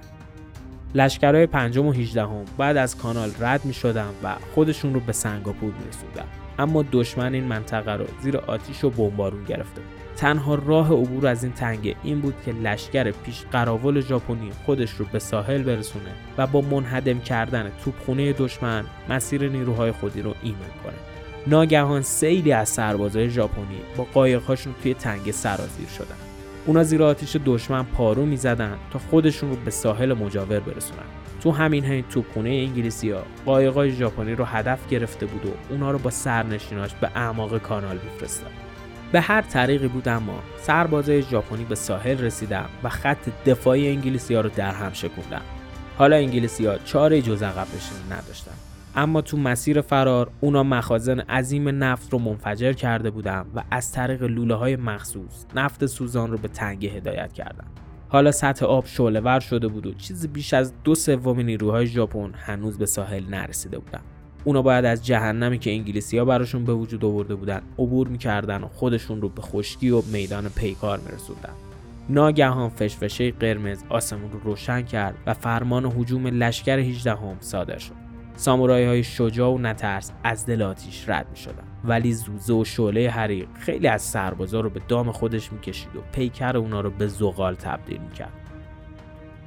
لشکرهای 0.94 1.46
پنجم 1.46 1.86
و 1.86 1.92
هیچدهم 1.92 2.44
بعد 2.58 2.76
از 2.76 2.96
کانال 2.96 3.30
رد 3.40 3.64
می 3.64 3.74
شدن 3.74 4.10
و 4.22 4.34
خودشون 4.54 4.94
رو 4.94 5.00
به 5.00 5.12
سنگاپور 5.12 5.72
می 5.72 5.88
رسودن. 5.88 6.26
اما 6.58 6.84
دشمن 6.92 7.34
این 7.34 7.44
منطقه 7.44 7.92
رو 7.92 8.04
زیر 8.22 8.36
آتیش 8.36 8.84
و 8.84 8.90
بمبارون 8.90 9.44
گرفته 9.44 9.80
تنها 10.16 10.54
راه 10.54 10.92
عبور 10.92 11.26
از 11.26 11.44
این 11.44 11.52
تنگه 11.52 11.96
این 12.02 12.20
بود 12.20 12.34
که 12.44 12.52
لشکر 12.52 13.10
پیش 13.10 13.44
قراول 13.52 14.00
ژاپنی 14.00 14.50
خودش 14.66 14.90
رو 14.90 15.06
به 15.12 15.18
ساحل 15.18 15.62
برسونه 15.62 16.10
و 16.38 16.46
با 16.46 16.60
منهدم 16.60 17.20
کردن 17.20 17.72
توپخونه 17.84 18.32
دشمن 18.32 18.84
مسیر 19.08 19.48
نیروهای 19.48 19.92
خودی 19.92 20.22
رو 20.22 20.34
ایمن 20.42 20.58
کنه. 20.84 20.94
ناگهان 21.46 22.02
سیلی 22.02 22.52
از 22.52 22.68
سربازای 22.68 23.30
ژاپنی 23.30 23.80
با 23.96 24.06
قایقهاشون 24.14 24.74
توی 24.82 24.94
تنگه 24.94 25.32
سرازیر 25.32 25.88
شدن. 25.88 26.16
اونا 26.66 26.82
زیر 26.82 27.02
آتیش 27.02 27.36
دشمن 27.44 27.82
پارو 27.82 28.26
می‌زدن 28.26 28.78
تا 28.92 28.98
خودشون 28.98 29.50
رو 29.50 29.56
به 29.56 29.70
ساحل 29.70 30.12
مجاور 30.12 30.60
برسونن. 30.60 31.02
تو 31.40 31.50
همین 31.50 31.84
حین 31.84 32.04
توپخونه 32.10 32.48
انگلیسی 32.48 33.10
ها 33.10 33.22
قایقای 33.46 33.90
ژاپنی 33.90 34.34
رو 34.34 34.44
هدف 34.44 34.88
گرفته 34.88 35.26
بود 35.26 35.46
و 35.46 35.72
اونا 35.72 35.90
رو 35.90 35.98
با 35.98 36.10
سرنشیناش 36.10 36.94
به 36.94 37.10
اعماق 37.14 37.58
کانال 37.58 37.98
میفرستاد. 38.04 38.61
به 39.12 39.20
هر 39.20 39.42
طریقی 39.42 39.88
بود 39.88 40.08
اما 40.08 40.42
سربازای 40.60 41.22
ژاپنی 41.22 41.64
به 41.64 41.74
ساحل 41.74 42.18
رسیدن 42.18 42.66
و 42.82 42.88
خط 42.88 43.28
دفاعی 43.46 43.88
انگلیسی 43.88 44.34
ها 44.34 44.40
رو 44.40 44.48
در 44.48 44.72
هم 44.72 44.92
شکوندن 44.92 45.42
حالا 45.98 46.16
انگلیسی 46.16 46.66
ها 46.66 46.78
چاره 46.78 47.22
جز 47.22 47.42
عقب 47.42 47.66
نداشتن. 48.10 48.52
اما 48.96 49.20
تو 49.20 49.36
مسیر 49.36 49.80
فرار 49.80 50.30
اونا 50.40 50.62
مخازن 50.62 51.20
عظیم 51.20 51.84
نفت 51.84 52.12
رو 52.12 52.18
منفجر 52.18 52.72
کرده 52.72 53.10
بودن 53.10 53.46
و 53.54 53.62
از 53.70 53.92
طریق 53.92 54.22
لوله 54.22 54.54
های 54.54 54.76
مخصوص 54.76 55.46
نفت 55.54 55.86
سوزان 55.86 56.30
رو 56.30 56.38
به 56.38 56.48
تنگه 56.48 56.88
هدایت 56.88 57.32
کردن. 57.32 57.64
حالا 58.08 58.32
سطح 58.32 58.66
آب 58.66 58.86
شعله 58.86 59.20
ور 59.20 59.40
شده 59.40 59.68
بود 59.68 59.86
و 59.86 59.92
چیزی 59.94 60.28
بیش 60.28 60.54
از 60.54 60.72
دو 60.84 60.94
سوم 60.94 61.40
نیروهای 61.40 61.86
ژاپن 61.86 62.32
هنوز 62.36 62.78
به 62.78 62.86
ساحل 62.86 63.24
نرسیده 63.30 63.78
بودن. 63.78 64.00
اونا 64.44 64.62
باید 64.62 64.84
از 64.84 65.06
جهنمی 65.06 65.58
که 65.58 65.70
انگلیسی 65.70 66.18
ها 66.18 66.24
براشون 66.24 66.64
به 66.64 66.74
وجود 66.74 67.04
آورده 67.04 67.34
بودن 67.34 67.62
عبور 67.78 68.08
می‌کردن 68.08 68.62
و 68.62 68.68
خودشون 68.68 69.20
رو 69.20 69.28
به 69.28 69.42
خشکی 69.42 69.90
و 69.90 70.02
میدان 70.12 70.48
پیکار 70.48 70.98
میرسوندن. 70.98 71.52
ناگهان 72.08 72.68
فشفشه 72.68 73.30
قرمز 73.30 73.78
آسمون 73.88 74.32
رو 74.32 74.40
روشن 74.40 74.82
کرد 74.82 75.14
و 75.26 75.34
فرمان 75.34 75.86
هجوم 75.86 76.26
لشکر 76.26 76.78
18 76.78 77.10
هم 77.10 77.36
صادر 77.40 77.78
شد. 77.78 77.92
سامورایی 78.36 78.86
های 78.86 79.02
شجاع 79.02 79.50
و 79.50 79.58
نترس 79.58 80.12
از 80.24 80.46
دل 80.46 80.62
آتیش 80.62 81.08
رد 81.08 81.26
می 81.30 81.36
شدن. 81.36 81.64
ولی 81.84 82.12
زوزه 82.12 82.52
و 82.52 82.64
شعله 82.64 83.10
حریق 83.10 83.48
خیلی 83.58 83.88
از 83.88 84.02
سربازا 84.02 84.60
رو 84.60 84.70
به 84.70 84.80
دام 84.88 85.12
خودش 85.12 85.52
می‌کشید 85.52 85.96
و 85.96 86.00
پیکر 86.12 86.56
اونا 86.56 86.80
رو 86.80 86.90
به 86.90 87.06
زغال 87.06 87.54
تبدیل 87.54 88.00
می‌کرد. 88.00 88.41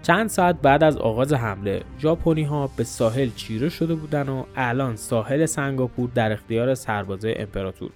چند 0.05 0.29
ساعت 0.29 0.61
بعد 0.61 0.83
از 0.83 0.97
آغاز 0.97 1.33
حمله 1.33 1.83
ژاپنی 1.99 2.43
ها 2.43 2.69
به 2.77 2.83
ساحل 2.83 3.29
چیره 3.29 3.69
شده 3.69 3.95
بودن 3.95 4.29
و 4.29 4.43
الان 4.55 4.95
ساحل 4.95 5.45
سنگاپور 5.45 6.09
در 6.15 6.31
اختیار 6.31 6.73
سربازای 6.73 7.37
امپراتور. 7.37 7.91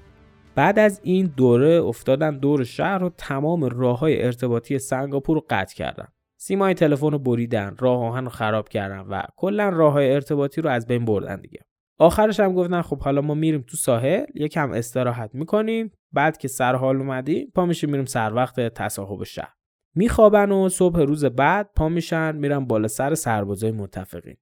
بعد 0.55 0.79
از 0.79 0.99
این 1.03 1.33
دوره 1.37 1.83
افتادن 1.83 2.37
دور 2.37 2.63
شهر 2.63 3.03
و 3.03 3.09
تمام 3.17 3.63
راه 3.63 3.99
های 3.99 4.23
ارتباطی 4.23 4.79
سنگاپور 4.79 5.35
رو 5.35 5.45
قطع 5.49 5.75
کردن. 5.75 6.07
سیمای 6.37 6.73
تلفن 6.73 7.11
رو 7.11 7.19
بریدن 7.19 7.75
راه 7.79 8.05
آهن 8.05 8.23
رو 8.23 8.29
خراب 8.29 8.69
کردن 8.69 8.99
و 8.99 9.21
کلا 9.37 9.69
راه 9.69 9.93
های 9.93 10.13
ارتباطی 10.13 10.61
رو 10.61 10.69
از 10.69 10.87
بین 10.87 11.05
بردن 11.05 11.41
دیگه. 11.41 11.59
آخرش 11.99 12.39
هم 12.39 12.53
گفتن 12.53 12.81
خب 12.81 12.99
حالا 12.99 13.21
ما 13.21 13.33
میریم 13.33 13.61
تو 13.67 13.77
ساحل 13.77 14.25
یکم 14.35 14.71
استراحت 14.71 15.29
می‌کنیم 15.33 15.91
بعد 16.13 16.37
که 16.37 16.47
سر 16.47 16.75
حال 16.75 16.97
اومدیم 16.97 17.51
پا 17.55 17.65
میشیم 17.65 17.89
میریم 17.89 18.05
سر 18.05 18.33
وقت 18.33 18.59
تصاحب 18.59 19.23
شهر. 19.23 19.58
میخوابن 19.95 20.51
و 20.51 20.69
صبح 20.69 20.99
روز 20.99 21.25
بعد 21.25 21.69
پا 21.75 21.89
میشن 21.89 22.35
میرن 22.35 22.65
بالا 22.65 22.87
سر 22.87 23.15
سربازای 23.15 23.71
متفقین 23.71 24.37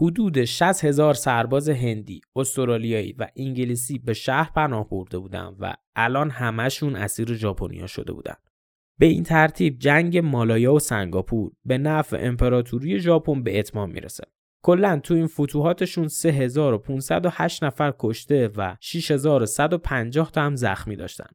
حدود 0.00 0.44
60 0.44 0.84
هزار 0.84 1.14
سرباز 1.14 1.68
هندی، 1.68 2.20
استرالیایی 2.36 3.12
و 3.12 3.28
انگلیسی 3.36 3.98
به 3.98 4.14
شهر 4.14 4.50
پناه 4.56 4.88
برده 4.88 5.18
بودن 5.18 5.56
و 5.58 5.74
الان 5.96 6.30
همشون 6.30 6.96
اسیر 6.96 7.34
ژاپنیا 7.34 7.86
شده 7.86 8.12
بودن. 8.12 8.34
به 8.98 9.06
این 9.06 9.22
ترتیب 9.22 9.78
جنگ 9.78 10.18
مالایا 10.18 10.74
و 10.74 10.78
سنگاپور 10.78 11.52
به 11.64 11.78
نفع 11.78 12.18
امپراتوری 12.20 12.98
ژاپن 12.98 13.42
به 13.42 13.58
اتمام 13.58 13.90
می‌رسه. 13.90 14.24
کلا 14.62 15.00
تو 15.04 15.14
این 15.14 15.26
فتوحاتشون 15.26 16.08
3508 16.08 17.64
نفر 17.64 17.94
کشته 17.98 18.50
و 18.56 18.76
6150 18.80 20.30
تا 20.30 20.42
هم 20.42 20.56
زخمی 20.56 20.96
داشتن. 20.96 21.28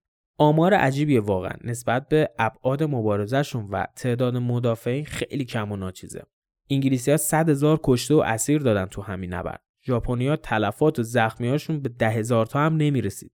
آمار 0.43 0.73
عجیبی 0.73 1.17
واقعا 1.17 1.53
نسبت 1.63 2.07
به 2.07 2.29
ابعاد 2.39 2.83
مبارزهشون 2.83 3.67
و 3.71 3.85
تعداد 3.95 4.37
مدافعین 4.37 5.05
خیلی 5.05 5.45
کم 5.45 5.71
و 5.71 5.75
ناچیزه. 5.75 6.23
انگلیسی 6.69 7.11
ها 7.11 7.17
100 7.17 7.49
هزار 7.49 7.79
کشته 7.83 8.15
و 8.15 8.17
اسیر 8.17 8.61
دادن 8.61 8.85
تو 8.85 9.01
همین 9.01 9.33
نبرد. 9.33 9.63
ژاپنیا 9.85 10.35
تلفات 10.35 10.99
و 10.99 11.03
زخمیاشون 11.03 11.79
به 11.79 11.89
ده 11.89 12.09
هزار 12.09 12.45
تا 12.45 12.59
هم 12.59 12.75
نمی‌رسید. 12.75 13.31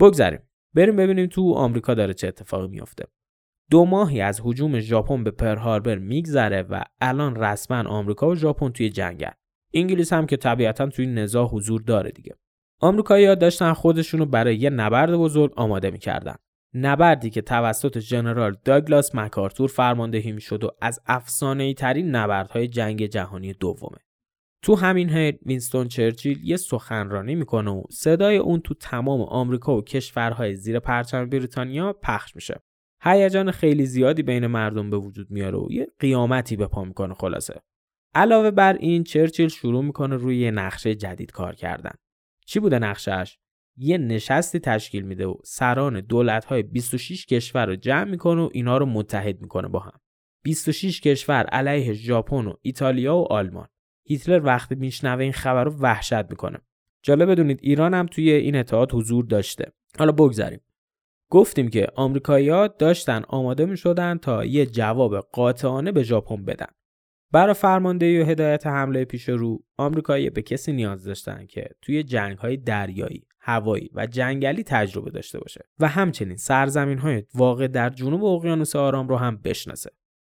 بگذریم. 0.00 0.40
بریم 0.74 0.96
ببینیم 0.96 1.26
تو 1.26 1.54
آمریکا 1.54 1.94
داره 1.94 2.14
چه 2.14 2.28
اتفاقی 2.28 2.68
میافته. 2.68 3.04
دو 3.70 3.84
ماهی 3.84 4.20
از 4.20 4.40
هجوم 4.44 4.80
ژاپن 4.80 5.24
به 5.24 5.30
پر 5.30 5.56
هاربر 5.56 5.98
میگذره 5.98 6.62
و 6.62 6.82
الان 7.00 7.36
رسما 7.36 7.88
آمریکا 7.88 8.28
و 8.28 8.34
ژاپن 8.34 8.68
توی 8.68 8.90
جنگن. 8.90 9.32
انگلیس 9.74 10.12
هم 10.12 10.26
که 10.26 10.36
طبیعتا 10.36 10.86
توی 10.86 11.06
نزاع 11.06 11.48
حضور 11.48 11.82
داره 11.82 12.10
دیگه. 12.10 12.34
آمریکایی‌ها 12.80 13.34
داشتن 13.34 13.72
خودشونو 13.72 14.26
برای 14.26 14.56
یه 14.56 14.70
نبرد 14.70 15.16
بزرگ 15.16 15.52
آماده 15.56 15.90
می‌کردن. 15.90 16.36
نبردی 16.74 17.30
که 17.30 17.42
توسط 17.42 17.98
ژنرال 17.98 18.56
داگلاس 18.64 19.14
مکارتور 19.14 19.68
فرماندهی 19.68 20.32
می‌شد 20.32 20.64
و 20.64 20.70
از 20.80 21.00
افسانه 21.06 21.74
ترین 21.74 22.10
نبردهای 22.10 22.68
جنگ 22.68 23.06
جهانی 23.06 23.52
دومه. 23.52 23.98
تو 24.62 24.76
همین 24.76 25.10
حین 25.10 25.38
وینستون 25.46 25.88
چرچیل 25.88 26.40
یه 26.44 26.56
سخنرانی 26.56 27.34
می‌کنه 27.34 27.70
و 27.70 27.82
صدای 27.90 28.36
اون 28.36 28.60
تو 28.60 28.74
تمام 28.74 29.20
آمریکا 29.20 29.76
و 29.76 29.82
کشورهای 29.82 30.56
زیر 30.56 30.78
پرچم 30.78 31.28
بریتانیا 31.28 31.92
پخش 31.92 32.34
میشه. 32.36 32.60
هیجان 33.02 33.50
خیلی 33.50 33.86
زیادی 33.86 34.22
بین 34.22 34.46
مردم 34.46 34.90
به 34.90 34.96
وجود 34.96 35.30
میاره 35.30 35.58
و 35.58 35.66
یه 35.70 35.86
قیامتی 35.98 36.56
به 36.56 36.66
پا 36.66 36.84
می‌کنه 36.84 37.14
خلاصه. 37.14 37.60
علاوه 38.14 38.50
بر 38.50 38.72
این 38.72 39.04
چرچیل 39.04 39.48
شروع 39.48 39.84
می‌کنه 39.84 40.16
روی 40.16 40.50
نقشه 40.50 40.94
جدید 40.94 41.32
کار 41.32 41.54
کردن. 41.54 41.94
چی 42.46 42.60
بوده 42.60 42.78
نقشهش؟ 42.78 43.38
یه 43.82 43.98
نشستی 43.98 44.58
تشکیل 44.58 45.02
میده 45.02 45.26
و 45.26 45.34
سران 45.44 46.00
دولت 46.00 46.44
های 46.44 46.62
26 46.62 47.26
کشور 47.26 47.66
رو 47.66 47.76
جمع 47.76 48.10
می‌کنه 48.10 48.42
و 48.42 48.48
اینا 48.52 48.78
رو 48.78 48.86
متحد 48.86 49.40
می‌کنه 49.40 49.68
با 49.68 49.78
هم. 49.78 50.00
26 50.42 51.00
کشور 51.00 51.44
علیه 51.44 51.92
ژاپن 51.92 52.46
و 52.46 52.52
ایتالیا 52.62 53.16
و 53.16 53.32
آلمان. 53.32 53.68
هیتلر 54.06 54.40
وقتی 54.44 54.74
میشنوه 54.74 55.22
این 55.22 55.32
خبر 55.32 55.64
رو 55.64 55.72
وحشت 55.72 56.30
می‌کنه. 56.30 56.58
جالب 57.02 57.30
بدونید 57.30 57.60
ایران 57.62 57.94
هم 57.94 58.06
توی 58.06 58.30
این 58.30 58.56
اتحاد 58.56 58.92
حضور 58.94 59.24
داشته. 59.24 59.72
حالا 59.98 60.12
بگذاریم 60.12 60.60
گفتیم 61.30 61.68
که 61.68 61.86
آمریکایی‌ها 61.94 62.66
داشتن 62.66 63.22
آماده 63.28 63.66
می‌شدن 63.66 64.18
تا 64.18 64.44
یه 64.44 64.66
جواب 64.66 65.20
قاطعانه 65.20 65.92
به 65.92 66.02
ژاپن 66.02 66.44
بدن. 66.44 66.66
برای 67.32 67.54
فرماندهی 67.54 68.22
و 68.22 68.24
هدایت 68.24 68.66
حمله 68.66 69.04
پیش 69.04 69.28
رو 69.28 69.64
آمریکایی 69.76 70.30
به 70.30 70.42
کسی 70.42 70.72
نیاز 70.72 71.04
داشتن 71.04 71.46
که 71.46 71.68
توی 71.82 72.02
جنگ 72.02 72.38
های 72.38 72.56
دریایی 72.56 73.26
هوایی 73.40 73.90
و 73.94 74.06
جنگلی 74.06 74.62
تجربه 74.62 75.10
داشته 75.10 75.38
باشه 75.38 75.64
و 75.78 75.88
همچنین 75.88 76.36
سرزمین 76.36 76.98
های 76.98 77.22
واقع 77.34 77.66
در 77.66 77.90
جنوب 77.90 78.24
اقیانوس 78.24 78.76
آرام 78.76 79.08
رو 79.08 79.16
هم 79.16 79.36
بشناسه. 79.36 79.90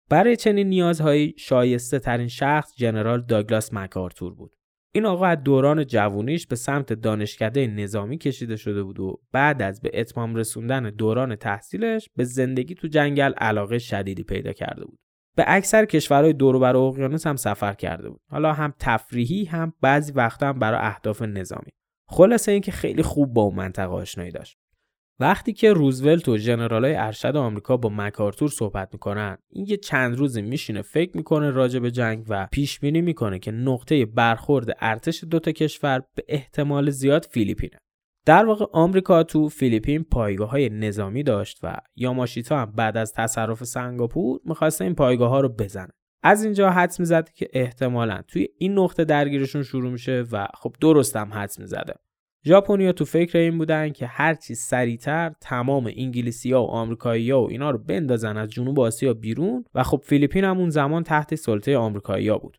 برای 0.09 0.35
چنین 0.35 0.69
نیازهایی 0.69 1.35
شایسته 1.37 1.99
ترین 1.99 2.27
شخص 2.27 2.75
جنرال 2.75 3.21
داگلاس 3.21 3.73
مکارتور 3.73 4.33
بود. 4.33 4.55
این 4.91 5.05
آقا 5.05 5.25
از 5.25 5.43
دوران 5.43 5.85
جوونیش 5.85 6.47
به 6.47 6.55
سمت 6.55 6.93
دانشکده 6.93 7.67
نظامی 7.67 8.17
کشیده 8.17 8.55
شده 8.55 8.83
بود 8.83 8.99
و 8.99 9.21
بعد 9.31 9.61
از 9.61 9.81
به 9.81 9.91
اتمام 9.93 10.35
رسوندن 10.35 10.89
دوران 10.89 11.35
تحصیلش 11.35 12.09
به 12.15 12.23
زندگی 12.23 12.75
تو 12.75 12.87
جنگل 12.87 13.33
علاقه 13.33 13.79
شدیدی 13.79 14.23
پیدا 14.23 14.53
کرده 14.53 14.85
بود. 14.85 14.99
به 15.35 15.43
اکثر 15.47 15.85
کشورهای 15.85 16.33
دور 16.33 16.59
بر 16.59 16.75
اقیانوس 16.75 17.27
هم 17.27 17.35
سفر 17.35 17.73
کرده 17.73 18.09
بود. 18.09 18.21
حالا 18.29 18.53
هم 18.53 18.73
تفریحی 18.79 19.45
هم 19.45 19.73
بعضی 19.81 20.11
وقتا 20.11 20.47
هم 20.47 20.59
برای 20.59 20.79
اهداف 20.83 21.21
نظامی. 21.21 21.71
خلاصه 22.11 22.51
اینکه 22.51 22.71
خیلی 22.71 23.03
خوب 23.03 23.33
با 23.33 23.41
اون 23.41 23.55
منطقه 23.55 23.93
آشنایی 23.93 24.31
داشت. 24.31 24.57
وقتی 25.19 25.53
که 25.53 25.73
روزولت 25.73 26.29
و 26.29 26.37
ژنرالای 26.37 26.95
ارشد 26.95 27.35
آمریکا 27.35 27.77
با 27.77 27.89
مکارتور 27.89 28.49
صحبت 28.49 28.89
می‌کنن 28.93 29.37
این 29.49 29.65
یه 29.69 29.77
چند 29.77 30.17
روزی 30.17 30.41
میشینه 30.41 30.81
فکر 30.81 31.17
می‌کنه 31.17 31.51
راجع 31.51 31.79
به 31.79 31.91
جنگ 31.91 32.25
و 32.29 32.47
پیش 32.51 32.79
بینی 32.79 33.01
می‌کنه 33.01 33.39
که 33.39 33.51
نقطه 33.51 34.05
برخورد 34.05 34.77
ارتش 34.79 35.23
دوتا 35.23 35.51
کشور 35.51 36.03
به 36.15 36.23
احتمال 36.27 36.89
زیاد 36.89 37.25
فیلیپینه. 37.31 37.77
در 38.25 38.45
واقع 38.45 38.65
آمریکا 38.71 39.23
تو 39.23 39.49
فیلیپین 39.49 40.03
پایگاه 40.03 40.49
های 40.49 40.69
نظامی 40.69 41.23
داشت 41.23 41.59
و 41.63 41.77
یاماشیتا 41.95 42.59
هم 42.59 42.71
بعد 42.71 42.97
از 42.97 43.13
تصرف 43.13 43.63
سنگاپور 43.63 44.39
می‌خواسته 44.45 44.83
این 44.83 44.95
پایگاه 44.95 45.29
ها 45.29 45.39
رو 45.39 45.49
بزنه. 45.49 45.93
از 46.23 46.43
اینجا 46.43 46.69
حدس 46.69 46.99
می‌زد 46.99 47.29
که 47.29 47.49
احتمالا 47.53 48.21
توی 48.27 48.47
این 48.57 48.79
نقطه 48.79 49.05
درگیرشون 49.05 49.63
شروع 49.63 49.91
میشه 49.91 50.25
و 50.31 50.47
خب 50.53 50.75
درست 50.81 51.15
هم 51.15 51.33
حدس 51.33 51.59
می‌زده. 51.59 51.93
ژاپنیا 52.45 52.91
تو 52.91 53.05
فکر 53.05 53.37
این 53.37 53.57
بودن 53.57 53.89
که 53.89 54.05
هرچی 54.05 54.55
سریعتر 54.55 55.33
تمام 55.41 55.85
انگلیسی 55.85 56.51
ها 56.51 56.63
و 56.63 56.67
آمریکایی 56.67 57.31
ها 57.31 57.41
و 57.41 57.49
اینا 57.49 57.71
رو 57.71 57.77
بندازن 57.77 58.37
از 58.37 58.49
جنوب 58.49 58.79
آسیا 58.79 59.13
بیرون 59.13 59.65
و 59.73 59.83
خب 59.83 60.03
فیلیپین 60.05 60.43
هم 60.43 60.57
اون 60.57 60.69
زمان 60.69 61.03
تحت 61.03 61.35
سلطه 61.35 61.77
آمریکایی 61.77 62.27
ها 62.27 62.37
بود. 62.37 62.57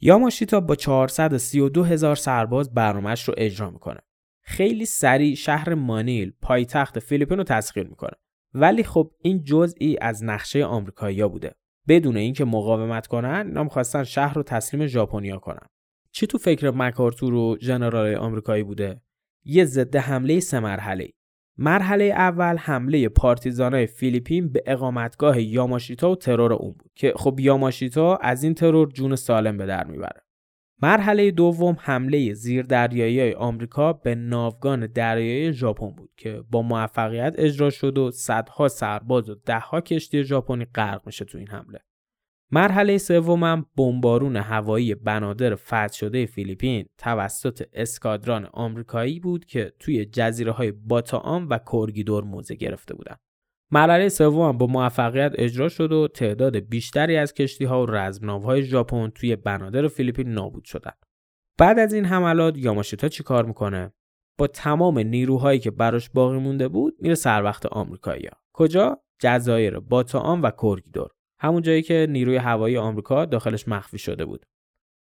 یاماشیتا 0.00 0.60
با 0.60 0.74
432 0.74 1.84
هزار 1.84 2.16
سرباز 2.16 2.74
برنامهش 2.74 3.28
رو 3.28 3.34
اجرا 3.36 3.70
می‌کنه. 3.70 4.00
خیلی 4.42 4.84
سریع 4.84 5.34
شهر 5.34 5.74
مانیل 5.74 6.32
پایتخت 6.42 6.98
فیلیپین 6.98 7.38
رو 7.38 7.44
تسخیر 7.44 7.86
می‌کنه. 7.86 8.14
ولی 8.54 8.84
خب 8.84 9.12
این 9.22 9.42
جزئی 9.44 9.98
از 10.00 10.24
نقشه 10.24 10.64
آمریکایی‌ها 10.64 11.28
بوده. 11.28 11.54
بدون 11.88 12.16
اینکه 12.16 12.44
مقاومت 12.44 13.06
کنن 13.06 13.44
اینا 13.46 13.68
خواستن 13.68 14.04
شهر 14.04 14.34
رو 14.34 14.42
تسلیم 14.42 14.86
ژاپنیا 14.86 15.38
کنن. 15.38 15.66
چی 16.12 16.26
تو 16.26 16.38
فکر 16.38 16.70
مکارتور 16.70 17.34
و 17.34 17.56
ژنرال 17.60 18.14
آمریکایی 18.14 18.62
بوده؟ 18.62 19.00
یه 19.44 19.64
ضد 19.64 19.96
حمله 19.96 20.40
سه 20.40 20.60
مرحله 20.60 21.08
مرحله 21.58 22.04
اول 22.04 22.56
حمله 22.56 23.08
پارتیزانای 23.08 23.86
فیلیپین 23.86 24.52
به 24.52 24.62
اقامتگاه 24.66 25.42
یاماشیتا 25.42 26.10
و 26.10 26.16
ترور 26.16 26.52
اون 26.52 26.72
بود 26.72 26.90
که 26.94 27.12
خب 27.16 27.40
یاماشیتا 27.40 28.16
از 28.16 28.42
این 28.44 28.54
ترور 28.54 28.88
جون 28.88 29.16
سالم 29.16 29.56
به 29.56 29.66
در 29.66 29.86
می‌بره. 29.86 30.21
مرحله 30.82 31.30
دوم 31.30 31.76
حمله 31.80 32.34
زیردریایی 32.34 33.32
آمریکا 33.32 33.92
به 33.92 34.14
ناوگان 34.14 34.86
دریایی 34.86 35.52
ژاپن 35.52 35.90
بود 35.90 36.10
که 36.16 36.42
با 36.50 36.62
موفقیت 36.62 37.34
اجرا 37.38 37.70
شد 37.70 37.98
و 37.98 38.10
صدها 38.10 38.68
سرباز 38.68 39.30
و 39.30 39.34
دهها 39.34 39.80
کشتی 39.80 40.24
ژاپنی 40.24 40.64
غرق 40.64 41.06
میشه 41.06 41.24
تو 41.24 41.38
این 41.38 41.48
حمله. 41.48 41.80
مرحله 42.50 42.98
سومم 42.98 43.66
بمبارون 43.76 44.36
هوایی 44.36 44.94
بنادر 44.94 45.54
فتح 45.54 45.92
شده 45.92 46.26
فیلیپین 46.26 46.86
توسط 46.98 47.62
اسکادران 47.72 48.44
آمریکایی 48.52 49.20
بود 49.20 49.44
که 49.44 49.72
توی 49.78 50.04
جزیره 50.04 50.52
های 50.52 50.72
باتام 50.72 51.48
و 51.50 51.58
کورگیدور 51.58 52.24
موزه 52.24 52.54
گرفته 52.54 52.94
بودند. 52.94 53.20
مرحله 53.74 54.08
سوم 54.08 54.58
با 54.58 54.66
موفقیت 54.66 55.32
اجرا 55.34 55.68
شد 55.68 55.92
و 55.92 56.08
تعداد 56.08 56.56
بیشتری 56.56 57.16
از 57.16 57.34
کشتی 57.34 57.64
ها 57.64 57.82
و 57.82 57.90
رزمناوهای 57.90 58.62
ژاپن 58.62 59.10
توی 59.10 59.36
بنادر 59.36 59.88
فیلیپین 59.88 60.32
نابود 60.32 60.64
شدند. 60.64 61.06
بعد 61.58 61.78
از 61.78 61.92
این 61.92 62.04
حملات 62.04 62.58
یاماشیتا 62.58 63.08
چی 63.08 63.22
کار 63.22 63.44
می‌کنه؟ 63.44 63.92
با 64.38 64.46
تمام 64.46 64.98
نیروهایی 64.98 65.58
که 65.58 65.70
براش 65.70 66.10
باقی 66.10 66.38
مونده 66.38 66.68
بود 66.68 66.96
میره 67.00 67.14
سر 67.14 67.42
وقت 67.42 67.66
آمریکایی‌ها. 67.66 68.36
کجا؟ 68.52 69.02
جزایر 69.20 69.78
باتام 69.78 70.42
و 70.42 70.50
کورگیدور. 70.50 71.10
همون 71.40 71.62
جایی 71.62 71.82
که 71.82 72.06
نیروی 72.10 72.36
هوایی 72.36 72.76
آمریکا 72.76 73.24
داخلش 73.24 73.68
مخفی 73.68 73.98
شده 73.98 74.24
بود. 74.24 74.46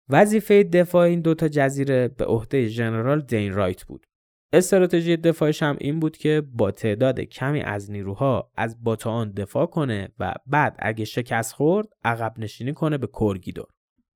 وظیفه 0.08 0.62
دفاع 0.62 1.06
این 1.06 1.20
دوتا 1.20 1.48
جزیره 1.48 2.08
به 2.08 2.24
عهده 2.24 2.68
ژنرال 2.68 3.20
دین 3.20 3.52
رایت 3.52 3.84
بود. 3.84 4.06
استراتژی 4.53 5.16
دفاعش 5.16 5.62
هم 5.62 5.76
این 5.80 6.01
بود 6.01 6.16
که 6.16 6.42
با 6.53 6.70
تعداد 6.70 7.20
کمی 7.20 7.61
از 7.61 7.90
نیروها 7.90 8.53
از 8.57 8.84
باتان 8.84 9.32
دفاع 9.32 9.66
کنه 9.66 10.09
و 10.18 10.34
بعد 10.46 10.76
اگه 10.78 11.05
شکست 11.05 11.53
خورد 11.53 11.88
عقب 12.05 12.34
نشینی 12.38 12.72
کنه 12.72 12.98
به 12.98 13.07
کورگیدور. 13.07 13.66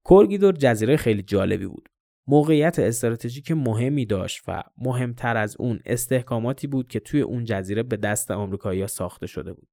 کورگیدور 0.05 0.53
جزیره 0.53 0.97
خیلی 0.97 1.23
جالبی 1.23 1.67
بود. 1.67 1.89
موقعیت 2.27 2.79
استراتژیک 2.79 3.51
مهمی 3.51 4.07
داشت 4.07 4.43
و 4.49 4.63
مهمتر 4.79 5.37
از 5.37 5.57
اون 5.59 5.81
استحکاماتی 5.87 6.67
بود 6.67 6.89
که 6.89 7.01
توی 7.01 7.21
اون 7.21 7.45
جزیره 7.45 7.83
به 7.83 7.97
دست 7.97 8.31
آمریکایی‌ها 8.31 8.87
ساخته 8.87 9.27
شده 9.27 9.53
بود. 9.53 9.69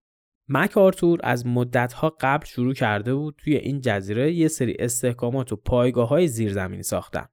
مک 0.50 0.78
آرتور 0.78 1.20
از 1.24 1.46
مدتها 1.46 2.16
قبل 2.22 2.46
شروع 2.46 2.74
کرده 2.74 3.16
بود 3.16 3.36
توی 3.38 3.56
این 3.56 3.82
جزیره 3.82 4.34
یه 4.34 4.48
سری 4.48 4.76
استحکامات 4.80 5.52
و 5.52 5.56
پایگاه 5.56 6.10
های 6.10 6.28
زیرزمینی 6.28 6.84
ساختن. 6.84 7.26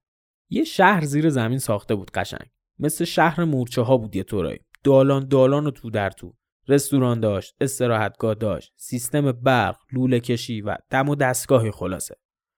یه 0.49 0.63
شهر 0.63 1.05
زیر 1.05 1.29
زمین 1.29 1.59
ساخته 1.59 1.95
بود 1.95 2.11
قشنگ. 2.11 2.49
مثل 2.79 3.05
شهر 3.05 3.43
مورچه 3.43 3.81
ها 3.81 3.97
بود 3.97 4.15
یه 4.15 4.23
طورایی. 4.23 4.59
دالان 4.83 5.27
دالان 5.27 5.67
و 5.67 5.71
تو 5.71 5.89
در 5.89 6.09
تو. 6.09 6.33
رستوران 6.67 7.19
داشت، 7.19 7.55
استراحتگاه 7.61 8.33
داشت، 8.33 8.73
سیستم 8.77 9.31
برق، 9.31 9.77
لوله 9.93 10.19
کشی 10.19 10.61
و 10.61 10.77
دم 10.89 11.09
و 11.09 11.15
دستگاهی 11.15 11.71
خلاصه. 11.71 12.15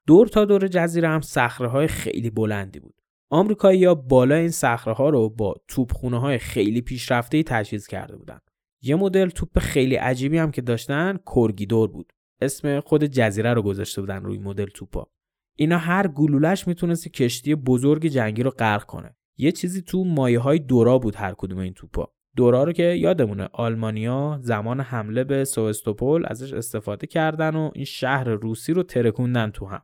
دور 0.07 0.27
تا 0.27 0.45
دور 0.45 0.67
جزیره 0.67 1.07
هم 1.07 1.21
صخره 1.21 1.67
های 1.67 1.87
خیلی 1.87 2.29
بلندی 2.29 2.79
بود. 2.79 2.95
آمریکایی 3.29 3.85
ها 3.85 3.95
بالا 3.95 4.35
این 4.35 4.51
صخره 4.51 4.93
ها 4.93 5.09
رو 5.09 5.29
با 5.29 5.55
توپخونه 5.67 6.19
های 6.19 6.37
خیلی 6.37 6.81
پیشرفته 6.81 7.43
تجهیز 7.43 7.87
کرده 7.87 8.17
بودند. 8.17 8.41
یه 8.81 8.95
مدل 8.95 9.29
توپ 9.29 9.59
خیلی 9.59 9.95
عجیبی 9.95 10.37
هم 10.37 10.51
که 10.51 10.61
داشتن 10.61 11.17
کورگیدور 11.25 11.91
بود 11.91 12.13
اسم 12.41 12.79
خود 12.79 13.03
جزیره 13.03 13.53
رو 13.53 13.61
گذاشته 13.61 14.01
بودن 14.01 14.23
روی 14.23 14.37
مدل 14.37 14.65
توپا 14.65 15.07
اینا 15.55 15.77
هر 15.77 16.07
گلولش 16.07 16.67
می‌تونست 16.67 17.07
کشتی 17.07 17.55
بزرگ 17.55 18.07
جنگی 18.07 18.43
رو 18.43 18.49
غرق 18.49 18.83
کنه 18.83 19.15
یه 19.41 19.51
چیزی 19.51 19.81
تو 19.81 20.03
مایه 20.03 20.39
های 20.39 20.59
دورا 20.59 20.99
بود 20.99 21.15
هر 21.15 21.33
کدوم 21.33 21.57
این 21.57 21.73
توپا. 21.73 22.13
دورا 22.35 22.63
رو 22.63 22.71
که 22.71 22.83
یادمونه 22.83 23.49
آلمانیا 23.53 24.39
زمان 24.41 24.79
حمله 24.79 25.23
به 25.23 25.45
سوستوپول 25.45 26.25
ازش 26.27 26.53
استفاده 26.53 27.07
کردن 27.07 27.55
و 27.55 27.71
این 27.75 27.85
شهر 27.85 28.23
روسی 28.29 28.73
رو 28.73 28.83
ترکوندن 28.83 29.49
تو 29.49 29.65
هم. 29.65 29.81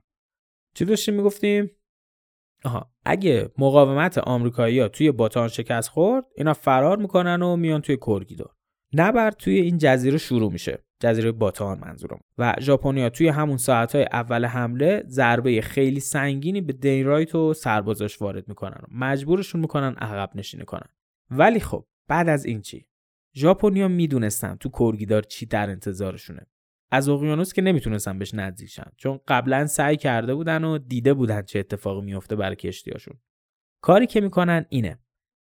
چی 0.76 0.86
داشتیم 0.86 1.14
می‌گفتیم؟ 1.14 1.72
آها 2.66 2.92
اگه 3.06 3.50
مقاومت 3.58 4.18
آمریکایی‌ها 4.18 4.88
توی 4.88 5.12
باتان 5.12 5.48
شکست 5.48 5.90
خورد 5.90 6.26
اینا 6.36 6.54
فرار 6.54 6.98
می‌کنن 6.98 7.42
و 7.42 7.56
میان 7.56 7.82
توی 7.82 7.98
کورگیدور. 7.98 8.50
نبرد 8.94 9.36
توی 9.36 9.60
این 9.60 9.78
جزیره 9.78 10.18
شروع 10.18 10.52
میشه. 10.52 10.84
جزیره 11.00 11.32
باتان 11.32 11.80
منظورم. 11.80 12.20
و 12.38 12.56
ژاپنیا 12.60 13.10
توی 13.10 13.28
همون 13.28 13.58
ساعتهای 13.58 14.06
اول 14.12 14.46
حمله 14.46 15.04
ضربه 15.08 15.62
خیلی 15.62 16.00
سنگینی 16.00 16.62
به 16.62 16.74
دینرایت 16.74 17.36
و 17.36 17.54
سربازاش 17.54 18.22
وارد 18.22 18.48
می‌کنن 18.48 18.78
و 18.84 18.86
مجبورشون 18.92 19.62
می‌کنن 19.62 19.94
عقب 19.94 20.32
نشینی 20.36 20.66
کنن. 20.66 20.90
ولی 21.32 21.60
خب 21.60 21.86
بعد 22.08 22.30
از 22.30 22.46
این 22.46 22.62
چی؟ 22.62 22.88
ژاپنیا 23.36 23.88
می‌دونستن 23.88 24.56
تو 24.56 24.70
کورگیدار 24.70 25.22
چی 25.22 25.46
در 25.46 25.70
انتظارشونه. 25.70 26.48
از 26.92 27.10
اقیانوس 27.10 27.54
که 27.54 27.62
نمی‌تونستن 27.62 28.20
بهش 28.20 28.34
نزدیک 28.34 28.80
چون 28.98 29.20
قبلا 29.28 29.68
سعی 29.68 29.98
کرده 29.98 30.36
بودن 30.36 30.64
و 30.64 30.78
دیده 30.78 31.14
بودن 31.14 31.42
چه 31.42 31.60
اتفاقی 31.60 32.02
میفته 32.02 32.36
برای 32.36 32.56
کشتیاشون 32.56 33.20
کاری 33.82 34.08
که 34.08 34.22
می‌کنن 34.22 34.66
اینه. 34.70 35.00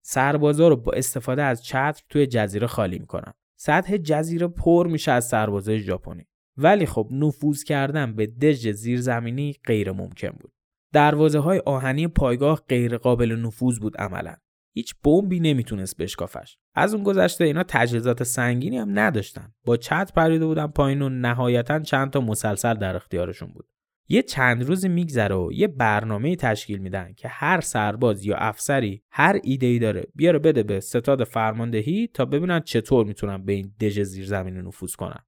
سربازا 0.04 0.68
رو 0.68 0.76
با 0.76 0.91
استفاده 0.91 1.43
از 1.43 1.64
چتر 1.64 2.02
توی 2.10 2.28
جزیره 2.28 2.68
خالی 2.68 2.99
می‌کنن. 2.99 3.34
سطح 3.64 3.97
جزیره 3.97 4.47
پر 4.47 4.88
میشه 4.88 5.12
از 5.12 5.28
سربازای 5.28 5.80
ژاپنی. 5.80 6.28
ولی 6.57 6.86
خب 6.86 7.07
نفوذ 7.12 7.64
کردن 7.64 8.16
به 8.16 8.28
دژ 8.28 8.68
زیرزمینی 8.68 9.55
غیر 9.66 9.91
ممکن 9.91 10.30
بود. 10.30 10.51
دروازه 10.93 11.39
های 11.39 11.62
آهنی 11.66 12.07
پایگاه 12.07 12.62
غیر 12.70 12.97
قابل 12.97 13.32
نفوذ 13.32 13.80
بود 13.80 13.97
عملا. 13.97 14.36
هیچ 14.74 14.95
بمبی 15.03 15.39
نمی‌تونست 15.39 15.97
بشکافش. 15.97 16.57
از 16.76 16.93
اون 16.93 17.03
گذشته 17.03 17.43
اینا 17.43 17.64
تجهیزات 17.68 18.24
سنگینی 18.24 18.78
هم 18.78 18.99
نداشتن. 18.99 19.53
با 19.66 19.78
چت 19.78 20.12
پریده 20.16 20.45
بودن 20.45 20.68
پایین 20.68 21.01
و 21.01 21.09
نهایتا 21.09 21.80
چند 21.80 22.12
تا 22.12 22.22
مسلسل 22.22 22.74
در 22.74 22.95
اختیارشون 22.95 23.49
بود. 23.51 23.66
یه 24.12 24.22
چند 24.22 24.64
روز 24.64 24.86
میگذره 24.86 25.36
و 25.36 25.51
یه 25.53 25.68
برنامه 25.68 26.36
تشکیل 26.36 26.78
میدن 26.78 27.14
که 27.14 27.28
هر 27.28 27.62
سرباز 27.62 28.26
یا 28.26 28.36
افسری 28.36 29.03
هر 29.12 29.39
ایده 29.43 29.66
ای 29.66 29.80
داره 29.80 30.07
بیاره 30.16 30.39
بده 30.39 30.64
به 30.64 30.80
ستاد 30.80 31.24
فرماندهی 31.24 32.09
تا 32.14 32.26
ببینن 32.26 32.59
چطور 32.59 33.05
می‌تونن 33.05 33.45
به 33.45 33.53
این 33.53 33.74
دژ 33.80 33.99
زیرزمینی 33.99 34.62
نفوذ 34.62 34.95
کنن. 34.95 35.20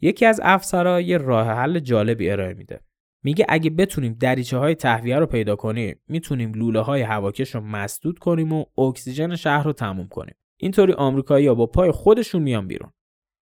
یکی 0.00 0.26
از 0.26 0.40
افسرها 0.42 1.00
یه 1.00 1.18
راه 1.18 1.46
حل 1.46 1.78
جالبی 1.78 2.30
ارائه 2.30 2.54
میده. 2.54 2.80
میگه 3.24 3.46
اگه 3.48 3.70
بتونیم 3.70 4.16
دریچه 4.20 4.58
های 4.58 4.74
تهویه 4.74 5.18
رو 5.18 5.26
پیدا 5.26 5.56
کنیم 5.56 6.00
می‌تونیم 6.08 6.52
لوله 6.52 6.80
های 6.80 7.02
هواکش 7.02 7.54
رو 7.54 7.60
مسدود 7.60 8.18
کنیم 8.18 8.52
و 8.52 8.64
اکسیژن 8.78 9.36
شهر 9.36 9.64
رو 9.64 9.72
تموم 9.72 10.08
کنیم. 10.08 10.34
اینطوری 10.56 10.92
آمریکایی‌ها 10.92 11.54
با 11.54 11.66
پای 11.66 11.90
خودشون 11.90 12.42
میان 12.42 12.66
بیرون. 12.66 12.92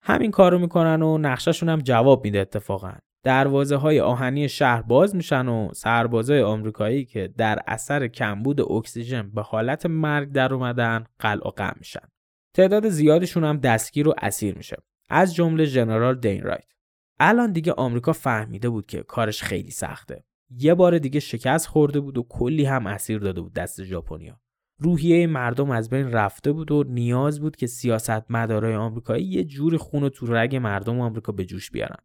همین 0.02 0.30
کارو 0.30 0.58
می‌کنن 0.58 1.02
و 1.02 1.18
نقششون 1.18 1.68
هم 1.68 1.78
جواب 1.78 2.24
میده 2.24 2.38
اتفاقا. 2.38 2.92
دروازه 3.22 3.76
های 3.76 4.00
آهنی 4.00 4.48
شهر 4.48 4.82
باز 4.82 5.16
میشن 5.16 5.48
و 5.48 5.68
سربازای 5.74 6.42
آمریکایی 6.42 7.04
که 7.04 7.28
در 7.36 7.58
اثر 7.66 8.08
کمبود 8.08 8.60
اکسیژن 8.60 9.30
به 9.30 9.42
حالت 9.42 9.86
مرگ 9.86 10.32
در 10.32 10.54
اومدن 10.54 11.04
قلع 11.18 11.48
و 11.48 11.72
میشن. 11.78 12.08
تعداد 12.54 12.88
زیادشون 12.88 13.44
هم 13.44 13.56
دستگیر 13.56 14.08
و 14.08 14.14
اسیر 14.18 14.56
میشه. 14.56 14.76
از 15.08 15.34
جمله 15.34 15.64
ژنرال 15.64 16.20
دین 16.20 16.42
رایت. 16.42 16.72
الان 17.20 17.52
دیگه 17.52 17.72
آمریکا 17.72 18.12
فهمیده 18.12 18.68
بود 18.68 18.86
که 18.86 19.02
کارش 19.02 19.42
خیلی 19.42 19.70
سخته. 19.70 20.24
یه 20.50 20.74
بار 20.74 20.98
دیگه 20.98 21.20
شکست 21.20 21.66
خورده 21.66 22.00
بود 22.00 22.18
و 22.18 22.22
کلی 22.22 22.64
هم 22.64 22.86
اسیر 22.86 23.18
داده 23.18 23.40
بود 23.40 23.52
دست 23.52 23.84
ژاپنیا. 23.84 24.40
روحیه 24.78 25.26
مردم 25.26 25.70
از 25.70 25.90
بین 25.90 26.12
رفته 26.12 26.52
بود 26.52 26.72
و 26.72 26.84
نیاز 26.88 27.40
بود 27.40 27.56
که 27.56 27.66
سیاست 27.66 28.30
مدارای 28.30 28.74
آمریکایی 28.74 29.24
یه 29.24 29.44
جور 29.44 29.76
خون 29.76 30.08
تو 30.08 30.26
رگ 30.26 30.56
مردم 30.56 31.00
آمریکا 31.00 31.32
به 31.32 31.44
جوش 31.44 31.70
بیارن. 31.70 31.98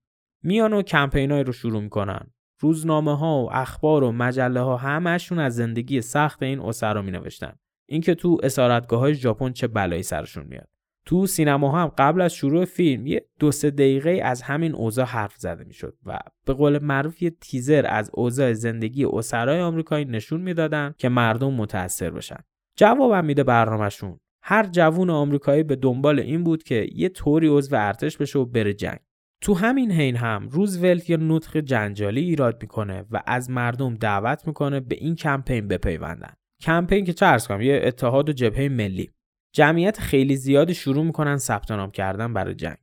میان 0.46 0.74
و 0.74 0.82
کمپینای 0.82 1.44
رو 1.44 1.52
شروع 1.52 1.82
می‌کنن. 1.82 2.32
روزنامه 2.60 3.18
ها 3.18 3.44
و 3.44 3.50
اخبار 3.54 4.04
و 4.04 4.12
مجله 4.12 4.60
ها 4.60 4.78
همشون 4.78 5.40
از 5.40 5.56
زندگی 5.56 6.02
سخت 6.02 6.44
این 6.44 6.60
اسرا 6.60 7.02
می 7.02 7.12
نوشتن 7.12 7.54
اینکه 7.90 8.16
تو 8.16 8.38
اسارتگاه 8.44 9.00
های 9.00 9.16
ژاپن 9.16 9.52
چه 9.52 9.68
بلایی 9.68 10.04
سرشون 10.04 10.46
میاد. 10.50 10.68
تو 11.06 11.28
سینما 11.28 11.82
هم 11.82 11.88
قبل 11.98 12.22
از 12.22 12.34
شروع 12.34 12.66
فیلم 12.66 13.08
یه 13.08 13.26
دو 13.40 13.52
سه 13.52 13.72
دقیقه 13.72 14.22
از 14.24 14.42
همین 14.42 14.76
اوضاع 14.76 15.06
حرف 15.06 15.36
زده 15.38 15.64
می‌شد 15.64 15.98
و 16.06 16.20
به 16.46 16.54
قول 16.54 16.84
معروف 16.84 17.22
یه 17.22 17.30
تیزر 17.30 17.86
از 17.90 18.12
اوضاع 18.14 18.54
زندگی 18.54 19.06
اسرای 19.06 19.62
آمریکایی 19.62 20.06
نشون 20.06 20.42
می‌دادن 20.42 20.94
که 20.98 21.10
مردم 21.10 21.54
متاثر 21.54 22.10
بشن. 22.10 22.40
جوابم 22.78 23.26
میده 23.26 23.44
برنامهشون. 23.44 24.20
هر 24.42 24.66
جوون 24.66 25.10
آمریکایی 25.10 25.64
به 25.64 25.76
دنبال 25.76 26.20
این 26.20 26.44
بود 26.44 26.64
که 26.64 26.88
یه 26.94 27.10
طوری 27.10 27.48
عضو 27.48 27.76
ارتش 27.76 28.18
بشه 28.18 28.40
و 28.40 28.46
بره 28.46 28.74
جنگ. 28.74 29.00
تو 29.46 29.54
همین 29.54 29.92
حین 29.92 30.16
هم 30.16 30.48
روزولت 30.50 31.10
یه 31.10 31.18
نطق 31.18 31.58
جنجالی 31.58 32.22
ایراد 32.22 32.58
می‌کنه 32.62 33.06
و 33.12 33.24
از 33.28 33.50
مردم 33.50 33.96
دعوت 33.96 34.48
می‌کنه 34.48 34.80
به 34.80 34.96
این 34.96 35.16
کمپین 35.16 35.68
بپیوندن. 35.68 36.34
کمپین 36.62 37.06
که 37.06 37.14
چه 37.14 37.26
ارز 37.26 37.48
کنم 37.48 37.62
یه 37.62 37.82
اتحاد 37.84 38.30
و 38.30 38.34
جبهه 38.34 38.70
ملی. 38.70 39.12
جمعیت 39.54 40.00
خیلی 40.00 40.36
زیادی 40.36 40.74
شروع 40.74 41.06
می‌کنن 41.06 41.38
ثبت 41.38 41.72
نام 41.72 41.92
کردن 41.92 42.34
برای 42.34 42.56
جنگ. 42.56 42.78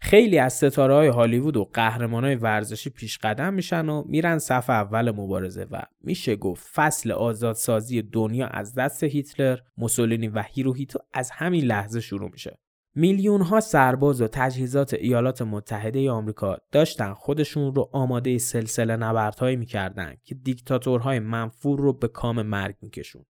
خیلی 0.00 0.38
از 0.38 0.52
ستاره 0.52 0.94
های 0.94 1.08
هالیوود 1.08 1.56
و 1.56 1.64
قهرمان 1.64 2.24
های 2.24 2.34
ورزشی 2.34 2.90
پیش 2.90 3.18
قدم 3.18 3.54
میشن 3.54 3.88
و 3.88 4.04
میرن 4.06 4.38
صف 4.38 4.70
اول 4.70 5.10
مبارزه 5.10 5.66
و 5.70 5.82
میشه 6.00 6.36
گفت 6.36 6.66
فصل 6.74 7.12
آزادسازی 7.12 8.02
دنیا 8.02 8.46
از 8.46 8.74
دست 8.74 9.04
هیتلر، 9.04 9.58
موسولینی 9.76 10.28
و 10.28 10.42
هیروهیتو 10.42 10.98
از 11.12 11.30
همین 11.30 11.64
لحظه 11.64 12.00
شروع 12.00 12.30
میشه. 12.32 12.58
میلیون 12.94 13.42
ها 13.42 13.60
سرباز 13.60 14.22
و 14.22 14.28
تجهیزات 14.28 14.94
ایالات 14.94 15.42
متحده 15.42 16.10
آمریکا 16.10 16.56
داشتن 16.72 17.14
خودشون 17.14 17.74
رو 17.74 17.90
آماده 17.92 18.38
سلسله 18.38 18.96
نبردهایی 18.96 19.56
می‌کردن 19.56 20.14
که 20.24 20.34
دیکتاتورهای 20.34 21.18
منفور 21.18 21.80
رو 21.80 21.92
به 21.92 22.08
کام 22.08 22.42
مرگ 22.42 22.76
میکشوند. 22.82 23.24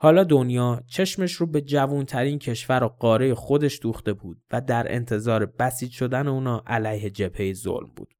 حالا 0.00 0.24
دنیا 0.24 0.82
چشمش 0.86 1.32
رو 1.32 1.46
به 1.46 1.60
جوانترین 1.60 2.38
کشور 2.38 2.84
و 2.84 2.88
قاره 2.88 3.34
خودش 3.34 3.78
دوخته 3.82 4.12
بود 4.12 4.42
و 4.52 4.60
در 4.60 4.94
انتظار 4.94 5.46
بسیج 5.46 5.92
شدن 5.92 6.28
اونا 6.28 6.62
علیه 6.66 7.10
جبهه 7.10 7.52
ظلم 7.52 7.92
بود. 7.96 8.14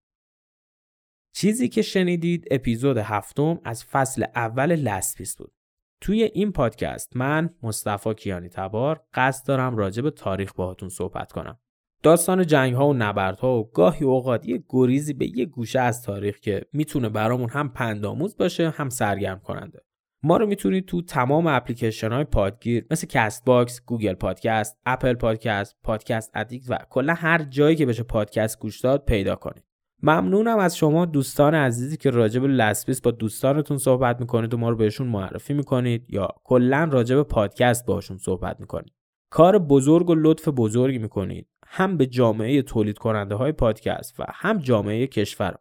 چیزی 1.34 1.68
که 1.68 1.82
شنیدید 1.82 2.48
اپیزود 2.50 2.96
هفتم 2.96 3.60
از 3.64 3.84
فصل 3.84 4.24
اول 4.34 4.74
لسپیس 4.74 5.36
بود. 5.36 5.52
توی 6.00 6.22
این 6.22 6.52
پادکست 6.52 7.16
من 7.16 7.50
مصطفی 7.62 8.14
کیانی 8.14 8.48
تبار 8.48 9.00
قصد 9.14 9.46
دارم 9.46 9.76
راجع 9.76 10.02
به 10.02 10.10
تاریخ 10.10 10.52
باهاتون 10.52 10.88
صحبت 10.88 11.32
کنم. 11.32 11.58
داستان 12.02 12.46
جنگ 12.46 12.74
ها 12.74 12.88
و 12.88 12.94
نبردها 12.94 13.58
و 13.58 13.70
گاهی 13.70 14.04
اوقات 14.04 14.48
یه 14.48 14.64
گریزی 14.68 15.12
به 15.12 15.38
یه 15.38 15.44
گوشه 15.44 15.80
از 15.80 16.02
تاریخ 16.02 16.40
که 16.40 16.62
می‌تونه 16.72 17.08
برامون 17.08 17.48
هم 17.48 17.68
پندآموز 17.68 18.36
باشه 18.36 18.70
هم 18.70 18.88
سرگرم 18.88 19.40
کننده. 19.40 19.80
ما 20.22 20.36
رو 20.36 20.46
می‌تونید 20.46 20.86
تو 20.86 21.02
تمام 21.02 21.46
اپلیکیشن 21.46 22.12
های 22.12 22.24
پادگیر 22.24 22.86
مثل 22.90 23.06
کست 23.06 23.44
باکس، 23.44 23.80
گوگل 23.86 24.14
پادکست، 24.14 24.78
اپل 24.86 25.14
پادکست، 25.14 25.76
پادکست 25.82 26.30
ادیکت 26.34 26.70
و 26.70 26.78
کلا 26.90 27.14
هر 27.14 27.42
جایی 27.42 27.76
که 27.76 27.86
بشه 27.86 28.02
پادکست 28.02 28.58
گوش 28.58 28.80
داد 28.80 29.04
پیدا 29.04 29.36
کنید. 29.36 29.64
ممنونم 30.02 30.58
از 30.58 30.76
شما 30.76 31.04
دوستان 31.04 31.54
عزیزی 31.54 31.96
که 31.96 32.10
راجب 32.10 32.44
لسپیس 32.44 33.00
با 33.00 33.10
دوستانتون 33.10 33.78
صحبت 33.78 34.20
می‌کنید 34.20 34.54
و 34.54 34.56
ما 34.56 34.70
رو 34.70 34.76
بهشون 34.76 35.06
معرفی 35.06 35.54
می‌کنید 35.54 36.04
یا 36.08 36.28
کلا 36.44 36.88
راجب 36.92 37.22
پادکست 37.22 37.86
باهاشون 37.86 38.18
صحبت 38.18 38.60
می‌کنید. 38.60 38.92
کار 39.30 39.58
بزرگ 39.58 40.10
و 40.10 40.14
لطف 40.14 40.48
بزرگی 40.48 40.98
می‌کنید. 40.98 41.48
هم 41.66 41.96
به 41.96 42.06
جامعه 42.06 42.62
تولید 42.62 42.98
کننده 42.98 43.34
های 43.34 43.52
پادکست 43.52 44.20
و 44.20 44.24
هم 44.28 44.58
جامعه 44.58 45.06
کشور. 45.06 45.54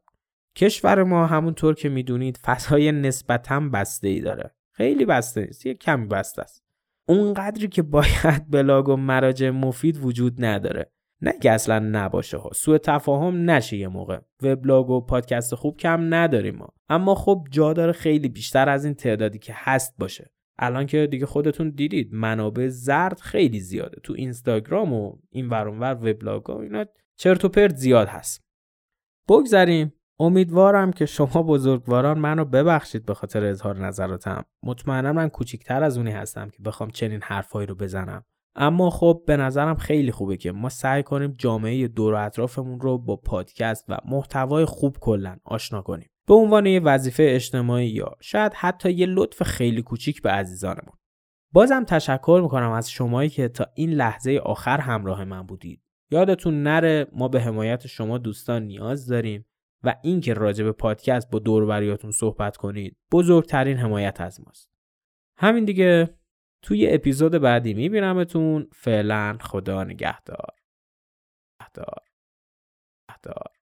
کشور 0.55 1.03
ما 1.03 1.27
همونطور 1.27 1.75
که 1.75 1.89
می‌دونید 1.89 2.37
فضای 2.37 2.91
نسبتا 2.91 3.59
بسته 3.59 4.07
ای 4.07 4.21
داره. 4.21 4.55
خیلی 4.71 5.05
بسته 5.05 5.41
نیست 5.41 5.65
یه 5.65 5.73
کمی 5.73 6.07
بسته 6.07 6.41
است. 6.41 6.63
اونقدری 7.07 7.67
که 7.67 7.81
باید 7.81 8.49
بلاگ 8.49 8.89
و 8.89 8.95
مراجع 8.95 9.49
مفید 9.49 10.05
وجود 10.05 10.45
نداره. 10.45 10.91
نه 11.21 11.33
که 11.41 11.51
اصلا 11.51 11.79
نباشه 11.79 12.37
ها. 12.37 12.49
سوء 12.55 12.77
تفاهم 12.77 13.49
نشه 13.49 13.77
یه 13.77 13.87
موقع. 13.87 14.19
وبلاگ 14.43 14.89
و 14.89 15.01
پادکست 15.01 15.55
خوب 15.55 15.77
کم 15.77 16.13
نداریم 16.13 16.55
ما. 16.55 16.73
اما 16.89 17.15
خب 17.15 17.47
جا 17.51 17.73
داره 17.73 17.91
خیلی 17.91 18.29
بیشتر 18.29 18.69
از 18.69 18.85
این 18.85 18.93
تعدادی 18.93 19.39
که 19.39 19.53
هست 19.55 19.95
باشه. 19.99 20.31
الان 20.59 20.85
که 20.85 21.07
دیگه 21.07 21.25
خودتون 21.25 21.69
دیدید 21.69 22.13
منابع 22.13 22.67
زرد 22.67 23.19
خیلی 23.19 23.59
زیاده. 23.59 24.01
تو 24.03 24.13
اینستاگرام 24.17 24.93
و 24.93 25.13
این 25.29 25.49
ورانور 25.49 25.93
وبلاگ 25.93 26.49
و 26.49 26.57
اینا 26.57 26.85
چرت 27.17 27.45
و 27.45 27.49
پرت 27.49 27.75
زیاد 27.75 28.07
هست. 28.07 28.45
بگذریم. 29.29 29.93
امیدوارم 30.19 30.91
که 30.91 31.05
شما 31.05 31.43
بزرگواران 31.43 32.19
منو 32.19 32.45
ببخشید 32.45 33.05
به 33.05 33.13
خاطر 33.13 33.45
اظهار 33.45 33.85
نظراتم. 33.85 34.45
مطمئنا 34.63 35.13
من 35.13 35.29
کوچیکتر 35.29 35.83
از 35.83 35.97
اونی 35.97 36.11
هستم 36.11 36.49
که 36.49 36.63
بخوام 36.63 36.89
چنین 36.89 37.19
حرفایی 37.23 37.67
رو 37.67 37.75
بزنم. 37.75 38.23
اما 38.57 38.89
خب 38.89 39.23
به 39.27 39.37
نظرم 39.37 39.75
خیلی 39.75 40.11
خوبه 40.11 40.37
که 40.37 40.51
ما 40.51 40.69
سعی 40.69 41.03
کنیم 41.03 41.35
جامعه 41.37 41.87
دور 41.87 42.13
و 42.13 42.25
اطرافمون 42.25 42.79
رو 42.79 42.97
با 42.97 43.15
پادکست 43.15 43.85
و 43.89 43.97
محتوای 44.05 44.65
خوب 44.65 44.97
کلا 44.99 45.37
آشنا 45.43 45.81
کنیم. 45.81 46.09
به 46.27 46.33
عنوان 46.33 46.65
یه 46.65 46.79
وظیفه 46.79 47.27
اجتماعی 47.29 47.87
یا 47.87 48.15
شاید 48.21 48.53
حتی 48.55 48.91
یه 48.91 49.05
لطف 49.05 49.43
خیلی 49.43 49.81
کوچیک 49.81 50.21
به 50.21 50.29
عزیزانمون. 50.31 50.97
بازم 51.53 51.83
تشکر 51.83 52.39
می‌کنم 52.43 52.71
از 52.71 52.91
شمایی 52.91 53.29
که 53.29 53.47
تا 53.47 53.65
این 53.75 53.89
لحظه 53.89 54.41
آخر 54.43 54.79
همراه 54.79 55.23
من 55.23 55.41
بودید. 55.43 55.81
یادتون 56.11 56.63
نره 56.63 57.07
ما 57.13 57.27
به 57.27 57.41
حمایت 57.41 57.87
شما 57.87 58.17
دوستان 58.17 58.63
نیاز 58.63 59.07
داریم 59.07 59.45
و 59.83 59.95
اینکه 60.03 60.33
راجع 60.33 60.63
به 60.63 60.71
پادکست 60.71 61.31
با 61.31 61.39
دوربریاتون 61.39 62.11
صحبت 62.11 62.57
کنید 62.57 62.97
بزرگترین 63.11 63.77
حمایت 63.77 64.21
از 64.21 64.41
ماست. 64.45 64.69
همین 65.37 65.65
دیگه. 65.65 66.16
توی 66.61 66.87
اپیزود 66.93 67.31
بعدی 67.31 67.73
میبینمتون. 67.73 68.69
فعلا 68.73 69.37
خدا 69.41 69.83
نگهدار. 69.83 70.55
نگهدار. 71.61 72.03
نگهدار. 73.09 73.56